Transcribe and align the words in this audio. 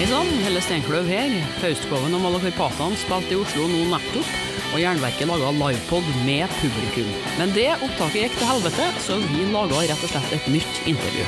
Hei 0.00 0.06
sann, 0.08 0.28
Helle 0.40 0.62
Steinkløv 0.64 1.04
her. 1.12 1.32
Faustkoven 1.60 2.14
og 2.16 2.22
Malakarpatene 2.24 2.96
spilte 2.96 3.34
i 3.34 3.36
Oslo 3.36 3.66
nå 3.68 3.82
nettopp, 3.90 4.28
og 4.70 4.78
Jernverket 4.80 5.28
laga 5.28 5.50
livepod 5.52 6.06
med 6.24 6.48
publikum. 6.62 7.10
Men 7.36 7.50
det 7.52 7.66
opptaket 7.74 8.22
gikk 8.22 8.38
til 8.38 8.48
helvete, 8.48 8.86
så 9.04 9.18
vi 9.20 9.42
laga 9.52 9.82
rett 9.90 10.06
og 10.06 10.08
slett 10.14 10.32
et 10.38 10.46
nytt 10.54 10.80
intervju. 10.88 11.26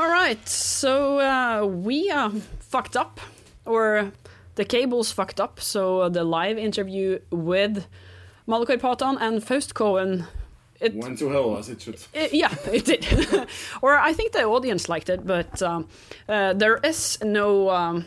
All 0.00 0.08
right, 0.08 0.48
so 0.48 1.20
uh, 1.20 1.68
we 1.68 2.08
uh, 2.08 2.32
fucked 2.64 2.96
up, 2.96 3.20
or 3.66 4.12
the 4.54 4.64
cables 4.64 5.12
fucked 5.12 5.44
up, 5.44 5.60
so 5.60 6.08
the 6.08 6.24
live 6.24 6.56
interview 6.56 7.18
with 7.28 7.84
Malakarpatan 8.48 9.20
and 9.20 9.44
Faustkoven 9.44 10.24
it 10.80 10.94
Went 10.94 11.18
to 11.18 11.28
hell 11.30 11.56
as 11.58 11.68
it 11.68 11.80
should. 11.82 11.96
uh, 12.16 12.28
yeah, 12.32 12.54
it 12.72 12.84
did. 12.84 13.06
or 13.82 13.94
I 13.96 14.12
think 14.12 14.32
the 14.32 14.44
audience 14.44 14.88
liked 14.88 15.08
it, 15.08 15.26
but 15.26 15.62
um, 15.62 15.88
uh, 16.28 16.52
there 16.52 16.78
is 16.84 17.18
no 17.22 17.70
um, 17.70 18.04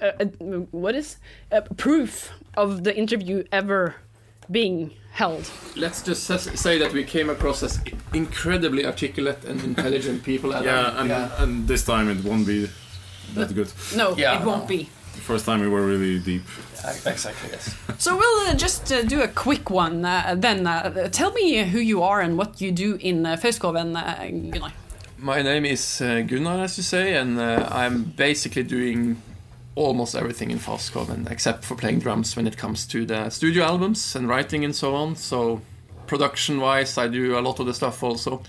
uh, 0.00 0.06
uh, 0.20 0.24
what 0.70 0.94
is 0.94 1.16
uh, 1.52 1.60
proof 1.76 2.30
of 2.56 2.84
the 2.84 2.94
interview 2.96 3.44
ever 3.50 3.94
being 4.50 4.90
held. 5.12 5.50
Let's 5.76 6.02
just 6.02 6.26
say 6.58 6.78
that 6.78 6.92
we 6.92 7.04
came 7.04 7.30
across 7.30 7.62
as 7.62 7.80
incredibly 8.12 8.84
articulate 8.84 9.44
and 9.44 9.62
intelligent 9.64 10.22
people. 10.22 10.52
Adam. 10.54 10.66
Yeah, 10.66 11.00
and, 11.00 11.10
and 11.42 11.68
this 11.68 11.84
time 11.84 12.10
it 12.10 12.22
won't 12.24 12.46
be 12.46 12.68
that 13.34 13.54
good. 13.54 13.72
No, 13.96 14.14
Yeah, 14.16 14.40
it 14.40 14.44
won't 14.44 14.62
no. 14.62 14.68
be. 14.68 14.90
The 15.14 15.20
first 15.20 15.46
time 15.46 15.60
we 15.60 15.68
were 15.68 15.86
really 15.86 16.18
deep. 16.18 16.42
Exactly. 17.06 17.50
Yes. 17.52 17.74
So 17.98 18.16
we'll 18.16 18.48
uh, 18.48 18.54
just 18.54 18.92
uh, 18.92 19.02
do 19.02 19.22
a 19.22 19.28
quick 19.28 19.70
one 19.70 20.04
uh, 20.04 20.34
then. 20.36 20.66
Uh, 20.66 21.08
tell 21.10 21.32
me 21.32 21.62
who 21.64 21.78
you 21.78 22.02
are 22.02 22.20
and 22.20 22.36
what 22.36 22.60
you 22.60 22.72
do 22.72 22.96
in 23.00 23.24
uh, 23.26 23.36
Faustcoven, 23.36 23.96
uh, 23.96 24.50
Gunnar. 24.50 24.72
My 25.18 25.42
name 25.42 25.64
is 25.64 26.00
uh, 26.00 26.20
Gunnar, 26.26 26.64
as 26.64 26.76
you 26.76 26.82
say, 26.82 27.14
and 27.16 27.38
uh, 27.38 27.68
I'm 27.70 28.04
basically 28.16 28.62
doing 28.64 29.16
almost 29.76 30.14
everything 30.14 30.50
in 30.50 30.58
Faustcoven 30.58 31.30
except 31.30 31.64
for 31.64 31.74
playing 31.76 32.00
drums 32.00 32.36
when 32.36 32.46
it 32.46 32.56
comes 32.56 32.86
to 32.86 33.04
the 33.06 33.30
studio 33.30 33.64
albums 33.64 34.14
and 34.16 34.28
writing 34.28 34.64
and 34.64 34.74
so 34.76 34.94
on. 34.94 35.16
So, 35.16 35.60
production 36.06 36.60
wise, 36.60 36.98
I 36.98 37.08
do 37.08 37.38
a 37.38 37.40
lot 37.40 37.58
of 37.60 37.66
the 37.66 37.74
stuff 37.74 38.02
also. 38.02 38.42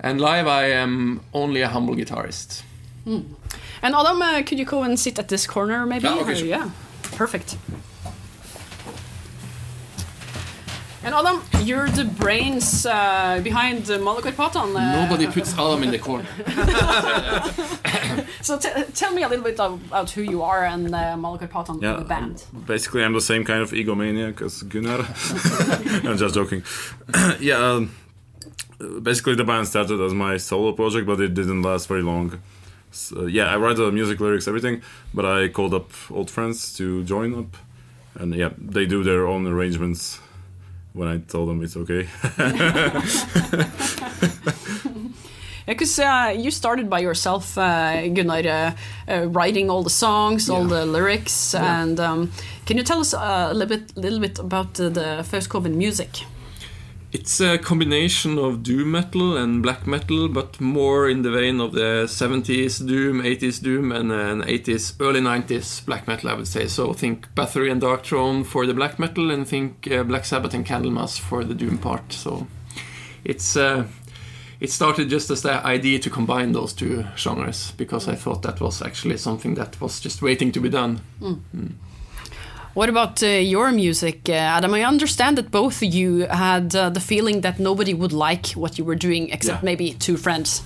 And 0.00 0.20
live, 0.20 0.46
I 0.48 0.70
am 0.70 1.20
only 1.34 1.60
a 1.62 1.68
humble 1.68 1.94
guitarist. 1.94 2.62
And 3.04 3.36
Adam, 3.82 4.22
uh, 4.22 4.42
could 4.42 4.58
you 4.58 4.64
go 4.64 4.82
and 4.82 4.98
sit 4.98 5.18
at 5.18 5.28
this 5.28 5.46
corner, 5.46 5.84
maybe? 5.86 6.04
Yeah, 6.04 6.20
okay, 6.20 6.32
Or- 6.32 6.36
sure. 6.36 6.46
yeah, 6.46 6.70
perfect. 7.16 7.56
And 11.04 11.14
Adam, 11.16 11.42
you're 11.64 11.88
the 11.88 12.04
brains 12.04 12.86
uh, 12.86 13.40
behind 13.42 13.90
uh, 13.90 13.98
Malokarpatan. 13.98 14.76
Uh, 14.76 15.02
Nobody 15.04 15.26
puts 15.26 15.52
Adam 15.58 15.82
in 15.82 15.90
the 15.90 15.98
corner. 15.98 16.28
So 18.42 18.58
t- 18.58 18.68
tell 18.94 19.12
me 19.14 19.22
a 19.22 19.28
little 19.28 19.44
bit 19.44 19.54
about 19.60 20.10
who 20.10 20.22
you 20.22 20.42
are 20.42 20.64
and 20.64 20.92
uh, 20.92 21.14
Malokarpatan, 21.16 21.80
Yeah, 21.80 21.94
the 21.96 22.04
band. 22.04 22.44
Basically, 22.66 23.04
I'm 23.04 23.12
the 23.12 23.20
same 23.20 23.44
kind 23.44 23.62
of 23.62 23.70
egomaniac 23.70 24.42
as 24.42 24.62
Gunnar. 24.64 25.06
I'm 26.10 26.16
just 26.18 26.34
joking. 26.34 26.64
yeah, 27.40 27.58
um, 27.58 27.94
basically, 29.02 29.36
the 29.36 29.44
band 29.44 29.68
started 29.68 30.00
as 30.00 30.12
my 30.12 30.38
solo 30.38 30.72
project, 30.72 31.06
but 31.06 31.20
it 31.20 31.34
didn't 31.34 31.62
last 31.62 31.86
very 31.86 32.02
long. 32.02 32.40
So, 32.92 33.26
yeah, 33.26 33.46
I 33.46 33.56
write 33.56 33.76
the 33.76 33.90
music, 33.90 34.20
lyrics, 34.20 34.46
everything, 34.46 34.82
but 35.14 35.24
I 35.24 35.48
called 35.48 35.74
up 35.74 35.90
old 36.10 36.30
friends 36.30 36.76
to 36.76 37.02
join 37.04 37.34
up, 37.34 37.56
and 38.14 38.34
yeah, 38.34 38.50
they 38.58 38.86
do 38.86 39.02
their 39.02 39.26
own 39.26 39.46
arrangements 39.46 40.20
when 40.92 41.08
I 41.08 41.18
told 41.18 41.48
them 41.48 41.62
it's 41.62 41.76
okay. 41.76 42.06
Because 45.66 45.96
uh, 46.00 46.34
you 46.36 46.50
started 46.50 46.90
by 46.90 46.98
yourself, 46.98 47.56
uh, 47.56 48.08
Gunnar, 48.08 48.42
uh, 48.48 48.72
uh, 49.08 49.26
writing 49.28 49.70
all 49.70 49.84
the 49.84 49.90
songs, 49.90 50.50
all 50.50 50.64
the 50.64 50.84
lyrics, 50.84 51.54
Yeah. 51.54 51.82
and 51.82 52.00
um, 52.00 52.32
can 52.66 52.76
you 52.76 52.82
tell 52.82 52.98
us 53.00 53.14
uh, 53.14 53.48
a 53.50 53.54
little 53.54 53.78
bit, 53.78 53.96
little 53.96 54.18
bit 54.18 54.38
about 54.40 54.78
uh, 54.80 54.88
the 54.88 55.24
Faustcoven 55.30 55.74
music? 55.76 56.24
It's 57.12 57.42
a 57.42 57.58
combination 57.58 58.38
of 58.38 58.62
doom 58.62 58.92
metal 58.92 59.36
and 59.36 59.62
black 59.62 59.86
metal, 59.86 60.28
but 60.28 60.58
more 60.62 61.10
in 61.10 61.20
the 61.20 61.30
vein 61.30 61.60
of 61.60 61.72
the 61.72 62.06
70s 62.06 62.86
doom, 62.86 63.20
80s 63.20 63.62
doom, 63.62 63.92
and 63.92 64.10
then 64.10 64.40
80s, 64.40 64.94
early 64.98 65.20
90s 65.20 65.84
black 65.84 66.08
metal, 66.08 66.30
I 66.30 66.34
would 66.34 66.48
say. 66.48 66.68
So 66.68 66.94
think 66.94 67.28
Bathory 67.34 67.70
and 67.70 67.82
Darkthrone 67.82 68.46
for 68.46 68.66
the 68.66 68.72
black 68.72 68.98
metal, 68.98 69.30
and 69.30 69.46
think 69.46 69.92
uh, 69.92 70.04
Black 70.04 70.24
Sabbath 70.24 70.54
and 70.54 70.64
Candlemass 70.64 71.18
for 71.20 71.44
the 71.44 71.54
doom 71.54 71.76
part. 71.76 72.14
So 72.14 72.46
it's 73.24 73.58
uh, 73.58 73.84
it 74.58 74.70
started 74.70 75.10
just 75.10 75.28
as 75.28 75.42
the 75.42 75.62
idea 75.66 75.98
to 75.98 76.08
combine 76.08 76.52
those 76.52 76.72
two 76.72 77.04
genres 77.14 77.72
because 77.76 78.08
I 78.08 78.14
thought 78.14 78.40
that 78.42 78.58
was 78.58 78.80
actually 78.80 79.18
something 79.18 79.54
that 79.56 79.78
was 79.82 80.00
just 80.00 80.22
waiting 80.22 80.50
to 80.52 80.60
be 80.60 80.70
done. 80.70 81.02
What 82.74 82.88
about 82.88 83.22
uh, 83.22 83.26
your 83.26 83.70
music, 83.70 84.28
uh, 84.28 84.32
Adam? 84.32 84.72
I 84.72 84.82
understand 84.84 85.36
that 85.36 85.50
both 85.50 85.82
of 85.82 85.94
you 85.94 86.20
had 86.26 86.74
uh, 86.74 86.88
the 86.90 87.00
feeling 87.00 87.42
that 87.42 87.58
nobody 87.58 87.92
would 87.92 88.12
like 88.12 88.46
what 88.56 88.78
you 88.78 88.84
were 88.86 88.94
doing 88.96 89.28
except 89.30 89.62
Yeah. 89.62 89.64
maybe 89.66 89.92
two 89.92 90.16
friends. 90.16 90.62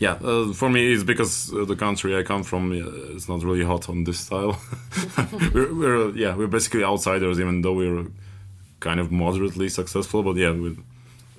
Yeah, 0.00 0.12
uh, 0.22 0.52
for 0.52 0.68
me, 0.70 0.92
it's 0.92 1.02
because 1.02 1.52
uh, 1.52 1.64
the 1.64 1.74
country 1.76 2.16
I 2.16 2.22
come 2.22 2.44
from 2.44 2.70
uh, 2.72 3.16
is 3.16 3.28
not 3.28 3.42
really 3.42 3.64
hot 3.64 3.88
on 3.88 4.04
this 4.04 4.20
style. 4.20 4.60
we're, 5.54 5.74
we're 5.74 6.10
yeah, 6.14 6.36
we're 6.36 6.46
basically 6.46 6.84
outsiders, 6.84 7.40
even 7.40 7.62
though 7.62 7.72
we're 7.74 8.06
kind 8.80 9.00
of 9.00 9.10
moderately 9.10 9.68
successful. 9.68 10.22
But 10.22 10.36
yeah, 10.36 10.52
we 10.52 10.76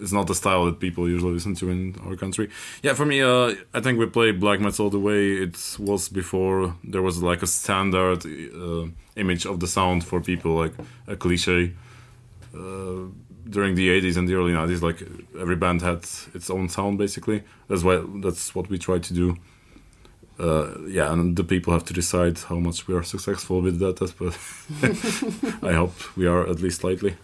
it's 0.01 0.11
not 0.11 0.27
the 0.27 0.35
style 0.35 0.65
that 0.65 0.79
people 0.79 1.07
usually 1.09 1.33
listen 1.33 1.55
to 1.55 1.69
in 1.69 1.95
our 2.05 2.15
country. 2.17 2.49
Yeah, 2.83 2.95
for 2.95 3.05
me, 3.05 3.21
uh, 3.21 3.53
I 3.73 3.81
think 3.81 3.99
we 3.99 4.05
play 4.07 4.31
black 4.31 4.59
metal 4.59 4.89
the 4.89 4.99
way 4.99 5.33
it 5.43 5.75
was 5.79 6.09
before. 6.09 6.73
There 6.83 7.01
was 7.01 7.21
like 7.21 7.41
a 7.43 7.47
standard 7.47 8.25
uh, 8.25 8.87
image 9.19 9.45
of 9.45 9.59
the 9.59 9.67
sound 9.67 10.03
for 10.03 10.21
people, 10.21 10.55
like 10.55 10.73
a 11.07 11.15
cliche. 11.15 11.73
Uh, 12.55 13.07
during 13.49 13.75
the 13.75 13.89
80s 13.89 14.17
and 14.17 14.27
the 14.27 14.35
early 14.35 14.53
90s 14.53 14.81
like 14.81 15.01
every 15.39 15.55
band 15.55 15.81
had 15.81 16.03
its 16.35 16.49
own 16.49 16.69
sound 16.69 16.97
basically 16.97 17.43
that's 17.67 17.83
why 17.83 18.03
that's 18.21 18.53
what 18.53 18.69
we 18.69 18.77
try 18.77 18.99
to 18.99 19.13
do 19.13 19.35
uh, 20.39 20.77
yeah 20.87 21.11
and 21.11 21.35
the 21.35 21.43
people 21.43 21.73
have 21.73 21.83
to 21.83 21.93
decide 21.93 22.37
how 22.37 22.55
much 22.55 22.87
we 22.87 22.93
are 22.93 23.03
successful 23.03 23.61
with 23.61 23.79
that 23.79 23.97
but 24.19 24.37
i 25.67 25.73
hope 25.73 25.95
we 26.15 26.27
are 26.27 26.47
at 26.47 26.59
least 26.59 26.81
slightly 26.81 27.15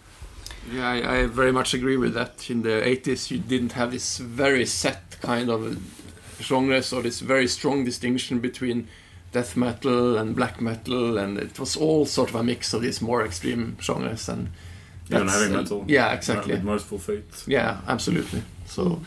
Yeah, 0.72 0.88
I, 0.88 1.18
I 1.18 1.26
very 1.26 1.52
much 1.52 1.74
agree 1.74 1.96
with 1.96 2.14
that. 2.14 2.50
In 2.50 2.62
the 2.62 2.82
80s, 2.82 3.30
you 3.30 3.38
didn't 3.38 3.72
have 3.72 3.92
this 3.92 4.18
very 4.18 4.66
set 4.66 5.16
kind 5.20 5.48
of 5.48 5.78
genres 6.40 6.92
or 6.92 7.02
this 7.02 7.20
very 7.20 7.46
strong 7.46 7.84
distinction 7.84 8.40
between 8.40 8.88
death 9.36 9.56
metal 9.56 10.16
and 10.18 10.34
black 10.34 10.60
metal, 10.60 11.18
and 11.18 11.38
it 11.38 11.58
was 11.58 11.76
all 11.76 12.06
sort 12.06 12.30
of 12.30 12.36
a 12.36 12.42
mix 12.42 12.72
of 12.74 12.80
these 12.82 13.00
more 13.02 13.24
extreme 13.24 13.76
genres. 13.80 14.28
And 14.28 14.48
even 15.10 15.26
that's, 15.26 15.38
heavy 15.38 15.54
uh, 15.54 15.58
metal 15.58 15.84
yeah, 15.86 16.14
exactly. 16.14 16.54
with 16.54 16.64
Mercyful 16.64 16.98
Fate 16.98 17.44
Yeah, 17.46 17.80
absolutely. 17.86 18.42
So. 18.66 19.00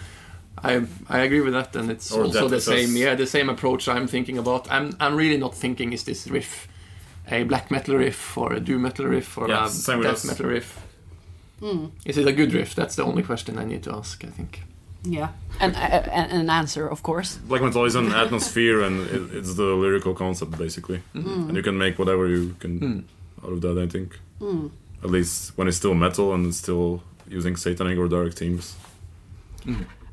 I 0.62 0.84
I 1.08 1.20
agree 1.20 1.40
with 1.40 1.54
that, 1.54 1.74
and 1.78 1.90
it's 1.90 2.12
Or 2.12 2.26
also 2.26 2.50
the 2.50 2.60
same. 2.60 2.98
Yeah, 2.98 3.16
the 3.16 3.26
same 3.26 3.50
approach 3.50 3.88
I'm 3.88 4.08
thinking 4.08 4.38
about. 4.38 4.70
I'm 4.70 4.88
I'm 5.00 5.16
really 5.16 5.38
not 5.38 5.56
thinking 5.56 5.94
is 5.94 6.04
this 6.04 6.28
riff 6.28 6.68
a 7.32 7.44
black 7.44 7.72
metal 7.72 7.96
riff 7.96 8.38
or 8.38 8.54
a 8.54 8.60
doom 8.60 8.82
metal 8.82 9.06
riff 9.06 9.38
or 9.38 9.48
Yeah, 9.48 9.68
a 9.68 10.04
death 10.04 10.26
metal 10.26 10.48
riff. 10.48 10.70
Is 12.06 12.18
it 12.18 12.28
a 12.28 12.34
good 12.34 12.54
riff? 12.54 12.76
That's 12.76 12.96
the 12.96 13.04
only 13.04 13.24
question 13.24 13.58
I 13.58 13.66
need 13.66 13.84
to 13.84 13.92
ask. 13.94 14.26
I 14.26 14.32
think. 14.38 14.64
Yeah, 15.04 15.30
and 15.62 15.76
uh, 15.76 15.80
and 16.12 16.32
an 16.32 16.50
answer, 16.50 16.88
of 16.92 17.02
course. 17.02 17.38
black 17.48 17.62
metal 17.62 17.86
is 17.86 17.96
an 17.96 18.12
atmosphere 18.24 18.82
and 18.82 19.00
it, 19.10 19.38
it's 19.38 19.54
the 19.56 19.64
lyrical 19.76 20.14
concept 20.14 20.58
basically. 20.58 21.02
And 21.14 21.56
you 21.56 21.64
can 21.64 21.78
make 21.78 21.98
whatever 22.00 22.28
you 22.28 22.56
can 22.60 22.80
Mm. 22.80 23.04
out 23.44 23.54
of 23.54 23.62
that 23.62 23.78
i 23.78 23.88
think. 23.88 24.20
At 25.04 25.10
least 25.12 25.54
when 25.58 25.68
it's 25.68 25.78
still 25.78 25.94
metal 25.96 26.34
and 26.34 26.46
it's 26.48 26.58
still 26.58 27.02
using 27.30 27.58
satanic 27.58 27.98
or 27.98 28.08
dark 28.10 28.34
themes. 28.34 28.76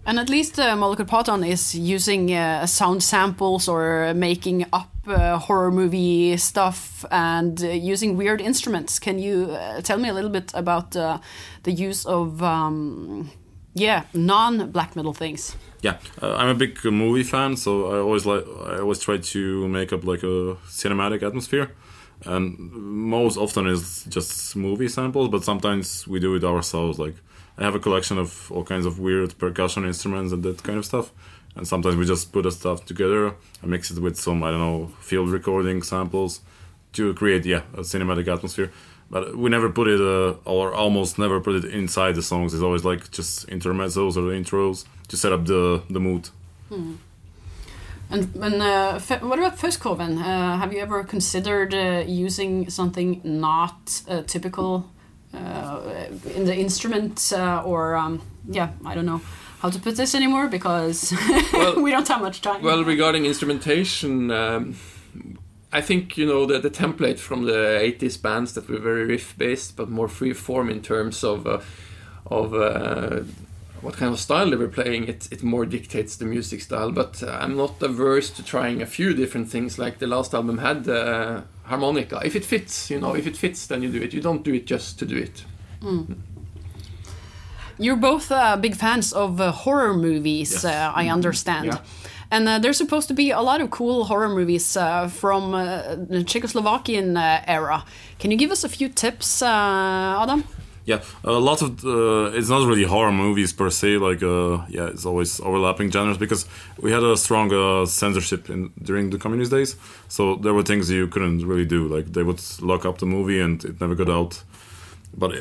And 0.09 0.19
at 0.21 0.29
least 0.29 0.59
uh, 0.59 0.77
Malokarpatan 0.77 1.43
is 1.49 1.75
using 1.75 2.33
uh, 2.33 2.67
sound 2.67 3.03
samples 3.03 3.69
or 3.69 4.15
making 4.15 4.65
up 4.73 4.91
uh, 5.09 5.37
horror 5.39 5.73
movie 5.73 6.37
stuff 6.37 7.05
and 7.11 7.61
uh, 7.63 7.67
using 7.69 8.17
weird 8.17 8.41
instruments. 8.41 9.01
Can 9.01 9.19
you 9.19 9.51
uh, 9.51 9.81
tell 9.81 9.99
me 9.99 10.09
a 10.09 10.13
little 10.13 10.31
bit 10.31 10.53
about 10.55 10.95
uh, 10.95 11.19
the 11.65 11.73
use 11.73 12.07
of, 12.07 12.41
um, 12.43 13.31
yeah, 13.77 14.05
non-black 14.15 14.97
metal 14.97 15.13
things? 15.13 15.55
Yeah, 15.83 15.99
uh, 16.23 16.35
I'm 16.35 16.49
a 16.49 16.55
big 16.55 16.83
movie 16.85 17.23
fan, 17.23 17.57
so 17.57 17.93
I 17.95 17.99
always 17.99 18.25
like 18.25 18.45
I 18.67 18.79
always 18.79 18.99
try 18.99 19.19
to 19.19 19.69
make 19.69 19.93
up 19.93 20.03
like 20.05 20.23
a 20.23 20.57
cinematic 20.67 21.23
atmosphere, 21.23 21.71
and 22.25 22.59
most 22.59 23.37
often 23.37 23.67
is 23.67 24.05
just 24.09 24.57
movie 24.57 24.89
samples, 24.89 25.29
but 25.29 25.45
sometimes 25.45 26.09
we 26.09 26.19
do 26.19 26.35
it 26.35 26.43
ourselves. 26.43 26.99
Like 26.99 27.17
I 27.59 27.65
have 27.65 27.75
a 27.75 27.79
collection 27.79 28.19
of 28.19 28.51
all 28.51 28.65
kinds 28.65 28.87
of 28.87 28.99
weird 28.99 29.37
percussion 29.39 29.85
instruments 29.85 30.33
and 30.33 30.43
that 30.43 30.63
kind 30.63 30.79
of 30.79 30.87
stuff, 30.87 31.13
and 31.55 31.69
sometimes 31.69 31.97
we 31.97 32.07
just 32.07 32.33
put 32.33 32.45
the 32.45 32.53
stuff 32.53 32.87
together 32.87 33.35
and 33.61 33.71
mix 33.71 33.91
it 33.91 33.99
with 33.99 34.17
some 34.17 34.43
I 34.43 34.51
don't 34.51 34.61
know 34.61 34.93
field 35.01 35.29
recording 35.29 35.83
samples 35.83 36.41
to 36.95 37.13
create 37.13 37.45
yeah 37.45 37.63
a 37.75 37.81
cinematic 37.81 38.27
atmosphere. 38.27 38.73
But 39.11 39.37
we 39.37 39.51
never 39.51 39.71
put 39.71 39.87
it, 39.89 40.01
uh, 40.01 40.35
or 40.45 40.75
almost 40.75 41.17
never 41.19 41.41
put 41.41 41.55
it 41.55 41.65
inside 41.73 42.15
the 42.17 42.23
songs. 42.23 42.53
It's 42.55 42.63
always 42.63 42.85
like 42.85 43.11
just 43.13 43.47
intermezzos 43.49 44.17
or 44.17 44.23
intros 44.35 44.85
to 45.09 45.17
set 45.17 45.33
up 45.33 45.47
the 45.47 45.83
the 45.91 46.01
mood. 46.01 46.31
And, 48.09 48.29
and 48.37 48.63
uh, 48.63 49.01
what 49.21 49.39
about 49.39 49.57
Faustcoven? 49.59 50.19
Uh, 50.19 50.57
have 50.59 50.73
you 50.73 50.81
ever 50.81 51.03
considered 51.05 51.75
uh, 51.75 52.05
using 52.07 52.71
something 52.71 53.21
not 53.25 54.03
uh, 54.09 54.23
typical 54.23 54.89
uh, 55.35 55.81
in 56.35 56.45
the 56.45 56.55
instrument, 56.57 57.33
uh, 57.33 57.63
or 57.65 57.97
um, 57.97 58.21
yeah, 58.49 58.69
I 58.85 58.95
don't 58.95 59.07
know 59.07 59.21
how 59.61 59.71
to 59.71 59.79
put 59.81 59.97
this 59.97 60.15
anymore 60.15 60.47
because 60.47 61.13
Well- 61.53 61.83
we 61.83 61.91
don't 61.91 62.07
have 62.09 62.21
much 62.21 62.43
time. 62.43 62.63
Well, 62.63 62.85
regarding 62.85 63.25
instrumentation, 63.27 64.31
um, 64.31 64.77
I 65.79 65.83
think 65.83 66.17
you 66.17 66.27
know 66.27 66.47
the, 66.47 66.59
the 66.59 66.71
template 66.71 67.19
from 67.19 67.45
the 67.45 67.81
'80s 67.99 68.21
bands 68.21 68.53
that 68.55 68.69
were 68.69 68.79
very 68.81 69.05
riff-based, 69.05 69.77
but 69.77 69.89
more 69.89 70.09
free 70.09 70.33
form 70.35 70.71
in 70.71 70.81
terms 70.83 71.23
of 71.25 71.47
uh, 71.47 71.61
of 72.31 72.55
uh, 72.55 73.21
what 73.83 73.95
kind 73.97 74.13
of 74.13 74.19
style 74.19 74.51
they 74.51 74.57
were 74.57 74.69
playing. 74.69 75.09
It 75.09 75.29
it 75.31 75.43
more 75.43 75.67
dictates 75.67 76.17
the 76.17 76.25
music 76.25 76.61
style. 76.63 76.91
But 76.93 77.23
I'm 77.23 77.57
not 77.57 77.83
averse 77.83 78.31
to 78.37 78.43
trying 78.43 78.83
a 78.83 78.87
few 78.87 79.15
different 79.15 79.51
things. 79.51 79.79
Like 79.79 79.99
the 79.99 80.07
last 80.07 80.35
album 80.35 80.59
had 80.59 80.89
uh, 80.89 81.43
harmonica. 81.65 82.21
If 82.25 82.35
it 82.37 82.45
fits, 82.45 82.91
you 82.91 83.01
know, 83.01 83.15
if 83.17 83.27
it 83.27 83.37
fits, 83.37 83.67
then 83.67 83.83
you 83.83 83.91
do 83.93 84.01
it. 84.03 84.13
You 84.15 84.23
don't 84.23 84.43
do 84.45 84.55
it 84.55 84.67
just 84.71 84.99
to 84.99 85.07
do 85.07 85.17
it. 85.17 85.45
You're 87.79 87.97
both 88.01 88.33
uh, 88.33 88.57
big 88.57 88.75
fans 88.75 89.13
of 89.13 89.39
uh, 89.41 89.53
horror 89.53 89.95
movies, 89.95 90.53
Yes. 90.53 90.65
uh, 90.65 90.93
I 90.95 91.09
understand. 91.13 91.67
Yeah. 91.67 91.79
And 92.31 92.49
uh, 92.49 92.59
there's 92.59 92.77
supposed 92.77 93.09
to 93.09 93.15
be 93.15 93.31
a 93.31 93.41
lot 93.41 93.61
of 93.61 93.71
cool 93.71 94.05
horror 94.05 94.29
movies 94.29 94.77
uh, 94.77 95.09
from 95.09 95.55
uh, 95.55 95.95
the 95.95 96.25
Czechoslovakian 96.25 97.17
uh, 97.17 97.43
era. 97.47 97.85
Can 98.19 98.31
you 98.31 98.37
give 98.37 98.51
us 98.51 98.65
a 98.65 98.69
few 98.69 98.89
tips, 98.89 99.43
uh, 99.43 100.23
Adam? 100.23 100.45
Yeah, 100.85 101.03
a 101.25 101.33
lot 101.33 101.63
of 101.63 101.85
it's 102.35 102.49
not 102.49 102.65
really 102.69 102.85
horror 102.85 103.11
movies 103.11 103.53
per 103.53 103.71
se. 103.71 103.99
Like, 103.99 104.21
yeah, 104.21 104.87
it's 104.87 105.05
always 105.05 105.41
overlapping 105.41 105.91
genres 105.91 106.17
because 106.17 106.47
we 106.81 106.93
had 106.93 107.03
a 107.03 107.17
strong 107.17 107.51
censorship 107.87 108.49
in 108.49 108.71
during 108.81 109.11
the 109.11 109.19
communist 109.19 109.51
days. 109.51 109.75
So 110.07 110.37
there 110.37 110.55
were 110.55 110.63
things 110.63 110.89
you 110.89 111.09
couldn't 111.09 111.45
really 111.45 111.65
do. 111.65 111.89
Like 111.89 112.13
they 112.13 112.23
would 112.23 112.41
lock 112.61 112.85
up 112.85 112.99
the 112.99 113.07
movie 113.07 113.41
and 113.41 113.65
it 113.65 113.81
never 113.81 113.97
got 113.97 114.09
out. 114.09 114.45
But 115.13 115.33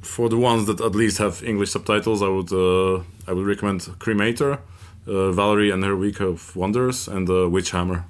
for 0.00 0.28
the 0.28 0.38
ones 0.38 0.66
that 0.66 0.80
at 0.80 0.94
least 0.94 1.18
have 1.18 1.42
English 1.42 1.70
subtitles, 1.70 2.22
I 2.22 2.28
would 2.28 2.52
uh, 2.52 3.02
I 3.28 3.32
would 3.32 3.46
recommend 3.46 3.82
Cremator, 3.98 4.58
uh, 5.06 5.32
Valerie 5.32 5.70
and 5.70 5.84
her 5.84 5.96
Week 5.96 6.20
of 6.20 6.54
Wonders, 6.56 7.08
and 7.08 7.28
uh, 7.28 7.48
Witch 7.48 7.70
Hammer. 7.70 8.04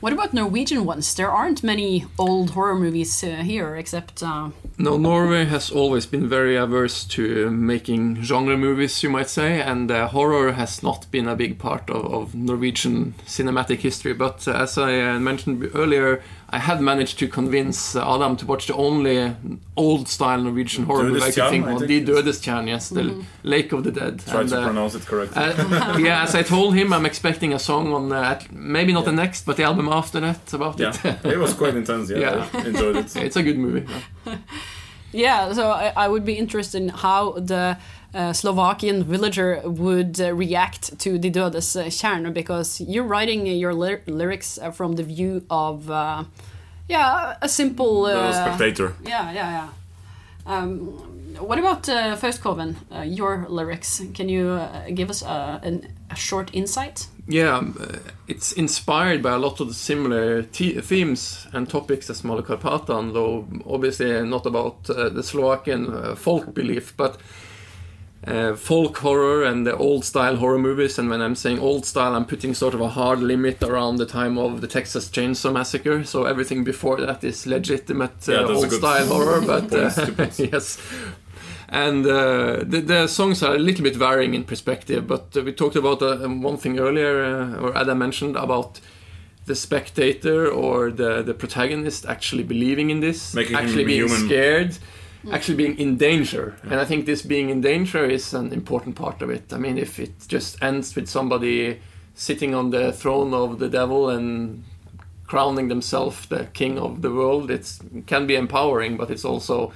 What 0.00 0.12
about 0.12 0.32
Norwegian 0.32 0.84
ones? 0.84 1.12
There 1.12 1.30
aren't 1.30 1.64
many 1.64 2.06
old 2.18 2.50
horror 2.50 2.76
movies 2.76 3.24
uh, 3.24 3.42
here, 3.42 3.74
except 3.74 4.22
uh, 4.22 4.50
No, 4.78 4.96
Norway 4.96 5.44
has 5.46 5.72
always 5.72 6.06
been 6.06 6.28
very 6.28 6.54
averse 6.54 7.04
to 7.06 7.50
making 7.50 8.22
genre 8.22 8.56
movies, 8.56 9.02
you 9.02 9.10
might 9.10 9.28
say, 9.28 9.60
and 9.60 9.90
uh, 9.90 10.06
horror 10.06 10.52
has 10.52 10.84
not 10.84 11.10
been 11.10 11.26
a 11.26 11.34
big 11.34 11.58
part 11.58 11.90
of, 11.90 12.04
of 12.14 12.32
Norwegian 12.32 13.14
cinematic 13.26 13.80
history. 13.80 14.12
But 14.12 14.46
uh, 14.46 14.52
as 14.52 14.78
I 14.78 15.00
uh, 15.00 15.18
mentioned 15.18 15.68
earlier, 15.74 16.22
I 16.50 16.58
had 16.58 16.80
managed 16.80 17.18
to 17.18 17.28
convince 17.28 17.94
uh, 17.94 18.14
Adam 18.14 18.34
to 18.36 18.46
watch 18.46 18.66
the 18.68 18.74
only 18.74 19.36
old-style 19.76 20.40
Norwegian 20.40 20.84
horror 20.84 21.04
movie 21.04 21.20
I 21.22 21.30
could 21.30 21.50
think 21.50 21.66
of, 21.66 21.80
The 21.86 21.96
it's- 21.98 22.08
Dødestjern, 22.08 22.66
yes, 22.68 22.88
the 22.88 23.22
Lake 23.42 23.72
of 23.72 23.84
the 23.84 23.90
Dead. 23.92 24.20
Try 24.26 24.40
And, 24.40 24.48
to 24.48 24.60
uh, 24.60 24.64
pronounce 24.64 24.94
it 24.94 25.04
correctly. 25.04 25.42
uh, 25.42 25.98
yeah, 26.08 26.22
as 26.22 26.34
I 26.34 26.42
told 26.42 26.74
him, 26.74 26.92
I'm 26.94 27.04
expecting 27.04 27.52
a 27.52 27.58
song 27.58 27.92
on 27.92 28.12
uh, 28.12 28.40
maybe 28.50 28.92
not 28.94 29.04
the 29.04 29.12
next, 29.12 29.44
but 29.44 29.56
the 29.58 29.64
album 29.64 29.88
after 29.90 30.20
that 30.20 30.52
about 30.54 30.78
yeah, 30.80 30.94
it. 31.04 31.24
it 31.34 31.38
was 31.38 31.52
quite 31.52 31.74
intense. 31.76 32.08
Yeah, 32.08 32.18
Yeah. 32.24 32.48
I 32.54 32.66
enjoyed 32.66 32.96
it. 32.96 33.14
it's 33.26 33.36
a 33.36 33.42
good 33.42 33.58
movie. 33.58 33.86
yeah. 35.12 35.52
So 35.52 35.70
I, 35.70 35.92
I 35.96 36.08
would 36.08 36.24
be 36.24 36.34
interested 36.38 36.82
in 36.82 36.88
how 36.88 37.32
the 37.32 37.76
uh, 38.14 38.32
Slovakian 38.32 39.04
villager 39.04 39.60
would 39.64 40.20
uh, 40.20 40.34
react 40.34 40.98
to 40.98 41.18
the 41.18 41.30
Dødes 41.30 41.76
uh, 41.76 41.84
tjern, 41.90 42.32
because 42.32 42.80
you're 42.80 43.04
writing 43.04 43.46
your 43.46 43.74
ly- 43.74 44.00
lyrics 44.06 44.58
uh, 44.58 44.70
from 44.70 44.96
the 44.96 45.02
view 45.02 45.42
of, 45.50 45.90
uh, 45.90 46.24
yeah, 46.88 47.36
a 47.42 47.48
simple. 47.48 48.06
Uh, 48.06 48.32
spectator. 48.32 48.94
Yeah, 49.04 49.32
yeah, 49.32 49.50
yeah. 49.50 49.68
Um, 50.46 50.88
what 51.38 51.58
about 51.58 51.88
uh, 51.88 52.16
Faustcoven, 52.16 52.76
uh, 52.90 53.02
your 53.02 53.46
lyrics? 53.48 54.02
Can 54.14 54.28
you 54.28 54.48
uh, 54.48 54.88
give 54.94 55.10
us 55.10 55.22
a, 55.22 55.60
an, 55.62 55.86
a 56.10 56.16
short 56.16 56.50
insight? 56.54 57.06
Yeah, 57.28 57.58
um, 57.58 57.76
it's 58.26 58.52
inspired 58.52 59.22
by 59.22 59.32
a 59.32 59.38
lot 59.38 59.60
of 59.60 59.68
the 59.68 59.74
similar 59.74 60.42
te- 60.42 60.80
themes 60.80 61.46
and 61.52 61.68
topics 61.68 62.08
as 62.08 62.22
Malokarpatan, 62.22 63.12
though 63.12 63.46
obviously 63.66 64.22
not 64.24 64.46
about 64.46 64.88
uh, 64.88 65.10
the 65.10 65.22
Slovakian 65.22 65.94
uh, 65.94 66.14
folk 66.14 66.54
belief, 66.54 66.96
but 66.96 67.18
uh, 68.26 68.54
folk 68.54 68.98
horror 68.98 69.44
and 69.44 69.66
the 69.66 69.76
old 69.76 70.04
style 70.04 70.36
horror 70.36 70.58
movies. 70.58 70.98
And 70.98 71.08
when 71.08 71.20
I'm 71.20 71.34
saying 71.34 71.60
old 71.60 71.86
style, 71.86 72.14
I'm 72.14 72.24
putting 72.24 72.54
sort 72.54 72.74
of 72.74 72.80
a 72.80 72.88
hard 72.88 73.20
limit 73.20 73.62
around 73.62 73.96
the 73.96 74.06
time 74.06 74.38
of 74.38 74.60
the 74.60 74.66
Texas 74.66 75.08
Chainsaw 75.08 75.52
Massacre. 75.52 76.04
So 76.04 76.24
everything 76.24 76.64
before 76.64 77.00
that 77.00 77.22
is 77.22 77.46
legitimate 77.46 78.28
uh, 78.28 78.32
Yeah, 78.32 78.54
old 78.54 78.72
style 78.72 79.06
horror, 79.06 79.40
but 79.40 79.72
uh, 79.72 79.90
yes. 80.36 80.78
And 81.70 82.06
uh, 82.06 82.64
the, 82.64 82.80
the 82.80 83.06
songs 83.06 83.42
are 83.42 83.54
a 83.54 83.58
little 83.58 83.84
bit 83.84 83.94
varying 83.94 84.34
in 84.34 84.44
perspective, 84.44 85.06
but 85.06 85.36
uh, 85.36 85.42
we 85.42 85.52
talked 85.52 85.76
about 85.76 86.00
uh, 86.00 86.16
one 86.26 86.56
thing 86.56 86.78
earlier, 86.78 87.58
or 87.60 87.76
Adam 87.76 87.98
mentioned 87.98 88.36
about 88.36 88.80
the 89.44 89.54
spectator 89.54 90.48
or 90.48 90.90
the, 90.90 91.22
the 91.22 91.34
protagonist 91.34 92.06
actually 92.06 92.42
believing 92.42 92.90
in 92.90 93.00
this, 93.00 93.34
Making 93.34 93.56
actually 93.56 93.84
being 93.84 94.06
human. 94.06 94.26
scared, 94.26 94.78
actually 95.32 95.56
being 95.56 95.78
in 95.78 95.96
danger. 95.96 96.56
And 96.62 96.74
I 96.74 96.84
think 96.84 97.06
this 97.06 97.22
being 97.22 97.50
in 97.50 97.60
danger 97.60 98.04
is 98.04 98.34
an 98.34 98.52
important 98.52 98.96
part 98.96 99.22
of 99.22 99.30
it. 99.30 99.52
I 99.52 99.58
mean, 99.58 99.78
if 99.78 99.98
it 99.98 100.12
just 100.28 100.62
ends 100.62 100.94
with 100.96 101.08
somebody 101.08 101.80
sitting 102.14 102.54
on 102.54 102.70
the 102.70 102.92
throne 102.92 103.34
of 103.34 103.58
the 103.58 103.68
devil 103.68 104.10
and 104.10 104.64
crowning 105.26 105.68
themselves 105.68 106.26
the 106.26 106.46
king 106.52 106.78
of 106.78 107.02
the 107.02 107.10
world, 107.10 107.50
it's, 107.50 107.80
it 107.94 108.06
can 108.06 108.26
be 108.26 108.34
empowering, 108.34 108.96
but 108.96 109.10
it's 109.10 109.24
also 109.24 109.72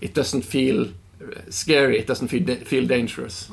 it 0.00 0.14
doesn't 0.14 0.42
feel 0.42 0.88
uh, 1.20 1.40
scary. 1.48 1.98
It 1.98 2.06
doesn't 2.06 2.28
feel 2.28 2.44
feel 2.64 2.86
dangerous. 2.86 3.50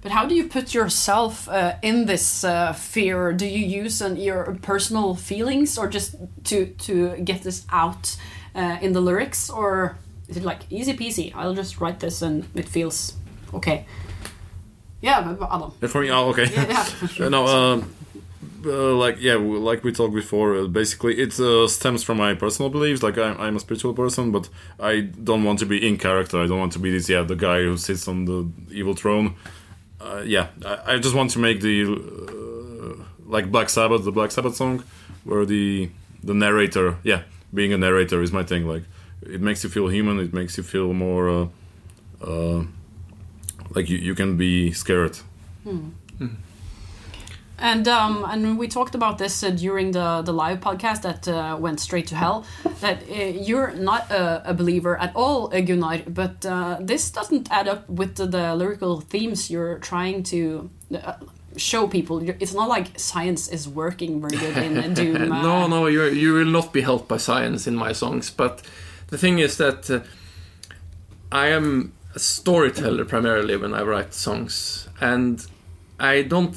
But 0.00 0.12
how 0.12 0.26
do 0.26 0.34
you 0.34 0.48
put 0.48 0.74
yourself 0.74 1.48
uh, 1.48 1.74
in 1.82 2.06
this 2.06 2.44
uh, 2.44 2.72
fear? 2.72 3.32
Do 3.32 3.46
you 3.46 3.84
use 3.84 4.00
an, 4.00 4.16
your 4.16 4.56
personal 4.62 5.14
feelings, 5.16 5.78
or 5.78 5.88
just 5.88 6.14
to 6.44 6.66
to 6.66 7.16
get 7.24 7.42
this 7.42 7.66
out 7.70 8.16
uh, 8.54 8.78
in 8.80 8.92
the 8.92 9.00
lyrics, 9.00 9.50
or 9.50 9.96
is 10.28 10.36
it 10.36 10.44
like 10.44 10.60
easy 10.70 10.94
peasy? 10.94 11.32
I'll 11.34 11.54
just 11.54 11.80
write 11.80 12.00
this 12.00 12.22
and 12.22 12.46
it 12.54 12.68
feels 12.68 13.14
okay. 13.54 13.86
Yeah, 15.00 15.36
Adam. 15.50 15.70
For 15.88 16.00
me, 16.00 16.10
oh, 16.10 16.28
okay. 16.30 16.46
Yeah, 16.52 16.86
Uh, 17.20 17.28
no, 17.28 17.46
um, 17.46 17.94
uh, 18.66 18.94
like 18.94 19.16
yeah, 19.20 19.34
like 19.34 19.84
we 19.84 19.92
talked 19.92 20.14
before. 20.14 20.56
Uh, 20.56 20.66
basically, 20.66 21.18
it 21.18 21.38
uh, 21.38 21.68
stems 21.68 22.02
from 22.02 22.16
my 22.16 22.34
personal 22.34 22.68
beliefs. 22.70 23.02
Like 23.02 23.16
I'm, 23.16 23.40
I'm 23.40 23.56
a 23.56 23.60
spiritual 23.60 23.94
person, 23.94 24.32
but 24.32 24.48
I 24.80 25.00
don't 25.00 25.44
want 25.44 25.60
to 25.60 25.66
be 25.66 25.86
in 25.86 25.98
character. 25.98 26.42
I 26.42 26.46
don't 26.46 26.58
want 26.58 26.72
to 26.72 26.80
be 26.80 26.90
this 26.90 27.08
yeah 27.08 27.22
the 27.22 27.36
guy 27.36 27.62
who 27.62 27.76
sits 27.76 28.08
on 28.08 28.24
the 28.24 28.48
evil 28.70 28.94
throne. 28.94 29.36
Uh, 30.00 30.22
yeah, 30.24 30.48
I, 30.64 30.94
I 30.94 30.98
just 30.98 31.14
want 31.14 31.30
to 31.32 31.38
make 31.38 31.60
the 31.60 31.84
uh, 31.84 33.04
like 33.26 33.50
Black 33.52 33.68
Sabbath, 33.68 34.04
the 34.04 34.12
Black 34.12 34.32
Sabbath 34.32 34.56
song, 34.56 34.82
where 35.24 35.44
the 35.46 35.90
the 36.24 36.34
narrator, 36.34 36.96
yeah, 37.04 37.22
being 37.54 37.72
a 37.72 37.78
narrator 37.78 38.20
is 38.22 38.32
my 38.32 38.42
thing. 38.42 38.66
Like 38.66 38.82
it 39.22 39.40
makes 39.40 39.64
you 39.64 39.70
feel 39.70 39.88
human. 39.88 40.18
It 40.20 40.32
makes 40.32 40.56
you 40.56 40.62
feel 40.62 40.92
more 40.92 41.28
uh, 41.28 41.46
uh, 42.24 42.64
like 43.74 43.88
you, 43.88 43.98
you 43.98 44.14
can 44.14 44.36
be 44.36 44.72
scared. 44.72 45.18
And 47.60 47.88
um, 47.88 48.24
and 48.24 48.56
we 48.56 48.68
talked 48.68 48.94
about 48.94 49.18
this 49.18 49.42
uh, 49.42 49.50
during 49.50 49.90
the 49.90 50.22
the 50.22 50.32
live 50.32 50.60
podcast 50.60 51.02
that 51.02 51.26
uh, 51.26 51.56
went 51.58 51.80
straight 51.80 52.06
to 52.08 52.14
hell. 52.14 52.44
That 52.80 53.02
uh, 53.10 53.14
you're 53.14 53.72
not 53.74 54.10
a, 54.12 54.50
a 54.50 54.54
believer 54.54 54.96
at 54.96 55.10
all, 55.16 55.52
uh, 55.52 55.60
Gunnar. 55.60 56.02
But 56.06 56.46
uh, 56.46 56.76
this 56.80 57.10
doesn't 57.10 57.50
add 57.50 57.66
up 57.66 57.88
with 57.88 58.14
the, 58.14 58.26
the 58.26 58.54
lyrical 58.54 59.00
themes 59.00 59.50
you're 59.50 59.78
trying 59.78 60.22
to. 60.24 60.70
Uh, 60.94 61.14
show 61.56 61.88
people 61.88 62.20
it's 62.38 62.54
not 62.54 62.68
like 62.68 62.96
science 62.96 63.48
is 63.48 63.66
working 63.66 64.20
very 64.20 64.36
good 64.36 64.56
in 64.58 64.94
doom 65.00 65.28
no, 65.28 65.66
no, 65.66 65.86
you 65.86 66.04
you 66.04 66.32
will 66.34 66.44
not 66.44 66.72
be 66.72 66.82
helped 66.82 67.08
by 67.08 67.16
science 67.16 67.66
in 67.66 67.74
my 67.74 67.92
songs. 67.92 68.30
But 68.30 68.62
the 69.08 69.18
thing 69.18 69.38
is 69.38 69.56
that 69.56 69.90
uh, 69.90 70.00
I 71.30 71.48
am 71.48 71.92
a 72.14 72.18
storyteller 72.18 73.04
primarily 73.04 73.56
when 73.56 73.74
I 73.74 73.82
write 73.82 74.14
songs, 74.14 74.88
and 75.00 75.46
I 75.98 76.22
don't 76.22 76.56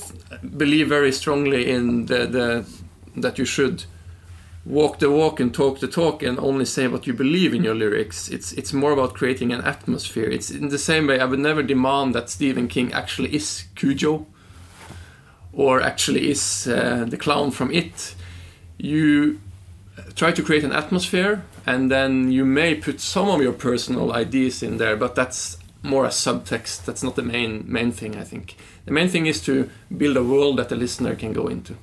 believe 0.58 0.88
very 0.90 1.12
strongly 1.12 1.70
in 1.70 2.06
the, 2.06 2.26
the 2.26 2.66
that 3.16 3.38
you 3.38 3.46
should 3.46 3.84
walk 4.66 5.00
the 5.00 5.10
walk 5.10 5.40
and 5.40 5.54
talk 5.54 5.80
the 5.80 5.88
talk 5.88 6.22
and 6.22 6.38
only 6.40 6.66
say 6.66 6.88
what 6.88 7.08
you 7.08 7.14
believe 7.14 7.54
in 7.54 7.64
your 7.64 7.76
lyrics. 7.76 8.30
It's 8.30 8.52
it's 8.54 8.74
more 8.74 8.92
about 8.92 9.14
creating 9.14 9.52
an 9.52 9.62
atmosphere. 9.62 10.30
It's 10.30 10.52
in 10.52 10.70
the 10.70 10.78
same 10.78 11.08
way 11.08 11.20
I 11.20 11.26
would 11.26 11.40
never 11.40 11.64
demand 11.64 12.16
that 12.16 12.30
Stephen 12.30 12.68
King 12.68 12.94
actually 12.94 13.34
is 13.36 13.66
Cujo 13.76 14.28
or 15.54 15.82
actually 15.82 16.30
is 16.30 16.68
uh, 16.68 17.06
the 17.08 17.18
clown 17.18 17.52
from 17.52 17.72
It. 17.72 18.16
You 18.78 19.40
try 20.16 20.32
to 20.32 20.44
create 20.44 20.64
an 20.64 20.72
atmosphere 20.72 21.44
and 21.66 21.92
then 21.92 22.32
you 22.32 22.46
may 22.46 22.76
put 22.76 23.00
some 23.00 23.30
of 23.30 23.42
your 23.42 23.54
personal 23.54 24.14
ideas 24.14 24.64
in 24.64 24.78
there, 24.78 24.96
but 24.96 25.16
that's 25.16 25.58
more 25.84 26.06
a 26.06 26.10
subtext. 26.10 26.86
That's 26.86 27.04
not 27.04 27.16
the 27.16 27.24
main 27.24 27.64
main 27.68 27.92
thing. 27.92 28.16
I 28.16 28.24
think 28.24 28.56
the 28.86 28.92
main 28.92 29.10
thing 29.10 29.26
is 29.26 29.42
to 29.46 29.70
build 29.96 30.18
a 30.18 30.24
world 30.24 30.58
that 30.58 30.70
the 30.70 30.76
listener 30.76 31.16
can 31.16 31.34
go 31.34 31.48
into. 31.48 31.76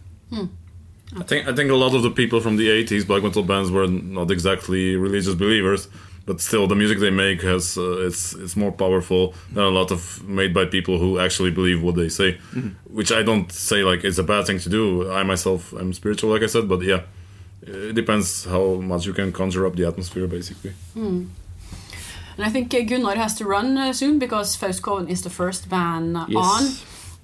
I 1.16 1.23
think 1.23 1.49
I 1.49 1.54
think 1.54 1.70
a 1.70 1.75
lot 1.75 1.94
of 1.94 2.02
the 2.02 2.11
people 2.11 2.40
from 2.40 2.56
the 2.56 2.68
'80s 2.68 3.06
black 3.06 3.23
metal 3.23 3.42
bands 3.42 3.70
were 3.70 3.87
not 3.87 4.30
exactly 4.30 4.97
religious 4.97 5.35
believers, 5.35 5.88
but 6.26 6.40
still 6.40 6.66
the 6.66 6.75
music 6.75 6.99
they 6.99 7.11
make 7.11 7.42
has 7.42 7.78
uh, 7.78 8.06
it's 8.06 8.35
it's 8.35 8.56
more 8.56 8.73
powerful 8.73 9.35
than 9.52 9.64
a 9.64 9.70
lot 9.70 9.90
of 9.90 10.23
made 10.28 10.52
by 10.52 10.66
people 10.66 10.99
who 10.99 11.18
actually 11.18 11.50
believe 11.50 11.82
what 11.82 11.94
they 11.94 12.11
say. 12.11 12.38
Which 12.85 13.11
I 13.11 13.23
don't 13.23 13.50
say 13.50 13.82
like 13.85 14.04
it's 14.04 14.18
a 14.18 14.23
bad 14.23 14.47
thing 14.47 14.58
to 14.61 14.68
do. 14.68 15.11
I 15.11 15.23
myself 15.23 15.73
am 15.73 15.92
spiritual, 15.92 16.30
like 16.30 16.42
I 16.42 16.47
said, 16.47 16.68
but 16.68 16.82
yeah, 16.82 17.02
it 17.62 17.95
depends 17.95 18.45
how 18.45 18.75
much 18.77 19.07
you 19.07 19.12
can 19.12 19.33
conjure 19.33 19.67
up 19.67 19.75
the 19.77 19.85
atmosphere, 19.87 20.27
basically. 20.27 20.73
And 20.95 22.47
I 22.47 22.50
think 22.50 22.73
uh, 22.73 22.83
Gunnar 22.83 23.17
has 23.17 23.35
to 23.37 23.45
run 23.45 23.77
uh, 23.77 23.93
soon 23.93 24.19
because 24.19 24.57
Faustcoven 24.57 25.09
is 25.11 25.23
the 25.23 25.31
first 25.31 25.69
ban 25.69 26.15
uh, 26.17 26.27
Yes. 26.29 26.45
on. 26.45 26.65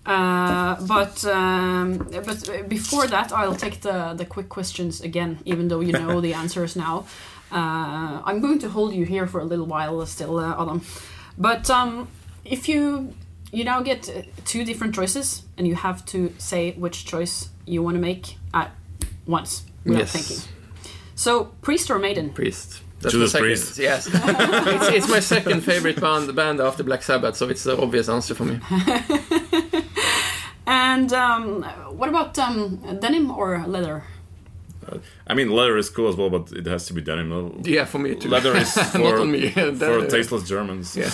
Uh, 0.07 0.76
but 0.87 1.25
um, 1.25 1.97
but 2.26 2.69
before 2.69 3.07
that, 3.07 3.33
I'll 3.33 3.55
take 3.57 3.81
the 3.81 4.12
the 4.14 4.26
quick 4.26 4.49
questions 4.50 5.00
again, 5.00 5.38
even 5.47 5.69
though 5.69 5.81
you 5.81 5.93
know 6.00 6.21
the 6.21 6.35
answers 6.35 6.76
now. 6.76 7.07
Uh, 7.53 8.21
I'm 8.26 8.41
going 8.41 8.59
to 8.59 8.69
hold 8.69 8.93
you 8.93 9.07
here 9.07 9.26
for 9.26 9.41
a 9.41 9.45
little 9.45 9.67
while 9.67 10.05
still, 10.07 10.38
uh, 10.38 10.61
Adam. 10.62 10.83
But 11.38 11.71
um, 11.71 12.09
if 12.45 12.69
you 12.69 13.14
you 13.53 13.64
now 13.64 13.81
get 13.83 14.09
uh, 14.11 14.23
two 14.45 14.64
different 14.64 14.95
choices, 14.95 15.43
and 15.57 15.67
you 15.67 15.75
have 15.76 16.05
to 16.07 16.35
say 16.38 16.73
which 16.73 17.07
choice 17.07 17.49
you 17.67 17.83
want 17.83 17.95
to 17.97 18.00
make 18.00 18.37
at 18.53 18.73
once 19.26 19.62
without 19.85 20.00
Yes. 20.00 20.12
thinking. 20.12 20.45
So, 21.14 21.45
priest 21.62 21.91
or 21.91 21.99
maiden? 21.99 22.31
Priest. 22.31 22.81
That's 23.00 23.12
Judas 23.12 23.35
my 23.35 23.38
second, 23.41 23.47
Priest. 23.49 23.79
Yes, 23.79 24.07
it's, 24.12 24.88
it's 24.97 25.09
my 25.09 25.21
second 25.21 25.61
favorite 25.62 26.00
band 26.00 26.26
the 26.29 26.33
band 26.33 26.61
after 26.61 26.83
Black 26.83 27.03
Sabbath, 27.03 27.37
so 27.37 27.49
it's 27.49 27.62
the 27.64 27.76
obvious 27.81 28.09
answer 28.09 28.35
for 28.35 28.45
me. 28.45 28.61
And 30.67 31.12
um, 31.12 31.62
what 31.99 32.09
about 32.09 32.38
um, 32.38 32.76
denim 32.99 33.31
or 33.31 33.62
leather? 33.67 34.05
I 35.26 35.35
mean, 35.35 35.50
leather 35.50 35.76
is 35.76 35.91
cool 35.91 36.09
as 36.09 36.17
well, 36.17 36.31
but 36.31 36.53
it 36.53 36.67
has 36.67 36.87
to 36.87 36.95
be 36.95 37.03
denim. 37.03 37.61
Yeah, 37.64 37.85
for 37.85 37.99
me 37.99 38.14
too. 38.14 38.29
Leather 38.31 38.57
is 38.57 38.75
not 38.76 38.87
for, 38.93 39.21
on 39.21 39.31
me. 39.31 39.50
for 39.50 40.07
tasteless 40.07 40.45
Germans. 40.49 40.97
Yeah. 40.97 41.11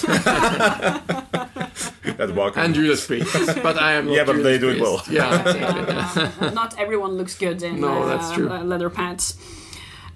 That 2.21 2.35
walk 2.35 2.59
and 2.59 2.75
Judas 2.75 3.07
Priest, 3.07 3.33
but 3.62 3.81
I 3.81 3.93
am 3.95 4.05
not 4.05 4.15
Yeah, 4.15 4.25
but 4.25 4.37
Judas 4.37 4.45
they 4.45 4.59
do 4.59 4.69
it 4.69 4.81
well. 4.81 5.03
Yeah, 5.09 5.41
exactly. 5.41 6.47
Uh, 6.49 6.50
not 6.50 6.79
everyone 6.79 7.12
looks 7.12 7.35
good 7.35 7.62
in 7.62 7.81
No, 7.81 8.03
uh, 8.03 8.09
that's 8.09 8.33
true. 8.33 8.50
uh, 8.53 8.62
leather 8.62 8.91
pants. 8.91 9.39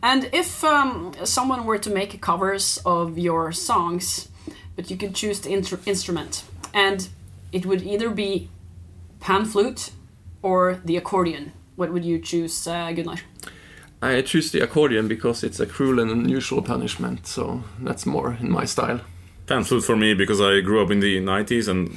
And 0.03 0.29
if 0.35 0.63
um, 0.63 1.15
someone 1.25 1.65
were 1.65 1.79
to 1.79 1.89
make 1.91 2.21
covers 2.21 2.79
of 2.85 3.17
your 3.17 3.53
songs, 3.53 4.29
but 4.77 4.91
you 4.91 4.99
could 4.99 5.15
choose 5.15 5.41
the 5.41 5.49
intr- 5.49 5.81
instrument, 5.87 6.45
and 6.75 7.09
it 7.53 7.65
would 7.65 7.83
either 7.83 8.11
be 8.11 8.51
pan 9.21 9.47
flute 9.47 9.91
or 10.43 10.81
the 10.85 10.99
accordion, 10.99 11.53
what 11.77 11.91
would 11.91 12.05
you 12.05 12.19
choose, 12.19 12.67
uh, 12.69 12.93
Gunnar? 12.93 13.21
I 14.03 14.21
choose 14.21 14.51
the 14.51 14.61
accordion 14.61 15.09
because 15.09 15.43
it's 15.43 15.59
a 15.59 15.65
cruel 15.65 15.99
and 16.01 16.11
unusual 16.11 16.61
punishment, 16.61 17.27
so 17.27 17.63
that's 17.81 18.05
more 18.05 18.37
in 18.39 18.51
my 18.51 18.67
style. 18.67 19.01
Pan 19.47 19.65
flute 19.65 19.85
for 19.85 19.97
me 19.97 20.15
because 20.15 20.41
I 20.41 20.61
grew 20.61 20.83
up 20.83 20.91
in 20.91 21.01
the 21.01 21.19
90s 21.19 21.69
and 21.69 21.89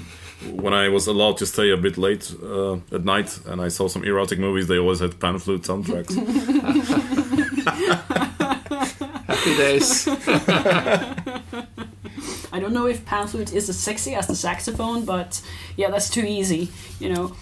when 0.62 0.74
I 0.74 0.89
was 0.89 1.08
allowed 1.08 1.38
to 1.38 1.46
stay 1.46 1.72
a 1.72 1.77
bit 1.77 1.98
late 1.98 2.34
uh, 2.44 2.75
at 2.92 3.04
night 3.04 3.39
and 3.48 3.62
I 3.62 3.70
saw 3.70 3.88
some 3.88 4.04
erotic 4.04 4.39
movies, 4.39 4.68
they 4.68 4.77
always 4.77 5.00
had 5.00 5.20
pan 5.20 5.39
flute 5.39 5.63
soundtracks. 5.63 6.13
Happy 9.27 9.58
days. 9.58 10.08
I 12.51 12.60
don't 12.60 12.74
know 12.74 12.88
if 12.88 13.06
pan 13.06 13.27
flute 13.27 13.54
is 13.54 13.70
as 13.70 13.77
sexy 13.77 14.13
as 14.13 14.27
the 14.27 14.36
saxophone, 14.36 15.06
but 15.06 15.42
yeah, 15.75 15.89
that's 15.89 16.10
too 16.10 16.24
easy, 16.24 16.70
you 17.00 17.13
know. 17.13 17.36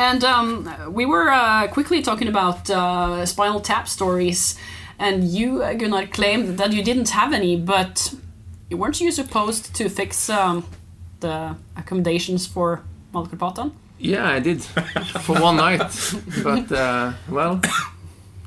And 0.00 0.24
um, 0.24 0.94
we 0.94 1.04
were 1.04 1.28
uh, 1.28 1.68
quickly 1.68 2.00
talking 2.00 2.26
about 2.26 2.70
uh, 2.70 3.26
Spinal 3.26 3.60
Tap 3.60 3.86
stories, 3.86 4.58
and 4.98 5.24
you, 5.24 5.62
uh, 5.62 5.74
Gunnar, 5.74 6.06
claimed 6.06 6.56
that 6.56 6.72
you 6.72 6.82
didn't 6.82 7.10
have 7.10 7.34
any, 7.34 7.58
but 7.58 8.14
weren't 8.70 8.98
you 8.98 9.12
supposed 9.12 9.74
to 9.74 9.90
fix 9.90 10.30
um, 10.30 10.64
the 11.20 11.54
accommodations 11.76 12.46
for 12.46 12.82
Malokarpatan? 13.12 13.72
Yeah, 13.98 14.26
I 14.26 14.40
did. 14.40 14.62
For 14.62 15.38
one 15.38 15.56
night, 15.56 15.80
but 16.42 16.72
uh, 16.72 17.12
well, 17.28 17.60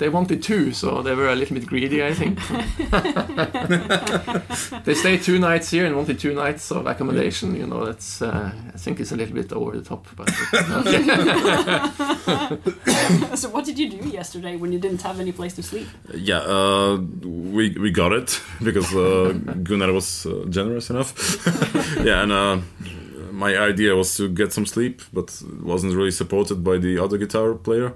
they 0.04 0.10
wanted 0.10 0.44
two, 0.44 0.74
so 0.74 1.02
they 1.02 1.16
were 1.16 1.30
a 1.30 1.36
little 1.36 1.56
bit 1.56 1.66
greedy, 1.66 2.04
I 2.04 2.14
think. 2.14 2.38
they 4.84 4.96
stayed 4.96 5.24
two 5.24 5.40
nights 5.40 5.72
here 5.72 5.86
and 5.86 5.96
wanted 5.96 6.20
two 6.20 6.34
nights 6.34 6.74
of 6.74 6.86
accommodation. 6.86 7.56
You 7.56 7.68
know, 7.68 7.86
that's 7.86 8.22
uh, 8.22 8.52
I 8.74 8.78
think 8.78 9.00
it's 9.00 9.14
a 9.14 9.16
little 9.16 9.34
bit 9.34 9.54
over 9.54 9.78
the 9.78 9.82
top, 9.82 10.06
but 10.18 10.30
so, 13.38 13.48
what 13.48 13.64
did 13.64 13.80
you 13.80 13.92
do 13.92 14.10
yesterday 14.10 14.58
when 14.58 14.74
you 14.74 14.80
didn't 14.80 15.02
have 15.04 15.22
any 15.22 15.32
place 15.32 15.56
to 15.56 15.64
sleep? 15.64 15.88
yeah, 16.14 16.40
uh, 16.40 16.98
we, 17.22 17.70
we 17.80 17.90
got 17.90 18.12
it 18.12 18.42
because 18.62 18.94
uh, 18.94 19.32
Gunnar 19.64 19.94
was 19.94 20.26
uh, 20.26 20.44
generous 20.50 20.90
enough. 20.90 21.16
yeah, 22.04 22.24
and 22.24 22.32
uh, 22.34 22.58
my 23.32 23.58
idea 23.58 23.96
was 23.96 24.18
to 24.18 24.28
get 24.28 24.52
some 24.52 24.66
sleep, 24.66 25.02
but 25.14 25.42
wasn't 25.62 25.96
really 25.96 26.12
supported 26.12 26.62
by 26.62 26.78
the 26.78 27.00
other 27.00 27.18
guitar 27.18 27.54
player. 27.54 27.94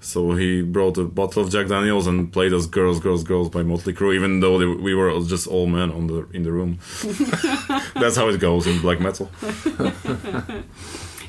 So 0.00 0.32
he 0.32 0.62
brought 0.62 0.96
a 0.96 1.04
bottle 1.04 1.42
of 1.42 1.50
Jack 1.50 1.66
Daniels 1.68 2.06
and 2.06 2.32
played 2.32 2.52
us 2.52 2.66
"Girls, 2.66 3.00
Girls, 3.00 3.24
Girls" 3.24 3.48
by 3.48 3.62
Motley 3.62 3.92
Crue, 3.92 4.14
even 4.14 4.40
though 4.40 4.58
they, 4.58 4.66
we 4.66 4.94
were 4.94 5.18
just 5.20 5.46
all 5.46 5.66
men 5.66 5.90
on 5.90 6.06
the 6.06 6.26
in 6.32 6.44
the 6.44 6.52
room. 6.52 6.78
That's 7.94 8.16
how 8.16 8.28
it 8.28 8.38
goes 8.38 8.66
in 8.66 8.80
black 8.80 9.00
metal. 9.00 9.30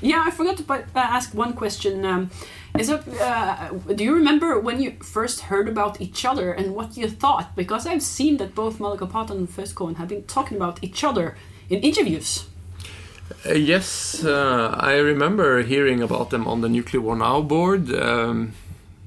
Yeah, 0.01 0.23
I 0.25 0.31
forgot 0.31 0.57
to 0.57 0.73
uh, 0.73 0.79
ask 0.95 1.33
one 1.33 1.53
question. 1.53 2.05
Um, 2.05 2.29
is 2.77 2.89
it? 2.89 3.05
Uh, 3.19 3.71
do 3.95 4.03
you 4.03 4.13
remember 4.13 4.59
when 4.59 4.81
you 4.81 4.91
first 5.03 5.41
heard 5.41 5.67
about 5.67 5.99
each 5.99 6.23
other 6.23 6.53
and 6.53 6.75
what 6.75 6.95
you 6.95 7.09
thought? 7.09 7.55
Because 7.55 7.85
I've 7.85 8.03
seen 8.03 8.38
that 8.38 8.55
both 8.55 8.79
Malokarpatan 8.79 9.31
and 9.31 9.49
Faustcoven 9.49 9.97
have 9.97 10.07
been 10.07 10.23
talking 10.23 10.55
about 10.55 10.79
each 10.81 11.03
other 11.03 11.35
in 11.69 11.81
interviews. 11.81 12.49
Uh, 13.45 13.53
yes, 13.53 14.24
uh, 14.24 14.75
I 14.79 14.98
remember 14.98 15.62
hearing 15.63 16.01
about 16.01 16.29
them 16.29 16.48
on 16.48 16.62
the 16.62 16.69
Nuclear 16.69 17.01
War 17.01 17.15
Now 17.15 17.41
board. 17.41 17.91
Um, 17.93 18.53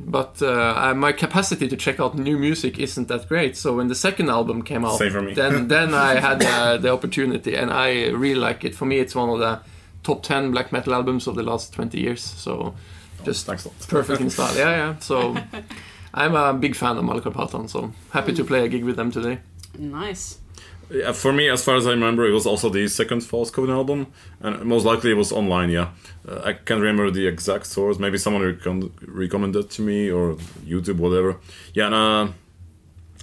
but 0.01 0.43
uh, 0.43 0.93
my 0.97 1.13
capacity 1.13 1.69
to 1.69 1.77
check 1.77 2.01
out 2.01 2.17
new 2.17 2.37
music 2.39 2.79
isn't 2.79 3.09
that 3.09 3.29
great. 3.29 3.57
So 3.57 3.77
when 3.77 3.89
the 3.89 3.95
second 3.95 4.31
album 4.31 4.63
came 4.63 4.85
out, 4.85 4.99
Same 4.99 5.13
for 5.13 5.23
me. 5.23 5.35
then 5.35 5.69
then 5.69 5.95
I 6.11 6.15
had 6.21 6.43
uh, 6.45 6.77
the 6.79 6.91
opportunity, 6.91 7.55
and 7.57 7.71
I 7.71 8.09
really 8.11 8.41
like 8.41 8.65
it. 8.65 8.75
For 8.75 8.85
me, 8.85 8.99
it's 8.99 9.15
one 9.15 9.29
of 9.29 9.39
the 9.39 9.61
top 10.03 10.23
ten 10.23 10.51
black 10.51 10.73
metal 10.73 10.95
albums 10.95 11.27
of 11.27 11.35
the 11.37 11.43
last 11.43 11.73
twenty 11.73 12.01
years. 12.01 12.21
So 12.23 12.75
just 13.25 13.47
Thanks 13.47 13.65
a 13.65 13.69
lot. 13.69 13.87
perfect 13.89 14.21
in 14.21 14.31
style. 14.31 14.57
Yeah, 14.57 14.71
yeah. 14.71 14.99
So 14.99 15.37
I'm 16.15 16.35
a 16.35 16.53
big 16.53 16.75
fan 16.75 16.97
of 16.99 17.05
Malokarpatan. 17.05 17.69
So 17.71 17.93
happy 18.11 18.33
to 18.35 18.45
play 18.45 18.65
a 18.65 18.69
gig 18.69 18.85
with 18.85 18.97
them 18.97 19.11
today. 19.13 19.39
Nice. 19.79 20.39
Yeah, 20.93 21.13
for 21.13 21.33
me, 21.33 21.49
as 21.49 21.65
far 21.65 21.77
as 21.77 21.87
I 21.87 21.91
remember, 21.91 22.27
it 22.27 22.33
was 22.33 22.45
also 22.47 22.69
the 22.69 22.87
second 22.87 23.23
Faustcoven 23.23 23.71
album, 23.71 24.09
and 24.41 24.63
most 24.65 24.85
likely 24.85 25.11
it 25.11 25.17
was 25.17 25.33
online. 25.33 25.71
Yeah, 25.71 25.89
uh, 26.29 26.43
I 26.45 26.53
can't 26.53 26.81
remember 26.81 27.11
the 27.11 27.27
exact 27.27 27.67
source. 27.67 27.99
Maybe 27.99 28.19
someone 28.19 28.43
recom- 28.43 28.93
recommended 29.07 29.71
to 29.71 29.83
me 29.83 30.11
or 30.11 30.35
YouTube, 30.67 30.97
whatever. 30.99 31.39
Yeah, 31.73 31.87
and 31.87 31.95
uh, 31.95 32.33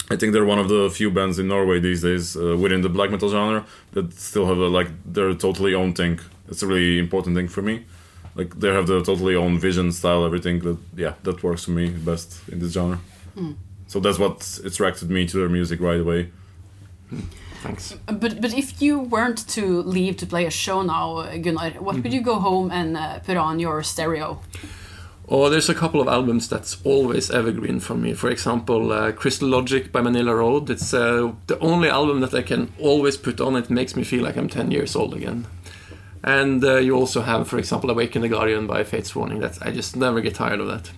I 0.10 0.16
think 0.16 0.34
they're 0.34 0.46
one 0.46 0.58
of 0.58 0.68
the 0.68 0.90
few 0.90 1.12
bands 1.12 1.38
in 1.38 1.48
Norway 1.48 1.80
these 1.80 2.02
days 2.02 2.36
uh, 2.36 2.58
within 2.58 2.82
the 2.82 2.90
black 2.90 3.12
metal 3.12 3.30
genre 3.30 3.64
that 3.92 4.14
still 4.14 4.48
have 4.48 4.58
a, 4.58 4.68
like 4.68 4.88
their 5.06 5.34
totally 5.36 5.76
own 5.76 5.94
thing. 5.94 6.20
It's 6.48 6.64
a 6.64 6.68
really 6.68 6.98
important 6.98 7.36
thing 7.36 7.48
for 7.48 7.62
me. 7.62 7.86
Like 8.34 8.60
they 8.60 8.70
have 8.70 8.88
their 8.88 9.02
totally 9.02 9.36
own 9.36 9.60
vision, 9.60 9.92
style, 9.92 10.26
everything. 10.26 10.60
That 10.62 10.78
yeah, 10.96 11.14
that 11.24 11.44
works 11.44 11.66
for 11.66 11.72
me 11.72 11.90
best 11.92 12.42
in 12.50 12.58
this 12.60 12.74
genre. 12.74 13.00
So 13.88 14.00
that's 14.00 14.18
what 14.18 14.60
attracted 14.66 15.12
me 15.12 15.28
to 15.28 15.38
their 15.38 15.50
music 15.50 15.80
right 15.82 16.00
away. 16.00 16.32
Thanks. 17.62 17.94
But 18.06 18.42
but 18.42 18.54
if 18.54 18.82
you 18.82 19.00
weren't 19.00 19.48
to 19.50 19.82
leave 19.84 20.18
to 20.18 20.26
play 20.26 20.46
a 20.46 20.52
show 20.52 20.82
now, 20.82 21.24
Gunnar, 21.38 21.72
what 21.82 22.02
would 22.04 22.14
you 22.14 22.22
go 22.22 22.40
home 22.40 22.72
and 22.72 22.96
uh, 22.96 23.20
put 23.20 23.38
on 23.38 23.60
your 23.60 23.84
stereo? 23.84 24.40
Oh, 25.32 25.48
there's 25.50 25.70
a 25.70 25.76
couple 25.76 26.02
of 26.02 26.08
albums 26.08 26.50
that's 26.50 26.78
always 26.84 27.30
evergreen 27.30 27.80
for 27.80 27.94
me. 27.94 28.14
For 28.14 28.32
example, 28.32 28.92
uh, 28.92 29.12
Crystal 29.12 29.48
Logic 29.48 29.92
by 29.92 30.02
Manilla 30.02 30.36
Road. 30.36 30.72
It's 30.72 30.92
uh, 30.92 31.34
the 31.46 31.60
only 31.60 31.88
album 31.88 32.22
that 32.22 32.34
I 32.34 32.42
can 32.42 32.72
always 32.80 33.16
put 33.16 33.40
on. 33.40 33.56
It 33.56 33.70
makes 33.70 33.96
me 33.96 34.04
feel 34.04 34.24
like 34.24 34.38
I'm 34.38 34.50
10 34.50 34.72
years 34.72 34.96
old 34.96 35.14
again. 35.14 35.46
And 36.24 36.64
uh, 36.64 36.78
you 36.78 36.96
also 36.96 37.22
have, 37.22 37.48
for 37.48 37.60
example, 37.60 37.92
Awaken 37.92 38.24
the 38.24 38.30
Guardian 38.30 38.66
by 38.66 38.84
Fates 38.84 39.16
Warning. 39.16 39.40
That 39.40 39.60
I 39.62 39.70
just 39.70 39.96
never 39.96 40.20
get 40.20 40.34
tired 40.34 40.62
of 40.62 40.68
that. 40.68 40.90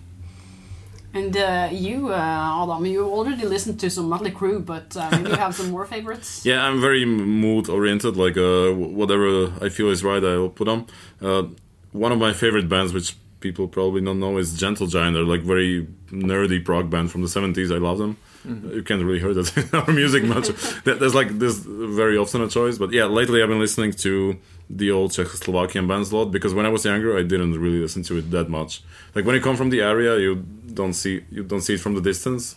And 1.13 1.35
uh, 1.35 1.69
you, 1.71 2.09
uh, 2.09 2.63
Adam, 2.63 2.85
you 2.85 3.05
already 3.05 3.45
listened 3.45 3.79
to 3.81 3.89
some 3.89 4.07
Motley 4.07 4.31
Crue, 4.31 4.65
but 4.65 4.95
uh, 4.95 5.09
maybe 5.11 5.29
you 5.31 5.35
have 5.35 5.53
some 5.55 5.69
more 5.69 5.85
favorites. 5.85 6.45
Yeah, 6.49 6.63
I'm 6.65 6.79
very 6.79 7.05
mood 7.05 7.69
oriented. 7.69 8.15
Like 8.15 8.37
uh, 8.37 8.71
whatever 8.73 9.51
I 9.61 9.69
feel 9.69 9.89
is 9.89 10.03
right, 10.03 10.23
I'll 10.23 10.49
put 10.49 10.67
on. 10.67 10.87
Uh, 11.21 11.43
one 11.91 12.11
of 12.13 12.19
my 12.19 12.31
favorite 12.33 12.69
bands, 12.69 12.93
which 12.93 13.15
people 13.41 13.67
probably 13.67 14.01
don't 14.01 14.19
know, 14.19 14.37
is 14.37 14.57
Gentle 14.57 14.87
Giant. 14.87 15.15
They're 15.15 15.23
like 15.23 15.41
very 15.41 15.87
nerdy 16.11 16.63
prog 16.63 16.89
band 16.89 17.11
from 17.11 17.21
the 17.21 17.27
70s. 17.27 17.73
I 17.73 17.77
love 17.77 17.97
them. 17.97 18.15
Mm-hmm. 18.47 18.73
You 18.73 18.83
can't 18.83 19.03
really 19.03 19.19
hear 19.19 19.33
that 19.33 19.55
in 19.73 19.79
our 19.79 19.91
music 19.91 20.23
much. 20.23 20.47
There- 20.83 20.95
There's 20.95 21.13
like 21.15 21.37
this 21.39 21.55
very 21.59 22.17
often 22.17 22.41
a 22.41 22.47
choice, 22.47 22.77
but 22.77 22.91
yeah, 22.91 23.05
lately 23.05 23.41
I've 23.41 23.49
been 23.49 23.59
listening 23.59 23.91
to 24.05 24.37
the 24.69 24.89
old 24.91 25.11
Czechoslovakian 25.11 25.87
bands 25.87 26.11
a 26.11 26.17
lot 26.17 26.31
because 26.31 26.53
when 26.53 26.65
I 26.65 26.69
was 26.69 26.83
younger, 26.85 27.17
I 27.17 27.23
didn't 27.23 27.59
really 27.59 27.79
listen 27.79 28.03
to 28.03 28.17
it 28.17 28.31
that 28.31 28.49
much. 28.49 28.81
Like 29.15 29.25
when 29.25 29.35
you 29.35 29.41
come 29.41 29.57
from 29.57 29.69
the 29.69 29.81
area, 29.81 30.17
you 30.17 30.43
don't 30.73 30.93
see 30.93 31.23
you 31.29 31.43
don't 31.43 31.61
see 31.61 31.73
it 31.75 31.81
from 31.81 31.93
the 31.95 32.01
distance. 32.01 32.55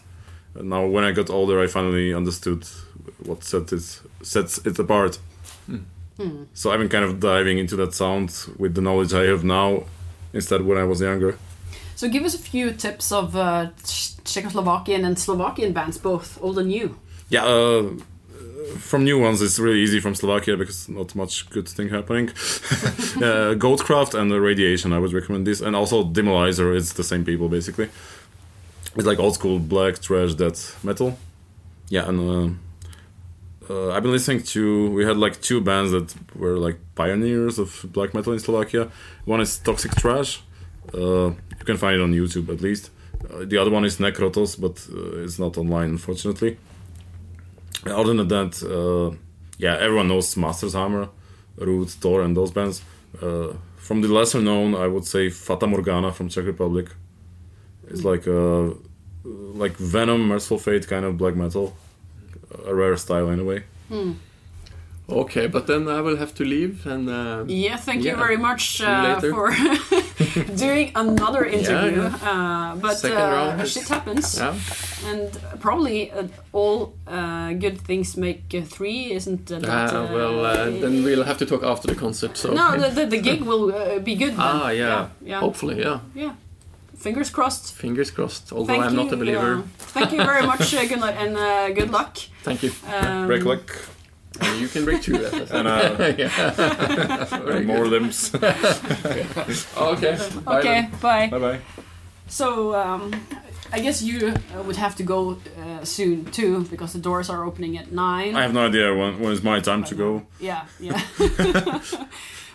And 0.55 0.71
now 0.71 0.87
when 0.87 1.05
I 1.05 1.13
got 1.13 1.29
older, 1.31 1.61
I 1.61 1.67
finally 1.67 2.15
understood 2.15 2.65
what 3.27 3.43
set 3.45 3.73
it 3.73 3.83
sets 4.23 4.59
it 4.65 4.79
apart. 4.79 5.19
Hmm. 5.67 5.79
Hmm. 6.17 6.45
So 6.55 6.71
I've 6.71 6.79
been 6.79 6.89
kind 6.89 7.05
of 7.05 7.19
diving 7.19 7.59
into 7.59 7.77
that 7.77 7.93
sound 7.95 8.31
with 8.59 8.75
the 8.75 8.81
knowledge 8.81 9.13
I 9.13 9.25
have 9.25 9.43
now, 9.45 9.83
instead 10.33 10.61
when 10.63 10.79
I 10.79 10.85
was 10.85 11.01
younger. 11.01 11.37
So 11.97 12.09
give 12.09 12.25
us 12.25 12.35
a 12.35 12.39
few 12.39 12.73
tips 12.73 13.13
of 13.13 13.37
uh, 13.37 13.71
Czechoslovakian 14.25 15.05
and 15.05 15.19
Slovakian 15.19 15.73
bands, 15.73 15.99
both 15.99 16.39
old 16.43 16.59
and 16.59 16.69
new. 16.69 16.97
Yeah, 17.29 17.45
uh, 17.45 17.91
from 18.79 19.05
new 19.05 19.21
ones, 19.21 19.43
it's 19.43 19.59
really 19.59 19.81
easy 19.81 20.01
from 20.01 20.15
Slovakia 20.15 20.57
because 20.57 20.89
not 20.89 21.15
much 21.15 21.49
good 21.51 21.69
thing 21.69 21.89
happening. 21.89 22.29
uh, 22.31 23.55
Goldcraft 23.55 24.15
and 24.15 24.33
Radiation, 24.33 24.93
I 24.93 24.99
would 24.99 25.13
recommend 25.13 25.47
this, 25.47 25.61
and 25.61 25.77
also 25.77 26.05
Demolizer. 26.05 26.77
It's 26.77 26.93
the 26.93 27.05
same 27.05 27.25
people 27.25 27.49
basically. 27.49 27.89
It's 28.97 29.07
like 29.07 29.19
old 29.19 29.35
school 29.35 29.59
black 29.59 30.01
trash 30.01 30.35
death 30.35 30.83
metal. 30.85 31.19
Yeah, 31.89 32.09
and 32.09 32.59
uh, 33.69 33.73
uh, 33.73 33.91
I've 33.93 34.03
been 34.03 34.13
listening 34.13 34.43
to. 34.43 34.91
We 34.91 35.05
had 35.05 35.17
like 35.17 35.41
two 35.41 35.61
bands 35.61 35.93
that 35.93 36.15
were 36.35 36.57
like 36.59 36.79
pioneers 36.95 37.59
of 37.59 37.87
black 37.93 38.15
metal 38.15 38.33
in 38.33 38.39
Slovakia. 38.39 38.91
One 39.25 39.41
is 39.41 39.59
Toxic 39.59 39.95
Trash. 39.97 40.43
Uh, 40.93 41.31
you 41.59 41.65
can 41.65 41.77
find 41.77 41.97
it 41.97 42.03
on 42.03 42.13
YouTube 42.13 42.49
at 42.49 42.61
least. 42.61 42.91
Uh, 43.31 43.45
the 43.45 43.57
other 43.57 43.71
one 43.71 43.85
is 43.85 43.99
Necrotos, 43.99 44.61
but 44.61 44.87
uh, 44.93 45.23
it's 45.25 45.39
not 45.39 45.57
online 45.57 45.91
unfortunately. 45.91 46.59
Other 47.87 48.15
than 48.15 48.29
that, 48.29 48.63
uh, 48.63 49.17
yeah, 49.59 49.77
everyone 49.79 50.09
knows 50.09 50.37
Master's 50.37 50.73
Hammer, 50.75 51.09
Root, 51.57 51.89
Törr, 52.01 52.25
and 52.25 52.37
those 52.37 52.51
bands. 52.51 52.83
From 53.77 54.01
the 54.01 54.09
lesser 54.09 54.41
known, 54.41 54.75
I 54.75 54.87
would 54.87 55.05
say 55.05 55.29
Fata 55.29 55.67
Morgana 55.67 56.11
from 56.11 56.29
Czech 56.31 56.47
Republic. 56.47 56.87
It's 57.89 58.03
like 58.03 58.27
uh, 58.27 58.71
like 59.25 59.77
Venom, 59.77 60.27
Mercyful 60.29 60.59
Fate 60.59 60.89
kind 60.89 61.05
of 61.05 61.19
black 61.19 61.37
metal, 61.37 61.77
a 62.67 62.75
rare 62.75 62.97
style 62.97 63.29
anyway. 63.31 63.63
Okay, 65.07 65.47
but 65.49 65.67
then 65.67 65.87
I 65.87 66.01
will 66.01 66.17
have 66.17 66.35
to 66.37 66.45
leave 66.45 66.87
and. 66.87 67.09
Uh, 67.11 67.45
Yeah, 67.47 67.77
thank 67.77 68.05
you 68.05 68.17
very 68.17 68.39
much 68.39 68.81
uh, 68.81 69.21
for 69.21 69.53
doing 70.57 70.93
another 70.95 71.45
interview. 71.45 72.01
Uh, 72.03 72.75
but 72.77 72.95
Second 72.97 73.19
uh, 73.19 73.31
round 73.37 73.61
is- 73.61 73.73
shit 73.73 73.89
happens, 73.89 74.39
yeah. 74.39 74.55
and 75.11 75.29
probably 75.61 76.11
uh, 76.11 76.29
all 76.53 76.95
uh, 77.07 77.53
good 77.53 77.79
things 77.83 78.17
make 78.17 78.55
uh, 78.55 78.63
three, 78.63 79.13
isn't 79.13 79.53
uh, 79.53 79.59
that? 79.59 79.93
Uh, 79.93 80.09
well, 80.11 80.45
uh, 80.47 80.71
then 80.71 81.05
we'll 81.05 81.25
have 81.25 81.37
to 81.39 81.45
talk 81.47 81.63
after 81.63 81.87
the 81.89 81.95
concert. 81.95 82.39
So. 82.39 82.55
no, 82.55 82.79
the, 82.79 82.89
the, 82.89 83.07
the 83.07 83.21
gig 83.21 83.43
will 83.43 83.75
uh, 83.75 83.99
be 83.99 84.15
good. 84.15 84.33
Then. 84.33 84.41
Ah, 84.41 84.71
yeah. 84.71 84.89
yeah, 84.89 85.09
yeah, 85.21 85.41
Hopefully, 85.41 85.81
yeah. 85.83 86.01
yeah. 86.15 86.33
Fingers 86.97 87.29
crossed. 87.29 87.75
Fingers 87.75 88.11
crossed. 88.11 88.51
Although 88.53 88.73
Thank 88.73 88.85
I'm 88.85 88.97
you. 88.97 89.05
not 89.05 89.13
a 89.13 89.17
believer. 89.19 89.63
thank 89.79 90.13
you 90.13 90.25
very 90.25 90.47
much, 90.47 90.73
uh, 90.73 90.87
Gunnar, 90.89 91.11
and 91.11 91.37
uh, 91.37 91.71
good 91.73 91.91
luck. 91.91 92.17
Thank 92.43 92.63
you. 92.63 92.73
Um, 92.91 93.27
Break 93.27 93.45
luck 93.45 93.71
And 94.45 94.61
you 94.61 94.69
can 94.69 94.85
break 94.85 95.03
two. 95.03 95.15
as 95.25 95.51
I 95.53 95.59
and 95.59 95.69
uh, 95.69 97.25
Very 97.45 97.65
more 97.65 97.87
limbs. 97.87 98.33
Okay. 99.77 100.17
Bye 100.45 100.59
Okay, 100.59 100.81
then. 100.83 100.91
bye. 101.01 101.29
bye 101.29 101.39
bye. 101.39 101.61
So 102.27 102.75
um, 102.75 103.13
I 103.73 103.81
guess 103.81 104.03
you 104.03 104.29
uh, 104.29 104.63
would 104.63 104.77
have 104.77 104.95
to 104.97 105.03
go 105.03 105.39
uh, 105.61 105.85
soon 105.85 106.25
too, 106.27 106.65
because 106.71 106.93
the 106.93 106.99
doors 106.99 107.29
are 107.31 107.45
opening 107.45 107.77
at 107.79 107.93
nine. 107.93 108.35
I 108.35 108.43
have 108.43 108.55
no 108.55 108.67
idea 108.67 108.95
when, 108.95 109.19
when 109.21 109.33
is 109.33 109.43
my 109.43 109.61
time 109.61 109.85
to 109.85 109.95
go. 109.95 110.23
Yeah, 110.41 110.65
yeah. 110.81 111.01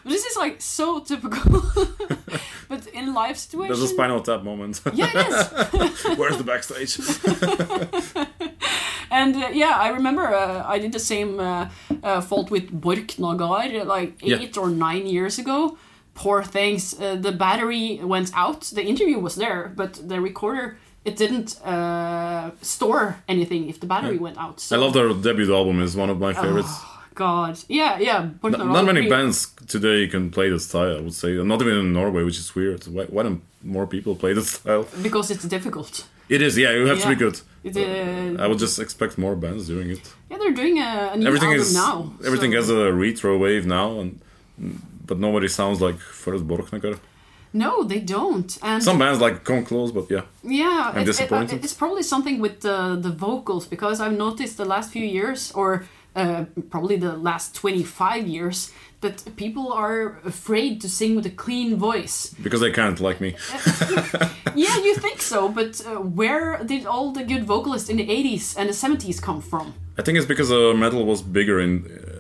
this 0.06 0.26
is 0.26 0.36
like 0.38 0.62
so 0.62 1.00
typical, 1.02 1.62
but 2.68 2.88
in 2.94 3.14
live 3.14 3.38
situation. 3.38 3.70
There's 3.70 3.92
a 3.92 3.94
Spinal 3.94 4.22
Tap 4.22 4.44
moment. 4.44 4.82
Yeah, 4.94 5.10
it 5.14 5.84
is. 5.84 6.18
Where's 6.18 6.38
the 6.38 6.44
backstage? 6.44 6.98
And 9.12 9.36
uh, 9.36 9.50
yeah, 9.54 9.74
I 9.86 9.90
remember 9.90 10.24
uh, 10.28 10.64
I 10.76 10.80
did 10.80 10.92
the 10.92 11.00
same 11.00 11.40
uh, 11.40 11.70
uh, 12.04 12.22
fault 12.22 12.52
with 12.52 12.70
Borknagar 12.82 13.86
like 13.86 14.12
Yeah. 14.22 14.40
eight 14.42 14.58
or 14.58 14.70
nine 14.70 15.06
years 15.08 15.40
ago. 15.40 15.78
Poor 16.14 16.44
things. 16.44 16.94
Uh, 17.00 17.16
the 17.16 17.32
battery 17.32 18.00
went 18.04 18.32
out. 18.36 18.62
The 18.74 18.84
interview 18.84 19.20
was 19.20 19.36
there, 19.36 19.72
but 19.76 19.94
the 20.10 20.20
recorder 20.22 20.78
it 21.06 21.16
didn't 21.16 21.56
uh, 21.66 22.52
store 22.62 23.16
anything 23.28 23.70
if 23.70 23.80
the 23.80 23.88
battery 23.88 24.18
went 24.18 24.38
out. 24.38 24.60
So, 24.60 24.76
I 24.76 24.80
love 24.80 24.94
their 24.94 25.10
debut 25.14 25.54
album. 25.56 25.82
is 25.82 25.96
one 25.96 26.10
of 26.10 26.20
my 26.20 26.34
favorites. 26.34 26.70
Oh. 26.72 26.96
God, 27.16 27.58
yeah, 27.68 28.00
yeah. 28.00 28.30
N- 28.44 28.52
not 28.52 28.86
many 28.86 29.10
bands 29.10 29.48
today 29.68 30.08
can 30.08 30.30
play 30.32 30.50
this 30.50 30.68
style. 30.68 30.98
I 30.98 31.02
would 31.02 31.14
say, 31.14 31.34
not 31.44 31.62
even 31.62 31.78
in 31.78 31.94
Norway, 31.94 32.24
which 32.24 32.38
is 32.40 32.56
weird. 32.56 32.84
Why, 32.88 33.06
why 33.06 33.24
don't 33.24 33.42
more 33.62 33.88
people 33.88 34.16
play 34.16 34.34
this 34.34 34.52
style? 34.52 34.86
because 35.02 35.30
it's 35.30 35.44
difficult. 35.44 36.06
It 36.30 36.42
is, 36.42 36.58
yeah. 36.58 36.72
You 36.72 36.86
have 36.92 37.02
to 37.02 37.10
be 37.10 37.16
good. 37.16 37.38
It, 37.64 37.76
uh, 37.76 38.44
I 38.44 38.48
would 38.48 38.60
just 38.60 38.78
expect 38.80 39.18
more 39.18 39.36
bands 39.36 39.68
doing 39.68 39.90
it. 39.96 40.02
yeah, 40.30 40.38
they're 40.42 40.54
doing 40.64 40.78
a, 40.80 41.12
a 41.14 41.18
new 41.18 41.28
Everything 41.28 41.50
album 41.50 41.62
is 41.68 41.74
now. 41.74 41.96
everything 42.26 42.52
so- 42.52 42.58
has 42.60 42.70
a 42.70 42.94
retro 42.94 43.38
wave 43.38 43.66
now, 43.66 44.00
and 44.02 44.10
but 45.10 45.18
nobody 45.20 45.48
sounds 45.48 45.82
like 45.82 45.98
first 46.00 46.44
Borknagar. 46.48 46.98
No, 47.52 47.84
they 47.84 48.00
don't. 48.00 48.50
And 48.62 48.82
Some 48.84 49.00
bands 49.00 49.20
like 49.20 49.44
come 49.44 49.66
close, 49.66 49.92
but 49.92 50.06
yeah, 50.16 50.22
Yeah, 50.44 50.92
I'm 50.94 50.98
it- 51.00 51.02
it- 51.02 51.06
disappointed. 51.12 51.64
it's 51.66 51.74
probably 51.74 52.04
something 52.04 52.40
with 52.46 52.56
the 52.68 52.78
the 53.06 53.14
vocals 53.28 53.66
because 53.68 54.00
I've 54.04 54.18
noticed 54.28 54.56
the 54.58 54.66
last 54.76 54.88
few 54.96 55.06
years, 55.18 55.52
or 55.56 55.70
uh, 56.20 56.46
probably 56.70 56.98
the 56.98 57.16
last 57.30 57.56
twenty 57.62 57.84
five 57.84 58.28
years, 58.28 58.72
that 59.02 59.24
people 59.36 59.72
are 59.72 60.20
afraid 60.26 60.82
to 60.82 60.88
sing 60.90 61.16
with 61.16 61.26
a 61.26 61.36
clean 61.44 61.78
voice. 61.78 62.36
because 62.44 62.62
they 62.62 62.72
can't 62.72 63.00
like 63.00 63.20
me. 63.22 63.30
yeah, 64.56 64.76
you 64.88 64.96
think 64.96 65.22
so, 65.22 65.50
but 65.50 65.82
uh, 65.86 65.96
where 66.20 66.64
did 66.66 66.86
all 66.86 67.12
the 67.12 67.24
good 67.24 67.44
vocalists 67.46 67.90
in 67.90 67.98
the 67.98 68.08
eighties 68.18 68.56
and 68.58 68.70
the 68.70 68.74
seventies 68.74 69.20
come 69.20 69.42
from? 69.42 69.74
I 69.98 70.02
think 70.02 70.18
it's 70.18 70.28
because 70.28 70.52
uh, 70.52 70.74
metal 70.74 71.06
was 71.06 71.22
bigger 71.22 71.60
in 71.60 71.70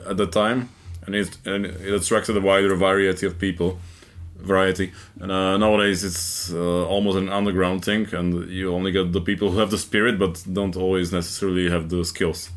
at 0.09 0.17
the 0.17 0.27
time, 0.27 0.69
and 1.05 1.15
it 1.15 1.38
and 1.45 1.65
it 1.65 1.93
attracted 1.93 2.38
a 2.38 2.41
wider 2.41 2.75
variety 2.75 3.25
of 3.27 3.33
people, 3.38 3.79
variety. 4.38 4.91
And 5.21 5.31
uh, 5.31 5.57
nowadays 5.57 6.03
it's 6.03 6.51
uh, 6.53 6.88
almost 6.88 7.17
an 7.17 7.29
underground 7.29 7.83
thing, 7.83 8.07
and 8.13 8.49
you 8.49 8.73
only 8.73 8.91
get 8.91 9.12
the 9.12 9.21
people 9.21 9.51
who 9.51 9.59
have 9.59 9.71
the 9.71 9.77
spirit, 9.77 10.17
but 10.17 10.43
don't 10.51 10.75
always 10.75 11.12
necessarily 11.12 11.69
have 11.69 11.89
the 11.89 12.03
skills. 12.05 12.49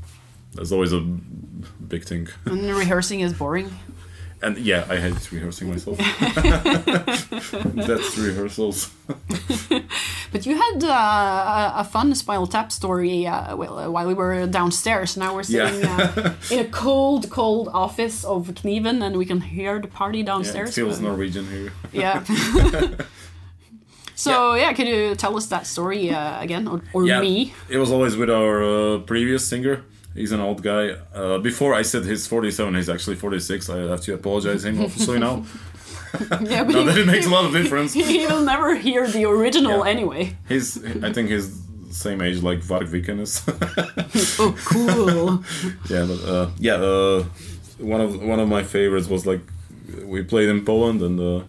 That's 0.55 0.73
always 0.73 0.93
a 0.93 1.01
big 1.01 2.05
thing. 2.05 2.29
And 2.47 2.63
rehearsing 2.77 3.21
is 3.21 3.33
boring. 3.33 3.71
And 4.43 4.59
yeah, 4.59 4.85
I 4.91 4.97
hate 4.97 5.31
rehearsing 5.33 5.71
myself. 5.71 5.99
That's 7.75 8.19
rehearsals. 8.19 8.91
But 10.33 10.47
you 10.47 10.57
had 10.57 10.83
uh, 10.83 10.89
a, 10.89 11.73
a 11.81 11.85
fun 11.85 12.15
Spinal 12.15 12.47
Tap 12.47 12.73
story 12.73 13.27
uh, 13.27 13.55
uh, 13.55 13.91
while 13.91 14.07
we 14.07 14.15
were 14.15 14.47
downstairs. 14.47 15.15
Now 15.17 15.35
we're 15.35 15.43
Yeah. 15.47 15.71
sitting 15.71 15.85
uh, 15.87 16.35
in 16.51 16.59
a 16.61 16.65
cold, 16.71 17.29
cold 17.31 17.69
office 17.73 18.25
of 18.25 18.49
Kniven, 18.65 19.03
and 19.03 19.17
we 19.19 19.27
can 19.27 19.43
hear 19.43 19.79
the 19.79 19.89
party 19.89 20.19
Yeah, 20.19 20.25
it 20.25 20.27
downstairs. 20.27 20.75
feels 20.75 21.01
Norwegian 21.01 21.47
here. 21.51 21.73
Yeah. 21.93 22.25
so 24.15 24.55
yeah. 24.55 24.73
can 24.73 24.87
you 24.87 25.15
tell 25.15 25.37
us 25.37 25.47
that 25.49 25.67
story 25.67 26.11
uh, 26.11 26.41
again, 26.43 26.67
or, 26.67 26.81
or 26.95 27.05
Yeah, 27.07 27.21
me? 27.21 27.53
It 27.69 27.77
was 27.79 27.91
always 27.93 28.17
with 28.17 28.31
our 28.31 28.63
uh, 28.65 28.99
previous 29.01 29.47
singer. 29.47 29.83
He's 30.15 30.33
an 30.33 30.41
old 30.41 30.63
guy. 30.63 30.91
Uh, 31.15 31.39
before 31.39 31.75
I 31.75 31.83
said 31.83 32.05
he's 32.05 32.27
47, 32.27 32.75
he's 32.75 32.89
actually 32.91 33.17
46. 33.17 33.71
I 33.71 33.79
have 33.89 34.01
to 34.03 34.15
apologize 34.15 34.65
him 34.65 34.81
officially 34.81 35.19
now. 35.19 35.45
Yeah, 36.43 36.65
but 36.65 36.73
No, 36.75 36.85
that 36.85 36.95
he, 36.97 37.01
it 37.01 37.07
makes 37.07 37.27
a 37.27 37.31
lot 37.31 37.47
of 37.47 37.53
difference. 37.63 37.95
he 37.95 38.27
will 38.27 38.43
never 38.43 38.75
hear 38.77 39.07
the 39.07 39.25
original 39.25 39.79
Yeah. 39.87 39.91
anyway. 39.91 40.37
He's, 40.47 40.77
I 41.03 41.11
think 41.11 41.31
he's 41.31 41.63
the 41.89 41.95
same 41.95 42.21
age 42.21 42.43
like 42.43 42.61
Varg 42.61 42.89
Viken 42.89 43.19
is. 43.21 43.43
Oh, 44.39 44.55
cool. 44.67 45.43
yeah, 45.89 46.05
but 46.05 46.21
uh, 46.29 46.51
yeah, 46.59 46.75
uh, 46.75 47.25
one 47.79 48.03
of 48.03 48.23
one 48.23 48.41
of 48.41 48.49
my 48.49 48.63
favorites 48.63 49.09
was 49.09 49.25
like 49.27 49.41
we 50.05 50.23
played 50.23 50.51
in 50.51 50.65
Poland 50.67 51.01
and 51.01 51.19
uh, 51.19 51.45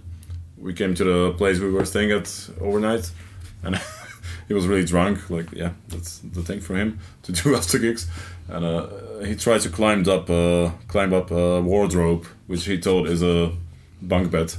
we 0.57 0.73
came 0.73 0.93
to 0.95 1.03
the 1.03 1.33
place 1.33 1.59
we 1.59 1.69
were 1.69 1.83
staying 1.85 2.11
at 2.11 2.49
overnight, 2.61 3.11
and 3.63 3.75
he 4.47 4.53
was 4.53 4.67
really 4.67 4.85
drunk. 4.85 5.29
Like, 5.29 5.51
yeah, 5.51 5.71
that's 5.87 6.19
the 6.19 6.41
thing 6.41 6.61
for 6.61 6.75
him 6.75 6.99
to 7.23 7.31
do 7.31 7.55
after 7.57 7.79
gigs. 7.79 8.07
And 8.47 8.65
uh, 8.65 8.87
he 9.23 9.35
tried 9.35 9.61
to 9.61 9.69
climb 9.69 10.07
up, 10.07 10.29
uh, 10.29 10.71
climb 10.87 11.13
up 11.13 11.31
a 11.31 11.61
wardrobe, 11.61 12.25
which 12.47 12.65
he 12.65 12.77
thought 12.77 13.07
is 13.07 13.23
a 13.23 13.51
bunk 14.01 14.31
bed. 14.31 14.53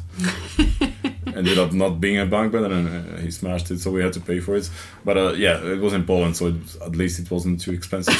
Ended 1.27 1.59
up 1.59 1.73
not 1.73 2.01
being 2.01 2.18
a 2.18 2.27
bunk 2.27 2.53
bed, 2.53 2.70
and 2.70 2.88
uh, 2.88 3.18
he 3.18 3.31
smashed 3.31 3.70
it, 3.70 3.81
so 3.81 3.90
we 3.90 4.03
had 4.03 4.12
to 4.12 4.20
pay 4.20 4.38
for 4.40 4.55
it. 4.55 4.70
But 5.05 5.18
uh, 5.18 5.33
yeah, 5.33 5.62
it 5.64 5.81
was 5.81 5.92
in 5.92 6.05
Poland, 6.05 6.37
so 6.37 6.47
it, 6.47 6.55
at 6.81 6.94
least 6.94 7.18
it 7.18 7.31
wasn't 7.31 7.61
too 7.61 7.73
expensive. 7.73 8.16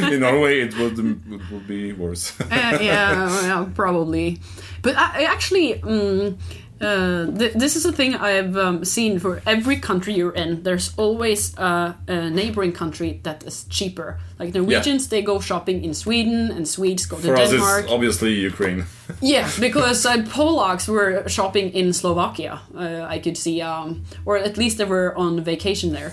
in 0.12 0.20
Norway, 0.20 0.60
it 0.60 0.76
would 0.78 0.98
it 0.98 1.50
would 1.50 1.66
be 1.66 1.92
worse. 1.92 2.38
Uh, 2.40 2.78
yeah, 2.80 3.26
well, 3.26 3.70
probably. 3.74 4.40
But 4.82 4.96
I, 4.96 5.22
I 5.22 5.24
actually, 5.24 5.82
um, 5.82 6.38
Uh, 6.80 7.26
th- 7.38 7.54
this 7.54 7.74
is 7.76 7.84
a 7.84 7.92
thing 7.92 8.14
I've 8.14 8.56
um, 8.56 8.84
seen 8.84 9.18
for 9.18 9.40
every 9.46 9.76
country 9.80 10.14
you're 10.14 10.34
in. 10.34 10.62
There's 10.62 10.92
always 10.96 11.56
uh, 11.58 11.94
a 12.06 12.30
neighboring 12.30 12.72
country 12.72 13.20
that 13.24 13.42
is 13.44 13.64
cheaper. 13.68 14.18
Like 14.38 14.54
Norwegians, 14.54 15.08
they 15.08 15.22
go 15.22 15.40
shopping 15.40 15.84
in 15.84 15.92
Sweden, 15.94 16.50
and 16.52 16.66
Swedes 16.68 17.06
go 17.06 17.16
to 17.16 17.22
For 17.22 17.34
Denmark. 17.36 17.84
it's 17.84 17.92
obviously 17.92 18.32
Ukraine. 18.34 18.84
Yeah, 19.20 19.48
because 19.58 20.04
uh, 20.06 20.18
Polacks 20.36 20.86
were 20.88 21.26
shopping 21.28 21.70
in 21.74 21.92
Slovakia. 21.92 22.60
Uh, 22.76 23.02
I 23.14 23.18
could 23.18 23.36
see, 23.36 23.60
um, 23.62 24.04
or 24.26 24.36
at 24.36 24.56
least 24.58 24.76
they 24.78 24.84
were 24.84 25.16
on 25.16 25.40
vacation 25.42 25.92
there. 25.92 26.12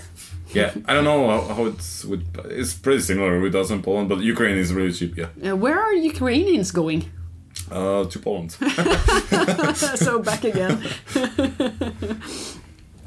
yeah, 0.54 0.72
I 0.88 0.94
don't 0.96 1.04
know 1.04 1.28
how, 1.28 1.42
how 1.56 1.66
it's 1.66 2.06
with. 2.06 2.24
It's 2.50 2.74
pretty 2.74 3.02
similar 3.02 3.40
with 3.42 3.54
us 3.56 3.70
in 3.70 3.82
Poland, 3.82 4.08
but 4.10 4.20
Ukraine 4.22 4.58
is 4.58 4.72
really 4.74 4.94
cheap. 4.94 5.12
Yeah, 5.18 5.28
Uh, 5.52 5.56
where 5.64 5.78
are 5.78 5.94
Ukrainians 5.94 6.72
going? 6.72 7.02
Uh, 7.72 8.06
to 8.06 8.20
Poland. 8.20 8.52
so 10.06 10.20
back 10.20 10.44
again. 10.44 10.82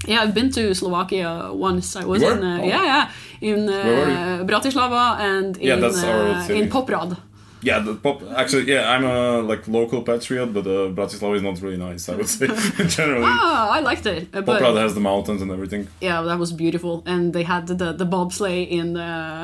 yeah, 0.07 0.23
I've 0.23 0.35
been 0.35 0.51
to 0.53 0.75
Slovakia 0.75 1.51
once. 1.53 1.97
I 1.97 2.05
was 2.05 2.23
in 2.23 2.43
uh, 2.43 2.59
Oh. 2.61 2.65
yeah, 2.65 2.85
yeah, 2.85 3.11
in 3.41 3.69
uh, 3.69 4.45
Bratislava 4.47 5.19
and 5.21 5.57
in 5.57 5.67
Yeah, 5.67 5.77
that's 5.77 6.03
our 6.05 6.29
uh, 6.29 6.43
city. 6.47 6.61
in 6.63 6.69
Poprad. 6.71 7.17
Yeah, 7.61 7.81
the 7.81 7.95
pop. 7.97 8.23
Actually, 8.37 8.71
yeah, 8.73 8.89
I'm 8.89 9.05
a 9.05 9.43
like 9.43 9.67
local 9.67 10.03
patriot, 10.03 10.47
but 10.55 10.65
uh, 10.65 10.95
Bratislava 10.95 11.35
is 11.35 11.43
not 11.43 11.61
really 11.61 11.77
nice. 11.77 12.09
I 12.09 12.15
would 12.15 12.29
say 12.29 12.47
generally. 12.87 13.25
Ah, 13.27 13.71
I 13.77 13.81
liked 13.81 14.07
it. 14.07 14.29
uh, 14.33 14.43
But 14.43 14.63
Poprad 14.63 14.77
has 14.77 14.95
the 14.95 15.01
mountains 15.01 15.43
and 15.43 15.51
everything. 15.51 15.89
yeah, 16.01 16.23
that 16.23 16.39
was 16.39 16.53
beautiful, 16.53 17.03
and 17.05 17.33
they 17.33 17.43
had 17.43 17.67
the 17.67 17.93
the 17.93 18.07
bobsleigh 18.07 18.69
in 18.71 18.97
uh, 18.97 19.43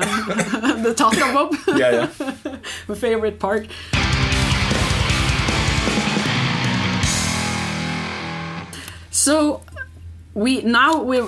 the 0.83 0.93
Tatra 0.95 1.33
Bob. 1.33 1.55
Yeah, 1.75 1.91
yeah. 1.91 2.07
my 2.87 2.95
favorite 2.95 3.37
part. 3.39 3.67
So 9.15 9.61
we 10.33 10.61
now 10.61 11.01
we 11.01 11.21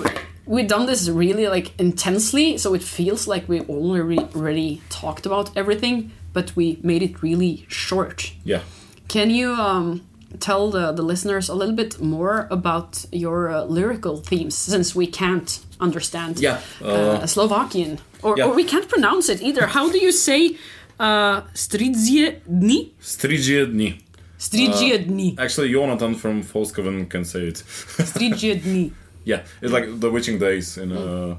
we've 0.44 0.68
done 0.68 0.84
this 0.84 1.08
really 1.08 1.48
like 1.48 1.72
intensely, 1.80 2.58
so 2.58 2.74
it 2.74 2.82
feels 2.82 3.26
like 3.26 3.48
we 3.48 3.62
already 3.62 4.18
already 4.36 4.82
talked 4.90 5.24
about 5.24 5.56
everything, 5.56 6.10
but 6.34 6.54
we 6.54 6.78
made 6.82 7.02
it 7.02 7.22
really 7.22 7.64
short. 7.68 8.32
Yeah. 8.44 8.60
Can 9.08 9.30
you 9.30 9.54
um, 9.54 10.02
tell 10.38 10.70
the, 10.70 10.92
the 10.92 11.02
listeners 11.02 11.48
a 11.48 11.54
little 11.54 11.74
bit 11.74 11.98
more 11.98 12.46
about 12.50 13.06
your 13.10 13.48
uh, 13.48 13.64
lyrical 13.64 14.18
themes, 14.18 14.54
since 14.54 14.94
we 14.94 15.06
can't 15.06 15.58
understand 15.80 16.40
Yeah, 16.40 16.60
uh, 16.82 17.22
uh, 17.22 17.26
Slovakian, 17.26 18.00
or, 18.22 18.36
yeah. 18.36 18.44
or 18.44 18.54
we 18.54 18.64
can't 18.64 18.86
pronounce 18.86 19.30
it 19.30 19.40
either. 19.40 19.66
How 19.66 19.90
do 19.90 19.98
you 19.98 20.12
say 20.12 20.58
uh, 21.00 21.40
stridzie 21.54 22.42
dni? 22.46 22.90
Stridzie 23.00 23.66
dni. 23.66 24.07
Dni. 24.38 25.38
Actually, 25.38 25.72
Jonathan 25.72 26.14
from 26.14 26.42
Faustcoven 26.42 27.08
can 27.08 27.24
say 27.24 27.48
it. 27.48 27.54
Stridzie 27.64 28.60
dni. 28.60 28.92
yeah, 29.24 29.42
it's 29.60 29.72
like 29.72 30.00
the 30.00 30.10
witching 30.10 30.38
days 30.38 30.78
in 30.78 30.92
uh, 30.92 31.36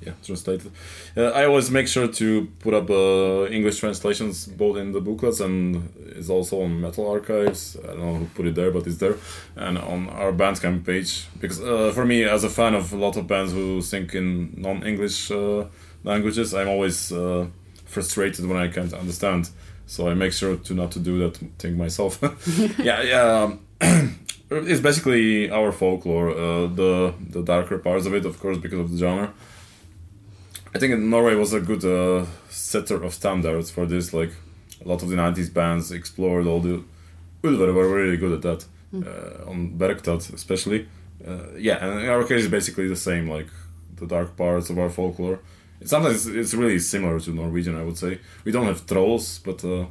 yeah 0.00 0.12
translated. 0.24 0.70
Uh, 1.16 1.30
I 1.30 1.44
always 1.46 1.70
make 1.70 1.88
sure 1.88 2.06
to 2.06 2.48
put 2.60 2.72
up 2.72 2.88
uh, 2.88 3.46
English 3.50 3.80
translations 3.80 4.46
both 4.46 4.76
in 4.76 4.92
the 4.92 5.00
booklets 5.00 5.40
and 5.40 5.88
it's 6.16 6.30
also 6.30 6.62
on 6.62 6.80
Metal 6.80 7.10
Archives. 7.10 7.76
I 7.82 7.88
don't 7.88 8.00
know 8.00 8.14
who 8.14 8.26
put 8.26 8.46
it 8.46 8.54
there, 8.54 8.70
but 8.70 8.86
it's 8.86 8.98
there, 8.98 9.16
and 9.56 9.76
on 9.78 10.08
our 10.10 10.32
Bandcamp 10.32 10.86
page. 10.86 11.26
Because 11.40 11.60
uh, 11.60 11.92
for 11.92 12.04
me, 12.04 12.24
as 12.24 12.44
a 12.44 12.50
fan 12.50 12.74
of 12.74 12.92
a 12.92 12.96
lot 12.96 13.16
of 13.16 13.26
bands 13.26 13.52
who 13.52 13.82
sing 13.82 14.08
in 14.14 14.54
non-English 14.56 15.30
uh, 15.30 15.64
languages, 16.04 16.54
I'm 16.54 16.68
always 16.68 17.12
uh, 17.12 17.46
frustrated 17.84 18.46
when 18.46 18.56
I 18.56 18.68
can't 18.68 18.92
understand. 18.92 19.50
So 19.86 20.08
I 20.08 20.14
make 20.14 20.32
sure 20.32 20.56
to 20.56 20.74
not 20.74 20.90
to 20.92 20.98
do 20.98 21.18
that 21.20 21.36
thing 21.58 21.78
myself. 21.78 22.18
yeah, 22.78 23.02
yeah. 23.12 23.42
um, 23.44 23.60
it's 24.50 24.80
basically 24.80 25.50
our 25.50 25.72
folklore, 25.72 26.30
uh, 26.30 26.66
the 26.66 27.14
the 27.30 27.42
darker 27.42 27.78
parts 27.78 28.06
of 28.06 28.14
it, 28.14 28.26
of 28.26 28.38
course, 28.40 28.58
because 28.58 28.80
of 28.80 28.90
the 28.90 28.98
genre. 28.98 29.32
I 30.74 30.78
think 30.78 30.98
Norway 30.98 31.36
was 31.36 31.52
a 31.52 31.60
good 31.60 31.84
uh, 31.84 32.26
setter 32.50 33.02
of 33.02 33.14
standards 33.14 33.70
for 33.70 33.86
this. 33.86 34.12
Like 34.12 34.32
a 34.84 34.88
lot 34.88 35.02
of 35.02 35.08
the 35.08 35.16
'90s 35.16 35.52
bands 35.52 35.92
explored 35.92 36.46
all 36.46 36.60
the. 36.60 36.82
Ulver 37.44 37.72
were 37.72 37.88
really 37.88 38.16
good 38.16 38.32
at 38.32 38.42
that 38.42 38.64
uh, 38.92 39.48
on 39.48 39.78
Bergtatt, 39.78 40.34
especially. 40.34 40.88
Uh, 41.24 41.52
yeah, 41.56 41.76
and 41.76 42.00
in 42.00 42.08
our 42.10 42.24
case, 42.24 42.42
it's 42.42 42.50
basically 42.50 42.88
the 42.88 42.96
same. 42.96 43.30
Like 43.30 43.46
the 43.94 44.06
dark 44.06 44.36
parts 44.36 44.68
of 44.68 44.78
our 44.78 44.90
folklore. 44.90 45.38
Sometimes 45.84 46.26
it's 46.26 46.54
really 46.54 46.78
similar 46.78 47.20
to 47.20 47.30
Norwegian. 47.30 47.76
I 47.76 47.84
would 47.84 47.98
say 47.98 48.18
we 48.44 48.52
don't 48.52 48.66
have 48.66 48.86
trolls, 48.86 49.38
but 49.44 49.64
uh, 49.64 49.86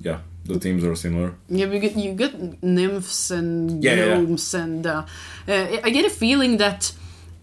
yeah, 0.00 0.18
the 0.44 0.58
themes 0.58 0.84
are 0.84 0.94
similar. 0.96 1.34
Yeah, 1.48 1.66
you 1.72 1.78
get 1.80 1.96
you 1.96 2.12
get 2.14 2.62
nymphs 2.62 3.30
and 3.30 3.82
Yeah, 3.84 3.94
yeah, 3.94 4.04
yeah. 4.06 4.14
gnomes, 4.20 4.54
and 4.54 4.86
uh, 4.86 5.04
uh, 5.48 5.66
I 5.84 5.90
get 5.90 6.04
a 6.04 6.10
feeling 6.10 6.58
that 6.58 6.92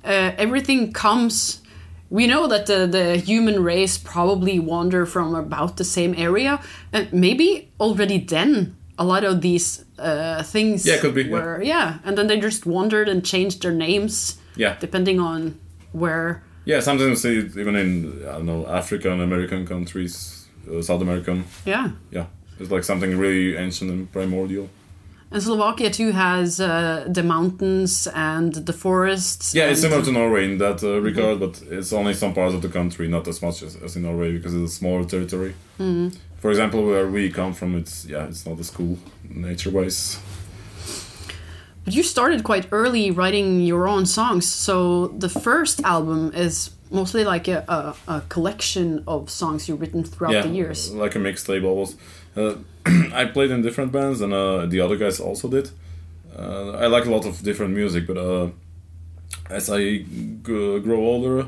uh, 0.03 0.31
everything 0.38 0.91
comes. 0.93 1.62
We 2.10 2.27
know 2.27 2.45
that 2.47 2.65
the, 2.65 2.88
the 2.88 3.15
human 3.17 3.63
race 3.63 3.97
probably 3.97 4.60
wander 4.60 5.05
from 5.05 5.34
about 5.34 5.77
the 5.77 5.86
same 5.86 6.13
area, 6.17 6.60
and 6.91 7.07
maybe 7.13 7.71
already 7.79 8.19
then 8.19 8.75
a 8.99 9.05
lot 9.05 9.23
of 9.23 9.39
these 9.41 9.86
uh, 9.97 10.43
things 10.43 10.86
Yeah, 10.86 10.99
could 10.99 11.15
be, 11.15 11.23
yeah. 11.23 11.31
were 11.31 11.63
yeah, 11.63 11.99
and 12.03 12.17
then 12.17 12.27
they 12.27 12.38
just 12.39 12.65
wandered 12.65 13.07
and 13.07 13.23
changed 13.25 13.62
their 13.62 13.73
names 13.73 14.38
Yeah, 14.57 14.75
depending 14.79 15.19
on 15.21 15.55
where. 15.93 16.43
Yeah. 16.65 16.80
Sometimes 16.82 17.21
see 17.21 17.38
it 17.39 17.58
even 17.58 17.76
in 17.76 18.21
I 18.28 18.34
don't 18.38 18.45
know 18.45 18.65
African 18.67 19.21
American 19.21 19.65
countries, 19.65 20.47
uh, 20.69 20.82
South 20.82 21.02
American. 21.02 21.45
Yeah, 21.65 21.89
Yeah, 22.12 22.26
it's 22.60 22.71
like 22.71 22.84
something 22.84 23.17
really 23.17 23.58
ancient 23.58 23.91
and 23.91 24.12
primordial. 24.12 24.69
and 25.34 25.41
Slovakia 25.41 25.89
too 25.89 26.12
has 26.12 26.60
uh, 26.60 27.08
the 27.08 27.24
mountains 27.24 28.06
and 28.13 28.52
the 28.54 28.74
forests. 28.74 29.56
Yeah, 29.56 29.71
it's 29.71 29.80
similar 29.82 30.04
to 30.04 30.12
Norway 30.12 30.43
in 30.43 30.58
that 30.58 30.84
uh, 30.84 31.00
regard, 31.00 31.39
but 31.39 31.62
it's 31.71 31.93
only 31.93 32.13
some 32.13 32.34
parts 32.34 32.54
of 32.54 32.62
the 32.62 32.67
country, 32.69 33.08
not 33.08 33.28
as 33.28 33.41
much 33.41 33.63
as, 33.63 33.76
as 33.82 33.95
in 33.95 34.02
Norway 34.04 34.34
because 34.34 34.54
it's 34.54 34.71
a 34.74 34.76
smaller 34.76 35.06
territory. 35.06 35.54
For 36.41 36.50
example, 36.52 36.84
where 36.86 37.08
we 37.08 37.30
come 37.32 37.54
from, 37.54 37.78
it's 37.78 38.06
yeah, 38.06 38.28
it's 38.28 38.45
not 38.45 38.60
as 38.60 38.69
cool 38.71 38.97
nature-wise. 39.30 40.19
But 41.84 41.96
you 41.96 42.04
started 42.04 42.44
quite 42.44 42.67
early 42.72 43.12
writing 43.12 43.62
your 43.62 43.88
own 43.88 44.06
songs, 44.06 44.48
so 44.48 45.08
the 45.08 45.30
first 45.30 45.82
album 45.84 46.32
is 46.36 46.72
mostly 46.91 47.24
like 47.24 47.48
a, 47.48 47.63
a, 47.67 48.15
a 48.15 48.22
collection 48.30 49.04
of 49.08 49.30
songs 49.30 49.67
you've 49.67 49.82
written 49.82 50.04
throughout 50.04 50.34
yeah, 50.34 50.41
the 50.41 50.50
years. 50.50 50.94
like 50.94 51.15
a 51.15 51.20
mixtape 51.20 51.63
almost. 51.63 51.98
Uh, 52.36 52.56
I 53.13 53.26
played 53.26 53.52
in 53.52 53.62
different 53.62 53.91
bands, 53.91 54.22
and 54.22 54.34
uh, 54.34 54.65
the 54.65 54.80
other 54.80 54.98
guys 54.98 55.20
also 55.20 55.48
did. 55.48 55.72
Uh, 56.38 56.72
I 56.72 56.88
like 56.88 57.06
a 57.06 57.10
lot 57.10 57.26
of 57.26 57.41
different 57.41 57.74
music, 57.74 58.08
but 58.08 58.17
uh, 58.17 58.50
as 59.50 59.70
I 59.70 60.06
grow 60.44 61.00
older, 61.00 61.48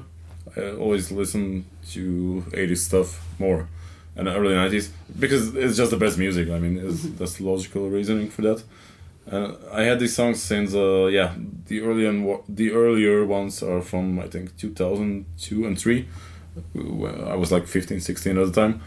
I 0.57 0.71
always 0.71 1.11
listen 1.11 1.65
to 1.91 2.45
80s 2.51 2.77
stuff 2.77 3.25
more 3.39 3.67
and 4.15 4.27
early 4.27 4.53
90s 4.53 4.89
because 5.17 5.55
it's 5.55 5.77
just 5.77 5.91
the 5.91 5.97
best 5.97 6.17
music. 6.17 6.49
I 6.49 6.59
mean, 6.59 6.77
it's, 6.77 7.03
that's 7.03 7.37
the 7.37 7.45
logical 7.45 7.89
reasoning 7.89 8.29
for 8.29 8.41
that. 8.43 8.63
Uh, 9.31 9.53
I 9.71 9.83
had 9.83 9.99
these 9.99 10.15
songs 10.15 10.41
since 10.41 10.75
uh, 10.75 11.05
yeah 11.05 11.33
the 11.67 11.81
early 11.81 12.05
and 12.05 12.39
the 12.49 12.71
earlier 12.71 13.25
ones 13.25 13.63
are 13.63 13.81
from 13.81 14.19
I 14.19 14.27
think 14.27 14.57
2002 14.57 15.65
and 15.65 15.79
3 15.79 16.07
I 17.27 17.35
was 17.35 17.51
like 17.51 17.65
15 17.65 17.99
16 18.01 18.37
at 18.37 18.53
the 18.53 18.61
time. 18.61 18.81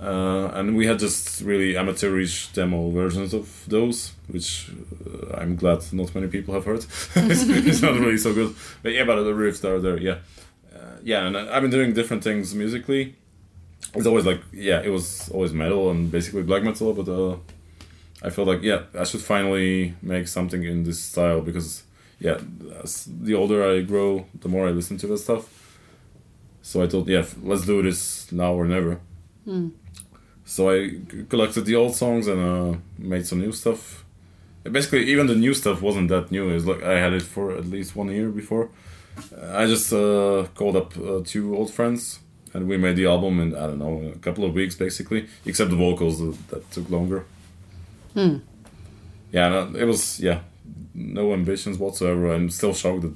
Uh, 0.00 0.50
and 0.54 0.76
we 0.76 0.86
had 0.86 0.98
just 0.98 1.40
really 1.42 1.76
amateurish 1.76 2.48
demo 2.52 2.90
versions 2.90 3.34
of 3.34 3.64
those 3.66 4.12
which 4.28 4.70
uh, 5.06 5.36
I'm 5.36 5.56
glad 5.56 5.80
not 5.92 6.14
many 6.14 6.28
people 6.28 6.54
have 6.54 6.64
heard. 6.64 6.84
It's, 7.16 7.42
it's 7.48 7.82
not 7.82 7.94
really 7.98 8.18
so 8.18 8.34
good. 8.34 8.54
But 8.82 8.92
yeah 8.92 9.04
but 9.04 9.22
the 9.22 9.32
riffs 9.32 9.64
are 9.64 9.80
there 9.80 9.98
yeah. 9.98 10.18
Uh, 10.74 10.96
yeah 11.04 11.26
and 11.26 11.36
I've 11.36 11.62
been 11.62 11.70
doing 11.70 11.94
different 11.94 12.24
things 12.24 12.52
musically. 12.54 13.14
It's 13.94 14.06
always 14.06 14.26
like 14.26 14.40
yeah 14.52 14.80
it 14.80 14.90
was 14.90 15.28
always 15.30 15.52
metal 15.52 15.90
and 15.90 16.10
basically 16.10 16.42
black 16.42 16.64
metal 16.64 16.92
but 16.92 17.08
I 18.22 18.30
felt 18.30 18.48
like 18.48 18.62
yeah, 18.62 18.82
I 18.98 19.04
should 19.04 19.20
finally 19.20 19.94
make 20.02 20.28
something 20.28 20.64
in 20.64 20.84
this 20.84 21.00
style 21.00 21.40
because 21.40 21.84
yeah, 22.20 22.38
the 23.06 23.34
older 23.34 23.62
I 23.62 23.82
grow, 23.82 24.26
the 24.40 24.48
more 24.48 24.66
I 24.68 24.70
listen 24.72 24.98
to 24.98 25.06
that 25.08 25.18
stuff. 25.18 25.78
So 26.62 26.82
I 26.82 26.88
thought, 26.88 27.06
yeah, 27.06 27.24
let's 27.42 27.64
do 27.64 27.82
this 27.82 28.30
now 28.32 28.52
or 28.54 28.66
never. 28.66 29.00
So 30.44 30.70
I 30.70 31.00
collected 31.28 31.64
the 31.64 31.76
old 31.76 31.94
songs 31.94 32.26
and 32.26 32.40
uh, 32.40 32.78
made 32.98 33.26
some 33.26 33.40
new 33.40 33.52
stuff. 33.52 34.04
Basically, 34.64 35.04
even 35.04 35.26
the 35.26 35.34
new 35.34 35.54
stuff 35.54 35.80
wasn't 35.80 36.08
that 36.08 36.30
new. 36.30 36.50
It's 36.50 36.64
like 36.64 36.82
I 36.82 36.98
had 36.98 37.12
it 37.12 37.22
for 37.22 37.56
at 37.56 37.66
least 37.66 37.94
one 37.94 38.08
year 38.08 38.28
before. 38.30 38.68
I 39.52 39.66
just 39.66 39.92
uh, 39.92 40.46
called 40.54 40.76
up 40.76 40.96
uh, 40.98 41.20
two 41.24 41.56
old 41.56 41.72
friends 41.72 42.20
and 42.54 42.68
we 42.68 42.76
made 42.76 42.96
the 42.96 43.06
album 43.06 43.40
in 43.40 43.54
I 43.54 43.66
don't 43.66 43.78
know 43.78 44.12
a 44.14 44.18
couple 44.18 44.44
of 44.44 44.54
weeks 44.54 44.74
basically, 44.74 45.28
except 45.44 45.70
the 45.70 45.76
vocals 45.76 46.18
that 46.48 46.70
took 46.70 46.90
longer. 46.90 47.24
Yeah, 49.32 49.48
no, 49.48 49.74
it 49.76 49.84
was 49.84 50.20
yeah, 50.20 50.40
no 50.94 51.32
ambitions 51.32 51.78
whatsoever. 51.78 52.32
I'm 52.32 52.50
still 52.50 52.74
shocked 52.74 53.02
that 53.02 53.14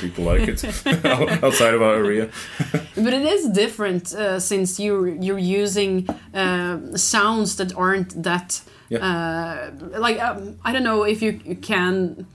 people 0.00 0.24
like 0.24 0.48
it 0.48 0.64
outside 1.44 1.74
of 1.74 1.82
our 1.82 1.94
area. 1.94 2.30
But 2.94 3.12
it 3.12 3.26
is 3.26 3.48
different 3.50 4.14
uh, 4.14 4.38
since 4.40 4.78
you 4.78 5.04
you're 5.20 5.38
using 5.38 6.08
uh, 6.32 6.96
sounds 6.96 7.56
that 7.56 7.74
aren't 7.76 8.22
that 8.22 8.62
uh, 9.00 9.70
like 9.98 10.18
um, 10.20 10.58
I 10.64 10.72
don't 10.72 10.84
know 10.84 11.02
if 11.04 11.22
you, 11.22 11.40
you 11.44 11.56
can 11.56 12.26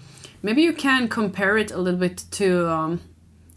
maybe 0.41 0.61
you 0.61 0.73
can 0.73 1.07
compare 1.07 1.57
it 1.57 1.71
a 1.71 1.77
little 1.77 1.99
bit 1.99 2.25
to 2.31 2.69
um, 2.69 2.99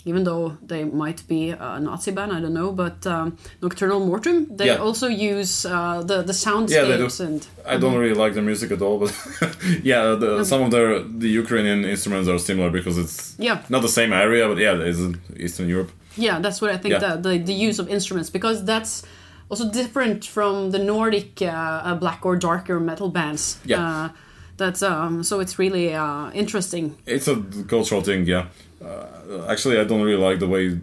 even 0.04 0.24
though 0.24 0.56
they 0.70 0.82
might 0.84 1.20
be 1.28 1.50
a 1.50 1.78
Nazi 1.80 2.10
band 2.10 2.32
I 2.32 2.40
don't 2.40 2.54
know 2.60 2.70
but 2.72 3.06
um, 3.06 3.36
Nocturnal 3.62 4.00
Mortum 4.08 4.36
they 4.58 4.66
Yeah. 4.66 4.86
also 4.86 5.06
use 5.08 5.52
uh, 5.66 6.02
the 6.10 6.22
the 6.30 6.32
soundscapes 6.44 7.18
Yeah, 7.20 7.26
and 7.26 7.40
I 7.66 7.76
don't 7.82 7.96
really 8.02 8.18
like 8.24 8.34
the 8.34 8.42
music 8.50 8.70
at 8.76 8.80
all, 8.82 8.96
but 9.04 9.12
yeah, 9.90 10.02
the, 10.22 10.44
some 10.44 10.62
of 10.66 10.70
the 10.76 10.82
the 11.24 11.30
Ukrainian 11.42 11.80
instruments 11.94 12.26
are 12.32 12.38
similar 12.38 12.70
because 12.78 12.96
it's 13.04 13.16
Yeah. 13.48 13.58
not 13.74 13.82
the 13.88 13.94
same 14.00 14.12
area, 14.24 14.44
but 14.50 14.58
yeah, 14.66 14.88
it's 14.90 15.00
Eastern 15.44 15.68
Europe. 15.74 15.90
Yeah, 16.26 16.36
that's 16.44 16.58
what 16.62 16.70
I 16.74 16.78
think. 16.82 16.92
Yeah. 16.94 17.02
The, 17.04 17.10
the 17.26 17.32
the 17.50 17.56
use 17.68 17.76
of 17.82 17.86
instruments 17.96 18.28
because 18.38 18.58
that's 18.72 18.94
also 19.50 19.64
different 19.80 20.18
from 20.36 20.52
the 20.74 20.78
Nordic 20.92 21.30
uh, 21.42 21.46
uh, 21.88 21.94
black 22.04 22.20
or 22.28 22.34
darker 22.50 22.76
metal 22.90 23.08
bands. 23.18 23.42
Yeah. 23.72 23.80
Uh, 23.82 24.08
that's 24.56 24.82
um. 24.82 25.22
So 25.22 25.40
it's 25.40 25.58
really 25.58 25.94
uh, 25.94 26.30
interesting. 26.32 26.96
It's 27.06 27.28
a 27.28 27.36
cultural 27.68 28.02
thing, 28.02 28.26
yeah. 28.26 28.46
Uh, 28.84 29.46
actually, 29.48 29.78
I 29.78 29.84
don't 29.84 30.02
really 30.02 30.20
like 30.20 30.40
the 30.40 30.48
way 30.48 30.66
uh, 30.68 30.74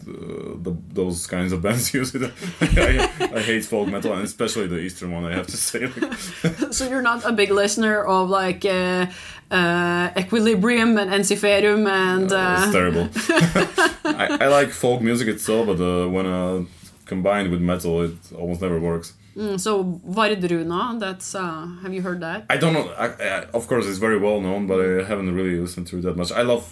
the, 0.63 0.73
those 0.93 1.27
kinds 1.27 1.51
of 1.51 1.61
bands 1.61 1.93
use 1.99 2.15
it. 2.15 2.31
I, 2.61 3.09
I 3.35 3.41
hate 3.41 3.65
folk 3.65 3.89
metal, 3.89 4.13
and 4.13 4.23
especially 4.23 4.67
the 4.67 4.79
Eastern 4.79 5.11
one. 5.11 5.25
I 5.25 5.33
have 5.35 5.47
to 5.47 5.57
say, 5.57 5.89
So 6.71 6.87
you're 6.87 7.01
not 7.01 7.25
a 7.25 7.33
big 7.33 7.51
listener 7.51 8.01
of 8.05 8.29
like 8.29 8.63
uh, 8.63 9.07
uh, 9.51 10.11
Equilibrium 10.17 10.97
and 10.97 11.11
Ensiferum 11.11 11.87
and. 11.87 12.23
it's 12.23 12.33
Uh, 12.33 12.71
terrible. 12.71 13.09
I, 14.05 14.37
I 14.41 14.47
like 14.47 14.69
folk 14.69 15.01
music 15.01 15.27
itself, 15.27 15.67
but 15.67 15.79
uh, 15.81 16.07
when 16.07 16.25
uh, 16.25 16.63
combined 17.05 17.51
with 17.51 17.59
metal, 17.61 18.01
it 18.03 18.13
almost 18.37 18.61
never 18.61 18.79
works. 18.79 19.13
Mm, 19.39 19.57
so 19.57 19.83
Wardruna, 19.83 20.99
that's. 20.99 21.33
Uh, 21.33 21.65
have 21.81 21.93
you 21.93 22.01
heard 22.01 22.19
that? 22.19 22.45
I 22.49 22.57
don't 22.57 22.73
know. 22.73 22.89
I, 22.97 23.05
I, 23.07 23.45
of 23.53 23.67
course, 23.69 23.85
it's 23.87 23.97
very 23.97 24.19
well 24.19 24.41
known, 24.41 24.67
but 24.67 24.81
I 24.81 25.03
haven't 25.05 25.33
really 25.33 25.57
listened 25.57 25.87
to 25.87 25.99
it 25.99 26.01
that 26.01 26.17
much. 26.17 26.33
I 26.33 26.41
love 26.41 26.65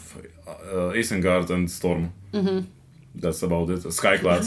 uh, 0.46 0.92
Isengard 0.94 1.50
and 1.50 1.72
Storm. 1.72 2.12
Mm-hmm. 2.34 2.66
That's 3.16 3.42
about 3.42 3.70
it. 3.70 3.80
Skyclad. 3.80 4.46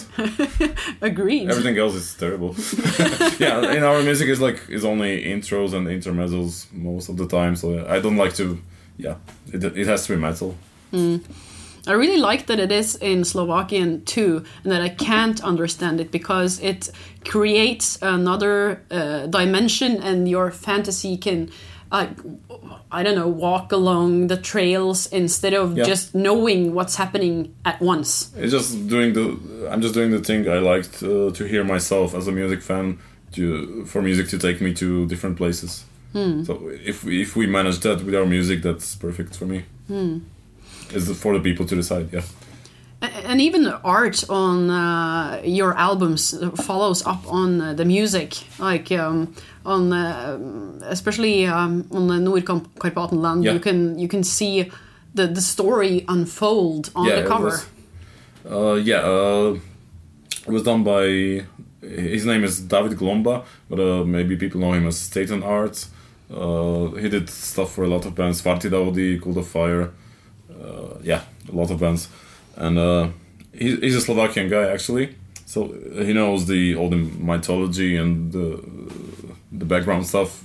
Agreed. 1.00 1.50
Everything 1.50 1.78
else 1.78 1.94
is 1.94 2.14
terrible. 2.14 2.54
yeah, 3.38 3.72
in 3.72 3.82
our 3.82 4.02
music 4.02 4.28
is 4.28 4.40
like 4.40 4.68
is 4.68 4.84
only 4.84 5.24
intros 5.24 5.72
and 5.72 5.86
intermezzos 5.86 6.70
most 6.74 7.08
of 7.08 7.16
the 7.16 7.26
time. 7.26 7.56
So 7.56 7.86
I 7.88 8.00
don't 8.00 8.18
like 8.18 8.34
to. 8.34 8.60
Yeah, 8.98 9.16
it, 9.50 9.64
it 9.64 9.86
has 9.86 10.06
to 10.06 10.14
be 10.14 10.20
metal. 10.20 10.54
I 11.86 11.92
really 11.92 12.18
like 12.20 12.46
that 12.46 12.58
it 12.60 12.70
is 12.70 12.96
in 12.96 13.24
Slovakian 13.24 14.04
too, 14.04 14.44
and 14.64 14.72
that 14.72 14.82
I 14.82 14.90
can't 14.90 15.42
understand 15.42 16.00
it 16.00 16.10
because 16.10 16.60
it 16.60 16.90
creates 17.24 17.98
another 18.02 18.82
uh, 18.90 19.26
dimension, 19.26 20.02
and 20.02 20.28
your 20.28 20.50
fantasy 20.50 21.16
can, 21.16 21.50
uh, 21.90 22.06
I 22.92 23.02
don't 23.02 23.14
know, 23.16 23.28
walk 23.28 23.72
along 23.72 24.26
the 24.28 24.36
trails 24.36 25.06
instead 25.12 25.54
of 25.54 25.76
Yeah. 25.76 25.84
just 25.84 26.14
knowing 26.14 26.74
what's 26.74 26.96
happening 26.96 27.54
at 27.64 27.80
once. 27.80 28.30
It's 28.36 28.52
just 28.52 28.86
doing 28.88 29.14
the. 29.14 29.68
I'm 29.70 29.80
just 29.80 29.94
doing 29.94 30.10
the 30.10 30.20
thing 30.20 30.48
I 30.48 30.58
liked 30.58 31.02
uh, 31.02 31.30
to 31.32 31.44
hear 31.44 31.64
myself 31.64 32.14
as 32.14 32.28
a 32.28 32.32
music 32.32 32.62
fan. 32.62 32.98
To 33.32 33.84
for 33.86 34.02
music 34.02 34.28
to 34.30 34.38
take 34.38 34.60
me 34.60 34.74
to 34.74 35.06
different 35.06 35.36
places. 35.36 35.84
So 36.12 36.68
if 36.84 37.04
we, 37.04 37.22
if 37.22 37.36
we 37.36 37.46
manage 37.46 37.78
that 37.80 38.02
with 38.04 38.14
our 38.16 38.26
music, 38.26 38.62
that's 38.62 38.96
perfect 38.96 39.36
for 39.36 39.46
me. 39.46 39.62
It's 40.92 41.10
for 41.20 41.32
the 41.34 41.40
people 41.40 41.66
to 41.66 41.74
decide. 41.76 42.12
Yeah. 42.12 42.22
And 43.24 43.40
even 43.40 43.62
the 43.62 43.78
art 43.82 44.24
on 44.28 44.68
uh, 44.68 45.40
your 45.42 45.74
albums 45.78 46.34
follows 46.66 47.06
up 47.06 47.26
on 47.32 47.60
uh, 47.60 47.72
the 47.74 47.84
music, 47.84 48.34
like 48.58 48.92
um, 48.92 49.34
on 49.64 49.92
uh, 49.92 50.38
especially 50.82 51.46
um, 51.46 51.86
on 51.90 52.08
the 52.08 52.14
Nordkarpatenland. 52.16 53.44
Yeah. 53.44 53.54
You 53.54 53.60
can 53.60 53.98
you 53.98 54.08
can 54.08 54.22
see 54.22 54.70
the 55.14 55.26
the 55.26 55.40
story 55.40 56.04
unfold 56.08 56.90
on 56.94 57.06
the 57.06 57.20
it 57.20 57.26
cover. 57.26 57.44
was- 57.46 57.66
uh, 58.50 58.74
yeah, 58.74 59.00
uh, 59.00 59.56
it 60.46 60.52
was 60.52 60.62
done 60.62 60.82
by. 60.84 61.44
His 61.82 62.26
name 62.26 62.44
is 62.44 62.60
David 62.60 62.98
Glomba, 62.98 63.44
but 63.70 63.80
uh, 63.80 64.04
maybe 64.04 64.36
people 64.36 64.60
know 64.60 64.72
him 64.74 64.86
as 64.86 64.98
Staten 64.98 65.42
Art. 65.42 65.86
Uh, 66.30 66.88
he 67.00 67.08
did 67.08 67.28
stuff 67.30 67.72
for 67.74 67.84
a 67.84 67.88
lot 67.88 68.04
of 68.06 68.14
bands, 68.14 68.42
Farti 68.42 68.68
Daudi, 68.70 69.18
Cult 69.20 69.38
of 69.38 69.48
Fire, 69.48 69.90
yeah, 71.02 71.22
a 71.48 71.54
lot 71.54 71.70
of 71.70 71.78
bands, 71.80 72.08
and 72.56 72.78
uh, 72.78 73.08
he, 73.52 73.76
he's 73.76 73.96
a 73.96 74.00
Slovakian 74.00 74.48
guy 74.48 74.70
actually, 74.72 75.14
so 75.46 75.72
he 76.06 76.12
knows 76.12 76.46
the 76.46 76.74
all 76.76 76.88
the 76.90 76.96
mythology 76.96 77.96
and 77.96 78.32
the 78.32 78.60
the 79.52 79.64
background 79.64 80.06
stuff 80.06 80.44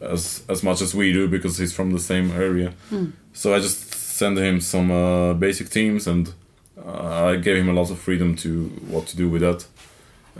as 0.00 0.42
as 0.48 0.62
much 0.62 0.80
as 0.82 0.94
we 0.94 1.12
do 1.12 1.28
because 1.28 1.58
he's 1.58 1.72
from 1.72 1.90
the 1.92 1.98
same 1.98 2.30
area. 2.32 2.72
So 3.32 3.54
I 3.54 3.58
just 3.60 3.94
sent 3.94 4.38
him 4.38 4.60
some 4.60 4.90
uh, 4.90 5.34
basic 5.34 5.68
themes 5.68 6.06
and 6.06 6.32
uh, 6.86 7.26
I 7.32 7.36
gave 7.36 7.56
him 7.56 7.68
a 7.68 7.72
lot 7.72 7.90
of 7.90 7.98
freedom 7.98 8.36
to 8.36 8.66
what 8.88 9.06
to 9.08 9.16
do 9.16 9.28
with 9.28 9.40
that. 9.42 9.66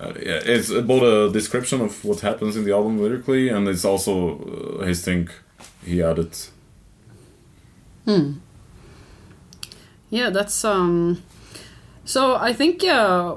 Uh, 0.00 0.12
yeah, 0.20 0.40
it's 0.44 0.70
about 0.70 1.02
a 1.02 1.30
description 1.32 1.80
of 1.80 2.04
what 2.04 2.20
happens 2.20 2.56
in 2.56 2.64
the 2.64 2.72
album 2.72 3.00
lyrically, 3.00 3.48
and 3.48 3.68
it's 3.68 3.84
also 3.84 4.38
uh, 4.80 4.84
his 4.84 5.04
thing 5.04 5.28
he 5.84 6.02
added. 6.02 6.37
Yeah, 10.14 10.31
that's 10.31 10.64
um. 10.64 11.24
So 12.05 12.37
I 12.37 12.53
think 12.53 12.85
uh, 12.85 13.35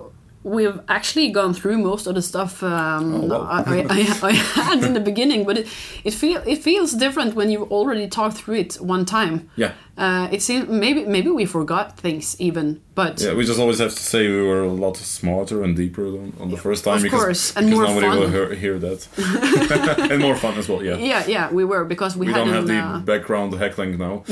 we've 0.55 0.79
actually 0.87 1.29
gone 1.31 1.53
through 1.53 1.77
most 1.77 2.07
of 2.07 2.13
the 2.15 2.21
stuff 2.21 2.61
um, 2.63 3.31
Oh. 3.31 3.41
I, 3.41 3.85
I, 3.89 3.99
I, 4.29 4.31
had 4.31 4.83
in 4.83 4.93
the 4.93 4.99
beginning, 5.11 5.45
but 5.45 5.57
it 5.57 5.67
it 6.03 6.13
feel 6.13 6.41
it 6.45 6.59
feels 6.63 6.91
different 6.93 7.35
when 7.35 7.49
you 7.53 7.59
already 7.77 8.07
talked 8.07 8.37
through 8.37 8.59
it 8.63 8.73
one 8.93 9.03
time. 9.05 9.35
Yeah, 9.57 9.71
Uh, 9.97 10.27
it 10.35 10.41
seems 10.41 10.67
maybe 10.69 11.01
maybe 11.15 11.29
we 11.39 11.45
forgot 11.45 11.85
things 12.01 12.35
even, 12.39 12.65
but 12.95 13.13
yeah. 13.21 13.35
We 13.37 13.43
just 13.45 13.59
always 13.59 13.79
have 13.79 13.93
to 13.95 14.03
say 14.11 14.19
we 14.27 14.41
were 14.51 14.63
a 14.63 14.77
lot 14.85 14.95
smarter 14.97 15.63
and 15.65 15.75
deeper 15.75 16.05
on, 16.21 16.33
on 16.41 16.47
the 16.49 16.57
first 16.57 16.83
time 16.83 16.97
Of 16.97 17.03
because, 17.03 17.19
course, 17.23 17.43
and 17.57 17.65
because 17.65 17.79
more 17.79 17.87
nobody 17.87 18.07
fun. 18.07 18.19
will 18.19 18.29
hear, 18.37 18.47
hear 18.63 18.79
that, 18.87 18.99
and 20.11 20.19
more 20.21 20.35
fun 20.35 20.53
as 20.61 20.67
well. 20.69 20.81
Yeah, 20.83 20.97
yeah, 21.11 21.21
yeah, 21.35 21.45
we 21.57 21.63
were 21.71 21.83
because 21.85 22.13
we, 22.19 22.27
we 22.27 22.33
don't 22.33 22.53
have 22.57 22.67
the 22.67 22.79
uh, 22.79 22.99
background 23.11 23.53
heckling 23.63 23.97
now. 23.97 24.23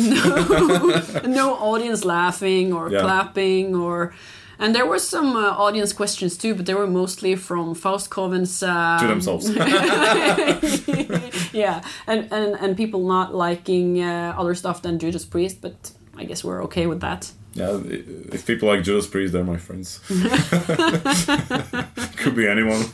no 1.41 1.45
audience 1.71 2.01
laughing 2.05 2.73
or 2.77 2.83
Yeah. 2.91 3.01
clapping 3.05 3.75
or. 3.75 4.13
And 4.59 4.73
there 4.73 4.85
were 4.85 4.99
some 4.99 5.35
uh, 5.35 5.51
audience 5.51 5.93
questions 5.93 6.37
too, 6.37 6.55
but 6.55 6.65
they 6.65 6.73
were 6.73 6.87
mostly 6.87 7.35
from 7.35 7.75
Faustcoven's 7.75 8.63
um, 8.63 8.99
to 8.99 9.07
themselves. 9.07 9.49
yeah, 11.53 11.83
and, 12.07 12.31
and 12.31 12.55
and 12.55 12.77
people 12.77 13.07
not 13.07 13.35
liking 13.35 14.01
uh, 14.01 14.33
other 14.37 14.55
stuff 14.55 14.81
than 14.81 14.99
Judas 14.99 15.25
Priest, 15.25 15.61
but 15.61 15.91
I 16.17 16.25
guess 16.25 16.43
we're 16.43 16.63
okay 16.63 16.87
with 16.87 17.01
that. 17.01 17.31
Yeah, 17.55 17.79
if 17.85 18.45
people 18.45 18.67
like 18.67 18.83
Judas 18.83 19.07
Priest, 19.07 19.31
they're 19.31 19.43
my 19.43 19.57
friends. 19.57 19.99
Could 22.17 22.35
be 22.35 22.47
anyone. 22.47 22.85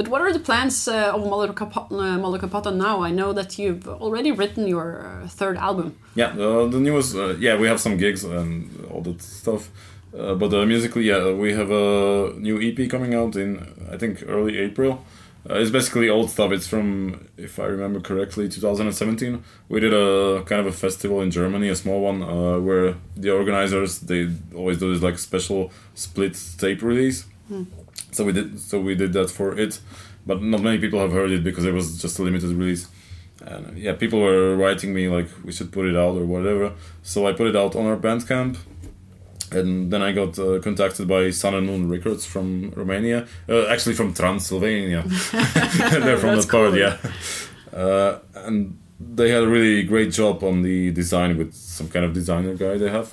But 0.00 0.08
what 0.08 0.22
are 0.22 0.32
the 0.32 0.40
plans 0.40 0.88
uh, 0.88 1.12
of 1.14 1.20
Malokarpatan 1.20 2.76
now? 2.76 3.02
I 3.02 3.10
know 3.10 3.34
that 3.34 3.58
you've 3.58 3.86
already 3.86 4.32
written 4.32 4.66
your 4.66 4.88
uh, 5.04 5.28
third 5.28 5.58
album. 5.58 5.94
Yeah, 6.14 6.28
uh, 6.28 6.68
the 6.68 6.80
newest. 6.80 7.14
Uh, 7.14 7.34
yeah, 7.38 7.58
we 7.58 7.68
have 7.68 7.78
some 7.78 7.98
gigs 7.98 8.24
and 8.24 8.70
all 8.90 9.02
that 9.02 9.20
stuff. 9.20 9.68
Uh, 10.18 10.36
but 10.36 10.54
uh, 10.54 10.64
musically, 10.64 11.02
yeah, 11.02 11.32
we 11.32 11.52
have 11.52 11.70
a 11.70 12.32
new 12.38 12.58
EP 12.62 12.88
coming 12.88 13.12
out 13.14 13.36
in 13.36 13.58
I 13.92 13.98
think 13.98 14.24
early 14.26 14.56
April. 14.56 15.04
Uh, 15.46 15.58
it's 15.60 15.70
basically 15.70 16.08
old 16.08 16.30
stuff. 16.30 16.50
It's 16.50 16.66
from, 16.66 17.28
if 17.36 17.58
I 17.58 17.66
remember 17.66 18.00
correctly, 18.00 18.48
2017. 18.48 19.44
We 19.68 19.80
did 19.80 19.92
a 19.92 20.42
kind 20.46 20.62
of 20.62 20.66
a 20.66 20.72
festival 20.72 21.20
in 21.20 21.30
Germany, 21.30 21.68
a 21.68 21.76
small 21.76 22.00
one, 22.00 22.22
uh, 22.22 22.58
where 22.58 22.94
the 23.18 23.32
organizers 23.32 23.98
they 23.98 24.30
always 24.54 24.78
do 24.78 24.94
this 24.94 25.02
like 25.02 25.18
special 25.18 25.70
split 25.94 26.40
tape 26.56 26.80
release. 26.80 27.26
So 28.12 28.24
we 28.24 28.32
did. 28.32 28.58
So 28.60 28.80
we 28.80 28.94
did 28.94 29.12
that 29.12 29.30
for 29.30 29.58
it, 29.58 29.80
but 30.26 30.42
not 30.42 30.62
many 30.62 30.78
people 30.78 31.00
have 31.00 31.12
heard 31.12 31.30
it 31.30 31.44
because 31.44 31.64
it 31.64 31.74
was 31.74 32.00
just 32.00 32.18
a 32.18 32.22
limited 32.22 32.50
release. 32.50 32.88
And 33.40 33.66
uh, 33.66 33.70
yeah, 33.74 33.94
people 33.94 34.20
were 34.20 34.56
writing 34.56 34.92
me 34.92 35.08
like 35.08 35.28
we 35.44 35.52
should 35.52 35.72
put 35.72 35.86
it 35.86 35.96
out 35.96 36.16
or 36.16 36.26
whatever. 36.26 36.72
So 37.02 37.26
I 37.26 37.32
put 37.32 37.46
it 37.46 37.56
out 37.56 37.74
on 37.76 37.86
our 37.86 37.96
Bandcamp, 37.96 38.58
and 39.52 39.90
then 39.90 40.02
I 40.02 40.12
got 40.12 40.38
uh, 40.38 40.60
contacted 40.60 41.08
by 41.08 41.30
Sun 41.30 41.54
and 41.54 41.66
Moon 41.66 41.88
Records 41.88 42.26
from 42.26 42.72
Romania, 42.76 43.26
uh, 43.48 43.66
actually 43.66 43.94
from 43.94 44.12
Transylvania. 44.12 45.02
They're 45.32 46.18
from 46.18 46.34
That's 46.34 46.46
that 46.46 46.50
part, 46.50 46.74
yeah. 46.74 46.98
Uh, 47.72 48.18
and 48.34 48.78
they 48.98 49.30
had 49.30 49.44
a 49.44 49.48
really 49.48 49.82
great 49.84 50.12
job 50.12 50.44
on 50.44 50.62
the 50.62 50.90
design 50.92 51.38
with 51.38 51.54
some 51.54 51.88
kind 51.88 52.04
of 52.04 52.12
designer 52.12 52.54
guy 52.54 52.76
they 52.76 52.90
have. 52.90 53.12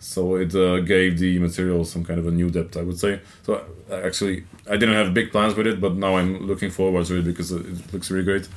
So 0.00 0.36
it 0.36 0.54
uh, 0.54 0.80
gave 0.80 1.18
the 1.18 1.38
material 1.38 1.84
some 1.84 2.04
kind 2.04 2.18
of 2.18 2.26
a 2.26 2.30
new 2.30 2.50
depth, 2.50 2.76
I 2.76 2.82
would 2.82 2.98
say. 2.98 3.20
So 3.42 3.62
uh, 3.90 3.94
actually, 3.96 4.44
I 4.68 4.76
didn't 4.76 4.94
have 4.94 5.12
big 5.14 5.30
plans 5.30 5.54
with 5.54 5.66
it, 5.66 5.80
but 5.80 5.94
now 5.94 6.16
I'm 6.16 6.46
looking 6.46 6.70
forward 6.70 7.06
to 7.06 7.18
it 7.18 7.24
because 7.24 7.52
it 7.52 7.92
looks 7.92 8.10
really 8.10 8.24
great. 8.24 8.48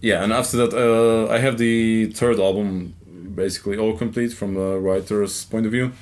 Yeah, 0.00 0.22
and 0.22 0.32
after 0.32 0.56
that, 0.58 0.74
uh, 0.74 1.32
I 1.32 1.38
have 1.38 1.56
the 1.58 2.06
third 2.12 2.38
album 2.38 2.94
basically 3.34 3.78
all 3.78 3.96
complete 3.96 4.32
from 4.32 4.54
the 4.54 4.78
writer's 4.78 5.44
point 5.46 5.64
of 5.66 5.72
view. 5.72 5.92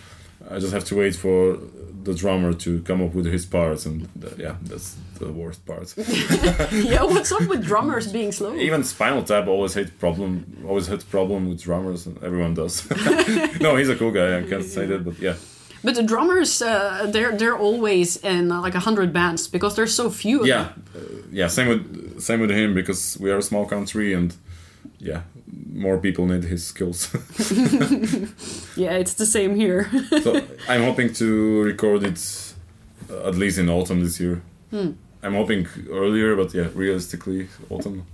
I 0.53 0.59
just 0.59 0.73
have 0.73 0.85
to 0.87 0.97
wait 0.97 1.17
for 1.17 1.59
the 2.05 2.15
drummer 2.15 2.53
to 2.53 2.81
come 2.83 3.01
up 3.03 3.15
with 3.15 3.27
his 3.27 3.47
parts, 3.47 3.87
and 3.87 4.09
th- 4.21 4.35
yeah, 4.39 4.57
that's 4.65 4.97
the 5.21 5.31
worst 5.31 5.65
part. 5.67 5.95
yeah, 6.73 7.03
what's 7.05 7.31
up 7.33 7.47
with 7.49 7.65
drummers 7.65 8.11
being 8.13 8.33
slow? 8.33 8.55
Even 8.57 8.83
Spinal 8.85 9.23
Tap 9.23 9.47
always 9.47 9.75
had 9.75 9.97
problem, 9.99 10.65
always 10.69 10.89
had 10.89 11.09
problem 11.11 11.49
with 11.49 11.63
drummers, 11.63 12.07
and 12.07 12.17
everyone 12.23 12.55
does. 12.55 12.89
no, 13.61 13.77
he's 13.77 13.89
a 13.89 13.97
cool 13.97 14.11
guy. 14.11 14.39
I 14.39 14.43
can't 14.43 14.65
say 14.65 14.87
that, 14.87 15.05
but 15.05 15.19
yeah. 15.21 15.37
But 15.85 15.95
the 15.97 16.03
drummers, 16.03 16.61
uh, 16.63 17.09
they're 17.13 17.37
they're 17.37 17.59
always 17.59 18.17
in 18.17 18.51
uh, 18.53 18.61
like 18.61 18.75
a 18.77 18.81
hundred 18.81 19.13
bands 19.13 19.49
because 19.49 19.75
there's 19.77 19.95
so 19.95 20.11
few. 20.11 20.41
Of 20.41 20.47
Yeah, 20.47 20.63
them. 20.65 20.85
uh, 20.97 21.01
yeah. 21.33 21.49
Same 21.49 21.69
with 21.69 22.21
same 22.21 22.41
with 22.41 22.51
him 22.51 22.75
because 22.75 23.17
we 23.21 23.31
are 23.31 23.39
a 23.39 23.43
small 23.43 23.67
country, 23.67 24.13
and 24.15 24.35
yeah, 24.99 25.23
more 25.73 25.99
people 25.99 26.27
need 26.27 26.45
his 26.45 26.67
skills. 26.67 27.09
yeah, 28.77 28.93
it's 28.93 29.15
the 29.15 29.27
same 29.27 29.55
here. 29.55 29.91
so 30.23 30.43
I'm 30.69 30.83
hoping 30.83 31.13
to 31.15 31.63
record 31.63 32.05
it 32.05 32.55
uh, 33.11 33.29
at 33.29 33.35
least 33.35 33.59
in 33.59 33.69
autumn 33.69 34.01
this 34.03 34.21
year. 34.21 34.43
I'm 35.23 35.35
hoping 35.35 35.69
earlier, 35.91 36.35
but 36.35 36.55
yeah, 36.55 36.69
realistically 36.75 37.49
autumn. 37.71 38.07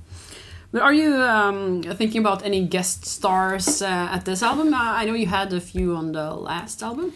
but 0.72 0.82
are 0.82 0.92
you 0.92 1.14
um, 1.14 1.82
thinking 1.82 2.20
about 2.20 2.44
any 2.44 2.66
guest 2.66 3.06
stars 3.06 3.80
uh, 3.80 4.08
at 4.10 4.24
this 4.24 4.42
album? 4.42 4.74
Uh, 4.74 4.78
I 4.78 5.04
know 5.04 5.14
you 5.14 5.26
had 5.26 5.52
a 5.52 5.60
few 5.60 5.94
on 5.94 6.12
the 6.12 6.34
last 6.34 6.82
album. 6.82 7.12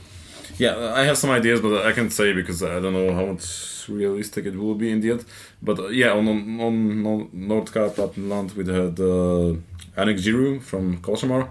Yeah, 0.59 0.93
I 0.95 1.05
have 1.05 1.19
some 1.19 1.31
ideas, 1.31 1.61
but 1.61 1.87
I 1.87 1.93
can't 1.93 2.13
say 2.13 2.33
because 2.33 2.63
I 2.63 2.81
don't 2.81 2.93
know 2.93 3.15
how 3.15 3.27
much 3.27 3.89
realistic 3.89 4.47
it 4.47 4.57
will 4.57 4.75
be 4.75 4.91
in 4.91 5.01
the 5.01 5.11
end. 5.13 5.25
But 5.63 5.79
uh, 5.79 5.89
yeah, 5.89 6.13
on 6.13 6.29
on, 6.29 6.61
on, 6.61 7.07
on 7.07 7.67
Plattenland 7.67 8.55
we 8.55 8.65
had 8.65 8.99
uh, 9.01 10.01
Annick 10.01 10.19
Giroux 10.19 10.61
from 10.61 10.99
Cauchemar. 10.99 11.49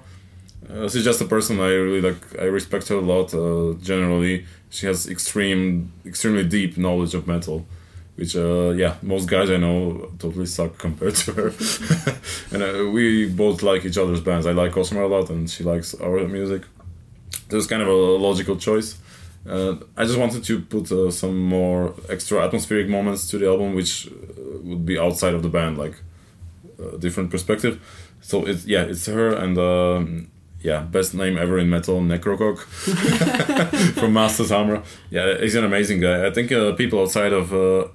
Uh, 0.70 0.88
she's 0.88 1.04
just 1.04 1.22
a 1.22 1.26
person 1.26 1.60
I 1.60 1.70
really 1.70 2.02
like. 2.02 2.40
I 2.40 2.46
respect 2.46 2.88
her 2.90 2.96
a 2.96 3.02
lot. 3.02 3.34
Uh, 3.34 3.74
generally, 3.82 4.46
she 4.70 4.86
has 4.86 5.10
extreme, 5.10 5.92
extremely 6.06 6.46
deep 6.46 6.78
knowledge 6.78 7.14
of 7.14 7.28
metal, 7.28 7.66
which 8.16 8.36
uh, 8.36 8.70
yeah, 8.70 8.96
most 9.02 9.28
guys 9.28 9.50
I 9.50 9.58
know 9.58 10.12
totally 10.20 10.46
suck 10.46 10.78
compared 10.86 11.16
to 11.16 11.34
her. 11.34 11.54
and 12.52 12.64
uh, 12.64 12.90
we 12.92 13.28
both 13.28 13.64
like 13.64 13.84
each 13.86 13.98
other's 13.98 14.22
bands. 14.22 14.46
I 14.46 14.52
like 14.52 14.72
Cauchemar 14.72 15.04
a 15.04 15.08
lot, 15.08 15.30
and 15.30 15.50
she 15.50 15.64
likes 15.64 15.94
our 15.96 16.28
music 16.28 16.64
it 17.52 17.56
was 17.56 17.68
kind 17.68 17.82
of 17.82 17.88
a 17.88 17.92
logical 17.92 18.56
choice. 18.56 18.98
Uh, 19.48 19.76
I 19.98 20.06
just 20.06 20.20
wanted 20.20 20.44
to 20.44 20.62
put 20.62 20.92
uh, 20.92 21.10
some 21.10 21.38
more 21.38 21.96
extra 22.10 22.46
atmospheric 22.46 22.88
moments 22.88 23.28
to 23.32 23.40
the 23.40 23.48
album, 23.48 23.74
which 23.74 24.08
uh, 24.08 24.12
would 24.64 24.86
be 24.86 25.00
outside 25.00 25.34
of 25.34 25.42
the 25.42 25.50
band, 25.50 25.78
like 25.78 25.96
a 26.94 26.98
different 26.98 27.32
perspective. 27.32 27.80
So 28.22 28.46
it's 28.46 28.66
yeah, 28.66 28.84
it's 28.84 29.08
her 29.08 29.34
and 29.34 29.58
um, 29.58 30.32
yeah, 30.62 30.82
best 30.82 31.14
name 31.14 31.38
ever 31.38 31.58
in 31.58 31.70
metal, 31.70 32.00
Necrocock 32.02 32.60
from 34.00 34.14
Master's 34.14 34.50
Hammer. 34.50 34.84
Yeah, 35.10 35.38
he's 35.40 35.56
an 35.56 35.66
amazing 35.66 36.02
guy. 36.02 36.28
I 36.28 36.32
think 36.32 36.52
uh, 36.52 36.74
people 36.74 37.02
outside 37.02 37.34
of 37.34 37.52
uh, 37.52 37.88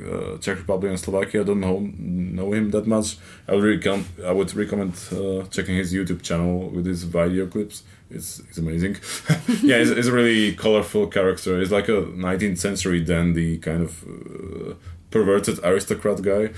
uh, 0.00 0.38
Czech 0.38 0.58
Republic 0.58 0.90
and 0.90 1.00
Slovakia 1.00 1.44
don't 1.44 1.60
know, 1.60 1.80
know 1.98 2.52
him 2.52 2.70
that 2.70 2.86
much. 2.86 3.16
I 3.48 3.54
would 3.54 3.86
I 4.24 4.32
would 4.32 4.54
recommend 4.54 4.94
uh, 5.12 5.42
checking 5.50 5.76
his 5.76 5.92
YouTube 5.92 6.22
channel 6.22 6.70
with 6.70 6.86
his 6.86 7.02
video 7.04 7.46
clips. 7.46 7.82
It's, 8.14 8.40
it's 8.40 8.58
amazing. 8.58 8.96
yeah, 9.62 9.78
he's, 9.78 9.94
he's 9.94 10.08
a 10.08 10.12
really 10.12 10.54
colorful 10.54 11.06
character. 11.06 11.58
He's 11.58 11.72
like 11.72 11.88
a 11.88 12.02
19th 12.02 12.58
century 12.58 13.00
dandy 13.00 13.58
kind 13.58 13.82
of 13.82 14.04
uh, 14.04 14.74
perverted 15.10 15.58
aristocrat 15.64 16.22
guy. 16.22 16.50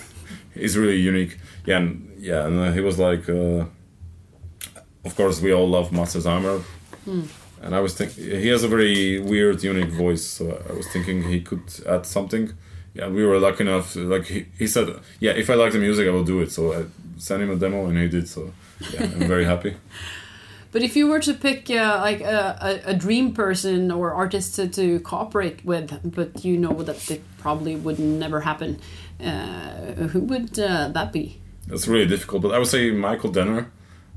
he's 0.54 0.76
really 0.76 0.96
unique. 0.96 1.38
Yeah, 1.66 1.78
and, 1.78 2.14
yeah, 2.18 2.46
and 2.46 2.58
uh, 2.58 2.72
he 2.72 2.80
was 2.80 2.98
like, 2.98 3.28
uh, 3.28 3.64
of 5.04 5.16
course, 5.16 5.40
we 5.40 5.52
all 5.52 5.68
love 5.68 5.92
Master's 5.92 6.24
Hammer. 6.24 6.60
And 7.62 7.76
I 7.76 7.80
was 7.80 7.94
thinking, 7.94 8.24
he 8.24 8.48
has 8.48 8.64
a 8.64 8.68
very 8.68 9.20
weird, 9.20 9.62
unique 9.62 9.90
voice. 9.90 10.24
So 10.24 10.62
I 10.68 10.72
was 10.72 10.88
thinking 10.88 11.22
he 11.24 11.40
could 11.40 11.62
add 11.86 12.06
something. 12.06 12.52
Yeah, 12.94 13.08
we 13.08 13.24
were 13.24 13.38
lucky 13.38 13.62
enough. 13.62 13.96
Like 13.96 14.26
he, 14.26 14.46
he 14.58 14.66
said, 14.66 14.88
yeah, 15.20 15.32
if 15.32 15.48
I 15.48 15.54
like 15.54 15.72
the 15.72 15.78
music, 15.78 16.06
I 16.06 16.10
will 16.10 16.24
do 16.24 16.40
it. 16.40 16.50
So 16.52 16.72
I 16.72 16.84
sent 17.18 17.42
him 17.42 17.50
a 17.50 17.56
demo, 17.56 17.86
and 17.86 17.96
he 17.98 18.08
did. 18.08 18.28
So 18.28 18.52
yeah, 18.92 19.04
I'm 19.04 19.28
very 19.28 19.44
happy. 19.44 19.76
But 20.72 20.82
if 20.82 20.96
you 20.96 21.06
were 21.06 21.20
to 21.20 21.34
pick 21.34 21.70
uh, 21.70 21.98
like 22.00 22.22
a, 22.22 22.80
a, 22.86 22.90
a 22.90 22.94
dream 22.94 23.34
person 23.34 23.90
or 23.90 24.12
artist 24.12 24.56
to, 24.56 24.68
to 24.68 25.00
cooperate 25.00 25.64
with, 25.64 26.00
but 26.02 26.44
you 26.44 26.56
know 26.56 26.82
that 26.82 27.10
it 27.10 27.22
probably 27.38 27.76
would 27.76 27.98
never 27.98 28.40
happen, 28.40 28.80
uh, 29.22 30.08
who 30.12 30.20
would 30.20 30.58
uh, 30.58 30.88
that 30.88 31.12
be? 31.12 31.40
It's 31.68 31.86
really 31.86 32.06
difficult, 32.06 32.42
but 32.42 32.52
I 32.54 32.58
would 32.58 32.68
say 32.68 32.90
Michael 32.90 33.30
Denner. 33.30 33.70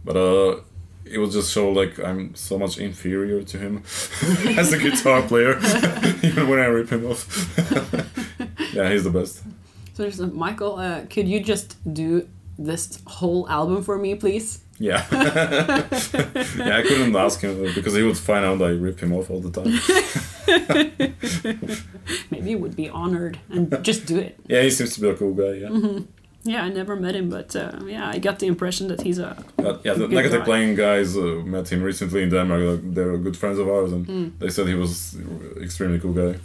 But 0.05 0.15
uh, 0.15 0.61
it 1.03 1.17
will 1.17 1.29
just 1.29 1.51
show 1.51 1.71
like 1.71 1.99
I'm 1.99 2.35
so 2.35 2.57
much 2.57 2.77
inferior 2.77 3.43
to 3.43 3.57
him 3.57 3.83
as 4.57 4.71
a 4.71 4.77
guitar 4.77 5.21
player, 5.23 5.57
even 6.23 6.47
when 6.47 6.59
I 6.59 6.65
rip 6.65 6.89
him 6.89 7.05
off. 7.05 7.27
yeah, 8.73 8.89
he's 8.91 9.03
the 9.03 9.11
best. 9.11 9.43
So 9.93 10.03
there's 10.03 10.19
a, 10.19 10.27
Michael. 10.27 10.77
Uh, 10.77 11.05
could 11.09 11.27
you 11.27 11.39
just 11.39 11.77
do 11.93 12.27
this 12.57 13.01
whole 13.05 13.49
album 13.49 13.83
for 13.83 13.97
me, 13.97 14.15
please? 14.15 14.64
Yeah. 14.77 15.05
yeah, 15.11 16.77
I 16.77 16.81
couldn't 16.87 17.15
ask 17.15 17.39
him 17.41 17.65
uh, 17.65 17.71
because 17.73 17.93
he 17.95 18.03
would 18.03 18.17
find 18.17 18.43
out 18.45 18.61
I 18.61 18.71
rip 18.71 18.99
him 18.99 19.13
off 19.13 19.29
all 19.29 19.39
the 19.39 19.51
time. 19.51 19.71
Maybe 22.31 22.49
he 22.49 22.55
would 22.55 22.75
be 22.75 22.89
honored 22.89 23.39
and 23.49 23.71
just 23.83 24.05
do 24.05 24.17
it. 24.19 24.35
Yeah, 24.47 24.61
he 24.63 24.69
seems 24.69 24.93
to 24.95 25.01
be 25.01 25.09
a 25.09 25.15
cool 25.15 25.33
guy. 25.33 25.53
Yeah. 25.63 25.99
Yeah, 26.47 26.63
I 26.63 26.69
never 26.69 26.95
met 26.95 27.15
him, 27.15 27.29
but 27.29 27.55
uh, 27.55 27.79
yeah, 27.87 28.07
I 28.07 28.19
got 28.19 28.37
the 28.39 28.45
impression 28.47 28.87
that 28.89 29.01
he's 29.01 29.17
a 29.17 29.35
But 29.57 29.81
yeah, 29.83 29.93
the 29.95 30.07
negative 30.07 30.41
guy. 30.41 30.45
Plane 30.45 30.75
guys 30.75 31.17
uh, 31.17 31.41
met 31.45 31.71
him 31.71 31.81
recently 31.81 32.21
in 32.21 32.29
Denmark. 32.29 32.61
Like, 32.61 32.93
they're 32.93 33.17
good 33.17 33.35
friends 33.35 33.57
of 33.59 33.67
ours, 33.67 33.91
and 33.91 34.05
Hmm. 34.05 34.27
they 34.39 34.49
said 34.49 34.67
he 34.67 34.75
was 34.75 35.15
extremely 35.61 35.99
cool 35.99 36.13
guy. 36.13 36.37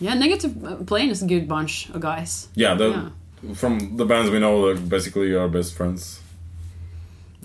yeah. 0.00 0.14
Negative 0.18 0.52
uh, 0.64 0.76
Plane 0.84 1.10
is 1.10 1.22
a 1.22 1.26
good 1.26 1.46
bunch 1.46 1.88
of 1.94 2.00
guys. 2.00 2.48
Yeah, 2.56 2.76
Yeah. 2.78 3.08
from 3.54 3.96
the 3.96 4.04
bands 4.04 4.30
we 4.30 4.38
know, 4.40 4.56
like 4.68 4.88
basically 4.88 5.34
our 5.36 5.48
best 5.48 5.74
friends. 5.76 6.20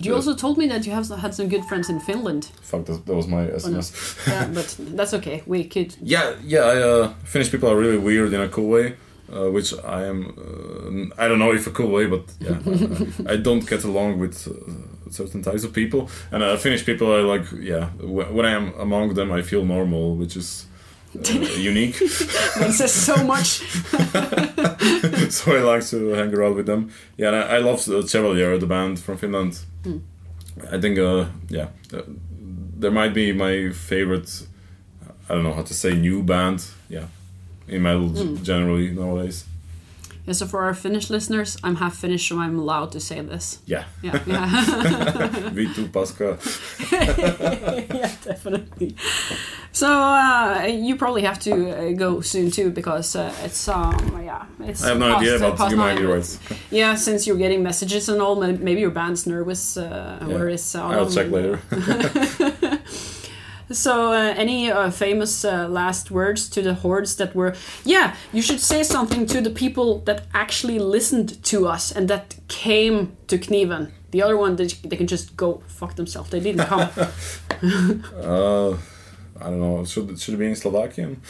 But 0.02 0.06
you 0.08 0.12
Yeah. 0.14 0.18
also 0.18 0.36
told 0.36 0.58
me 0.58 0.68
that 0.68 0.86
you 0.88 0.94
have 0.94 1.08
had 1.22 1.34
some 1.36 1.48
good 1.48 1.64
friends 1.66 1.90
in 1.90 2.00
Finland. 2.00 2.50
Fuck, 2.62 2.86
that, 2.86 3.06
that 3.06 3.16
was 3.16 3.28
my 3.28 3.46
SMS. 3.48 3.92
Yeah, 4.28 4.48
but 4.54 4.76
that's 4.98 5.14
okay. 5.14 5.44
We 5.46 5.64
could. 5.64 5.96
Yeah, 6.02 6.34
yeah. 6.44 6.62
I, 6.74 6.82
uh, 6.82 7.14
Finnish 7.24 7.52
people 7.52 7.70
are 7.70 7.78
really 7.80 7.98
weird 8.00 8.34
in 8.34 8.42
a 8.42 8.48
cool 8.50 8.68
way, 8.70 8.96
uh, 9.32 9.52
which 9.54 9.74
I 10.00 10.08
am. 10.10 10.20
Uh, 10.38 11.24
I 11.24 11.28
don't 11.28 11.38
know 11.38 11.54
if 11.54 11.68
a 11.68 11.72
cool 11.72 11.92
way, 11.92 12.08
but 12.08 12.24
yeah, 12.40 12.58
I, 13.30 13.34
I 13.34 13.38
don't 13.38 13.70
get 13.70 13.84
along 13.84 14.20
with 14.20 14.48
uh, 14.48 14.54
certain 15.12 15.42
types 15.44 15.64
of 15.64 15.72
people. 15.72 16.10
And 16.32 16.42
uh, 16.44 16.58
Finnish 16.58 16.84
people 16.86 17.08
are 17.14 17.22
like, 17.36 17.46
yeah. 17.60 17.90
When 18.36 18.46
I 18.46 18.54
am 18.56 18.74
among 18.80 19.14
them, 19.14 19.32
I 19.32 19.44
feel 19.44 19.64
normal, 19.66 20.16
which 20.18 20.36
is 20.36 20.66
uh, 21.16 21.34
unique. 21.60 21.96
That 22.60 22.74
says 22.74 22.94
so 22.94 23.16
much. 23.24 23.62
so 25.30 25.56
I 25.56 25.62
like 25.76 25.86
to 25.90 26.10
hang 26.14 26.34
around 26.34 26.56
with 26.56 26.66
them. 26.66 26.90
Yeah, 27.18 27.28
and 27.30 27.36
I, 27.38 27.58
I 27.58 27.60
love 27.60 27.80
Chevalier, 28.10 28.58
the 28.58 28.68
band 28.68 29.00
from 29.00 29.18
Finland. 29.18 29.60
I 30.72 30.80
think, 30.80 31.00
uh, 31.00 31.26
yeah, 31.50 31.68
uh, 31.94 32.02
there 32.80 32.92
might 32.92 33.14
be 33.14 33.32
my 33.34 33.70
favorite. 33.72 34.48
I 35.30 35.34
don't 35.36 35.44
know 35.44 35.54
how 35.54 35.64
to 35.64 35.74
say 35.74 35.94
new 35.96 36.24
band. 36.24 36.66
Yeah, 36.90 37.06
in 37.68 37.82
metal 37.84 38.10
g- 38.10 38.38
generally 38.44 38.92
nowadays. 38.92 39.46
Yeah, 40.28 40.34
so 40.34 40.46
for 40.46 40.62
our 40.64 40.74
Finnish 40.76 41.10
listeners, 41.10 41.58
I'm 41.64 41.78
half 41.78 41.96
Finnish, 41.96 42.30
so 42.30 42.38
I'm 42.40 42.60
allowed 42.60 42.92
to 42.92 43.00
say 43.00 43.22
this. 43.22 43.60
Yeah, 43.66 43.86
Yeah, 44.04 44.20
yeah, 44.28 44.48
Vitu 45.56 45.88
Paska. 45.92 46.38
yeah 46.92 48.12
definitely. 48.24 48.96
So 49.82 49.88
uh, 49.88 50.68
you 50.68 50.96
probably 50.96 51.24
have 51.24 51.40
to 51.40 51.52
uh, 51.52 51.94
go 51.94 52.22
soon 52.22 52.52
too, 52.52 52.70
because 52.70 53.16
uh, 53.16 53.34
it's 53.44 53.68
um 53.68 54.22
yeah 54.24 54.46
it's. 54.60 54.84
I 54.84 54.90
have 54.90 55.00
no 55.00 55.08
past- 55.08 55.22
idea, 55.22 55.40
but 55.40 55.58
past 55.58 55.72
you 55.72 55.78
might 55.78 55.98
be 55.98 56.06
right. 56.06 56.40
Yeah, 56.70 56.96
since 56.96 57.26
you're 57.26 57.40
getting 57.40 57.64
messages 57.64 58.08
and 58.10 58.22
all, 58.22 58.36
maybe 58.36 58.82
your 58.82 58.92
band's 58.92 59.26
nervous. 59.26 59.78
Uh, 59.78 60.20
Where 60.28 60.50
is? 60.50 60.76
uh, 60.76 60.84
I'll 60.86 61.10
check 61.10 61.32
later. 61.32 61.60
So, 63.74 64.12
uh, 64.12 64.34
any 64.36 64.70
uh, 64.70 64.92
famous 64.92 65.46
uh, 65.46 65.68
last 65.70 66.12
words 66.12 66.50
to 66.50 66.62
the 66.62 66.74
hordes 66.74 67.16
that 67.16 67.34
were? 67.34 67.56
Yeah, 67.86 68.16
you 68.34 68.42
should 68.42 68.60
say 68.60 68.84
something 68.84 69.26
to 69.28 69.40
the 69.40 69.50
people 69.50 70.00
that 70.06 70.24
actually 70.34 70.78
listened 70.78 71.42
to 71.44 71.68
us 71.74 71.92
and 71.96 72.10
that 72.10 72.36
came 72.50 73.16
to 73.28 73.38
Kniven. 73.38 73.92
The 74.12 74.24
other 74.24 74.36
one, 74.36 74.58
they, 74.58 74.68
they 74.90 74.98
can 74.98 75.08
just 75.08 75.38
go 75.38 75.62
fuck 75.68 75.96
themselves. 75.96 76.30
They 76.30 76.42
didn't 76.42 76.68
come. 76.68 76.90
I 79.42 79.50
don't 79.50 79.60
know. 79.60 79.86
Should 79.86 80.20
should 80.20 80.34
it 80.36 80.38
be 80.38 80.48
in 80.48 80.56
Slovakian? 80.56 81.22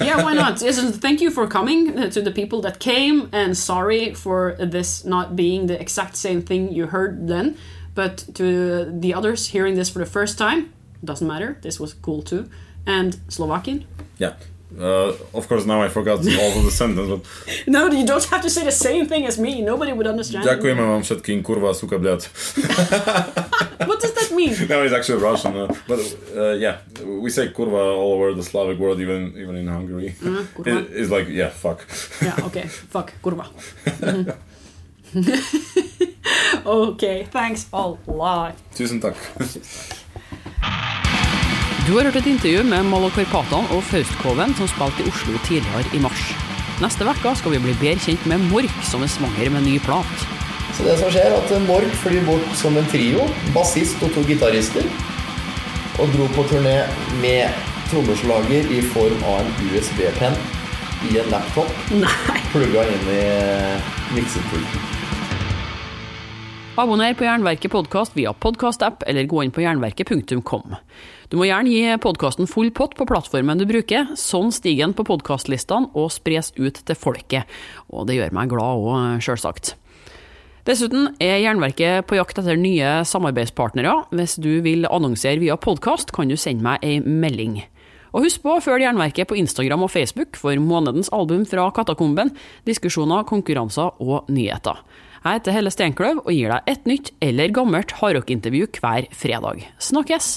yeah, 0.00 0.22
why 0.22 0.34
not? 0.44 0.58
Thank 0.58 1.20
you 1.20 1.30
for 1.30 1.46
coming 1.46 1.98
uh, 1.98 2.10
to 2.10 2.20
the 2.20 2.30
people 2.30 2.60
that 2.62 2.78
came, 2.78 3.28
and 3.32 3.56
sorry 3.56 4.14
for 4.14 4.56
this 4.58 5.04
not 5.04 5.36
being 5.36 5.66
the 5.66 5.80
exact 5.80 6.16
same 6.16 6.42
thing 6.42 6.72
you 6.72 6.86
heard 6.86 7.28
then. 7.28 7.56
But 7.94 8.24
to 8.34 8.84
the 8.84 9.14
others 9.14 9.48
hearing 9.48 9.74
this 9.74 9.88
for 9.88 10.00
the 10.00 10.06
first 10.06 10.36
time, 10.38 10.72
doesn't 11.02 11.26
matter. 11.26 11.58
This 11.62 11.80
was 11.80 11.94
cool 11.94 12.22
too. 12.22 12.48
And 12.86 13.18
Slovakian. 13.28 13.86
Yeah. 14.18 14.34
Uh, 14.74 15.14
of 15.32 15.46
course, 15.46 15.64
now 15.64 15.80
I 15.80 15.88
forgot 15.88 16.18
all 16.18 16.52
of 16.58 16.64
the 16.66 16.74
sentence, 16.82 17.06
but 17.08 17.22
No, 17.70 17.86
you 17.86 18.04
don't 18.04 18.24
have 18.24 18.42
to 18.42 18.50
say 18.50 18.64
the 18.64 18.74
same 18.74 19.06
thing 19.06 19.24
as 19.24 19.38
me. 19.38 19.62
Nobody 19.62 19.92
would 19.94 20.06
understand. 20.10 20.42
Ďakujeme 20.42 20.82
vám 20.82 21.02
všetkým, 21.06 21.38
kurva, 21.46 21.70
suka, 21.70 22.02
bľad. 22.02 22.26
What 23.86 24.02
does 24.02 24.12
that 24.18 24.34
mean? 24.34 24.50
No, 24.68 24.82
it's 24.82 24.92
actually 24.92 25.22
Russian. 25.22 25.54
Uh, 25.54 25.70
but 25.86 26.02
uh, 26.34 26.58
yeah, 26.58 26.82
we 26.98 27.30
say 27.30 27.46
kurva 27.54 27.78
all 27.94 28.18
over 28.18 28.34
the 28.34 28.42
Slavic 28.42 28.82
world, 28.82 28.98
even 28.98 29.38
even 29.38 29.54
in 29.54 29.70
Hungary. 29.70 30.18
kurva. 30.18 30.66
It- 30.82 30.90
it's 30.98 31.10
like 31.14 31.30
yeah, 31.30 31.54
fuck. 31.54 31.86
Yeah, 32.18 32.34
okay. 32.50 32.66
Fuck, 32.66 33.14
kurva. 33.22 33.46
Okay, 36.66 37.24
thanks 37.30 37.70
a 37.72 37.94
lot. 38.10 38.54
Tusen 38.74 38.98
takk. 39.00 39.14
Du 41.86 41.92
har 41.94 42.08
hørt 42.08 42.16
et 42.18 42.26
intervju 42.26 42.64
med 42.66 42.88
Malo 42.90 43.06
Karpatan 43.14 43.68
og 43.70 43.84
Faustkoven 43.86 44.50
som 44.58 44.66
spilte 44.66 45.04
i 45.04 45.06
Oslo 45.06 45.38
tidligere 45.46 45.84
i 45.94 46.00
mars. 46.02 46.22
Neste 46.82 47.06
uke 47.06 47.30
skal 47.38 47.52
vi 47.54 47.60
bli 47.62 47.74
bedre 47.78 48.00
kjent 48.02 48.24
med 48.26 48.42
Mork, 48.48 48.72
som 48.82 49.04
er 49.06 49.10
svanger 49.12 49.52
med 49.54 49.62
ny 49.68 49.76
plat. 49.84 50.24
Så 50.74 50.82
det 50.82 50.96
som 50.98 51.12
skjer 51.14 51.30
er 51.30 51.36
at 51.38 51.52
Mork 51.68 51.92
flyr 52.00 52.24
bort 52.26 52.48
som 52.58 52.74
en 52.74 52.88
trio, 52.90 53.28
bassist 53.54 54.02
og 54.02 54.10
to 54.16 54.24
gitarister, 54.26 54.82
og 56.02 56.10
dro 56.16 56.26
på 56.34 56.48
turné 56.50 56.74
med 57.22 57.54
trommeslager 57.92 58.66
i 58.74 58.80
form 58.90 59.22
av 59.22 59.44
en 59.44 59.70
USB-penn 59.70 60.34
i 61.06 61.20
en 61.22 61.30
laptop, 61.30 61.70
plugga 62.50 62.82
inn 62.96 63.10
i 63.14 63.20
miksepulten. 64.16 64.90
Abonner 66.82 67.14
på 67.14 67.30
Jernverket 67.30 67.70
podkast 67.78 68.18
via 68.18 68.34
podkastapp, 68.34 69.06
eller 69.06 69.30
gå 69.30 69.46
inn 69.46 69.54
på 69.54 69.62
jernverket.kom. 69.62 70.74
Du 71.26 71.34
må 71.40 71.48
gjerne 71.48 71.72
gi 71.72 71.94
podkasten 71.98 72.46
full 72.46 72.68
pott 72.70 72.94
på 72.94 73.06
plattformen 73.08 73.58
du 73.58 73.64
bruker, 73.66 74.12
sånn 74.14 74.52
stiger 74.54 74.86
den 74.86 74.94
på 74.94 75.06
podkastlistene 75.08 75.90
og 75.98 76.12
spres 76.14 76.52
ut 76.54 76.78
til 76.86 76.98
folket. 76.98 77.50
Og 77.90 78.06
det 78.06 78.20
gjør 78.20 78.36
meg 78.36 78.52
glad 78.52 78.84
òg, 78.86 79.24
sjølsagt. 79.26 79.74
Dessuten 80.66 81.12
er 81.22 81.40
Jernverket 81.42 82.06
på 82.06 82.18
jakt 82.18 82.38
etter 82.40 82.58
nye 82.58 83.00
samarbeidspartnere. 83.06 84.08
Hvis 84.14 84.36
du 84.42 84.60
vil 84.62 84.86
annonsere 84.86 85.42
via 85.42 85.58
podkast, 85.58 86.14
kan 86.14 86.30
du 86.30 86.38
sende 86.38 86.66
meg 86.66 86.86
ei 86.86 86.98
melding. 87.02 87.60
Og 88.14 88.24
husk 88.24 88.42
på 88.42 88.56
å 88.56 88.62
følge 88.62 88.86
Jernverket 88.86 89.30
på 89.30 89.38
Instagram 89.38 89.84
og 89.86 89.92
Facebook 89.94 90.38
for 90.38 90.58
månedens 90.62 91.10
album 91.14 91.42
fra 91.46 91.68
Katakomben, 91.74 92.32
diskusjoner, 92.66 93.26
konkurranser 93.26 93.98
og 94.02 94.30
nyheter. 94.30 94.78
Jeg 95.26 95.40
heter 95.40 95.58
Helle 95.58 95.74
Steinkløv 95.74 96.22
og 96.22 96.34
gir 96.34 96.54
deg 96.54 96.70
et 96.70 96.86
nytt 96.86 97.14
eller 97.22 97.54
gammelt 97.54 97.98
hardrockintervju 97.98 98.70
hver 98.78 99.10
fredag. 99.10 99.66
Snakkes! 99.82 100.36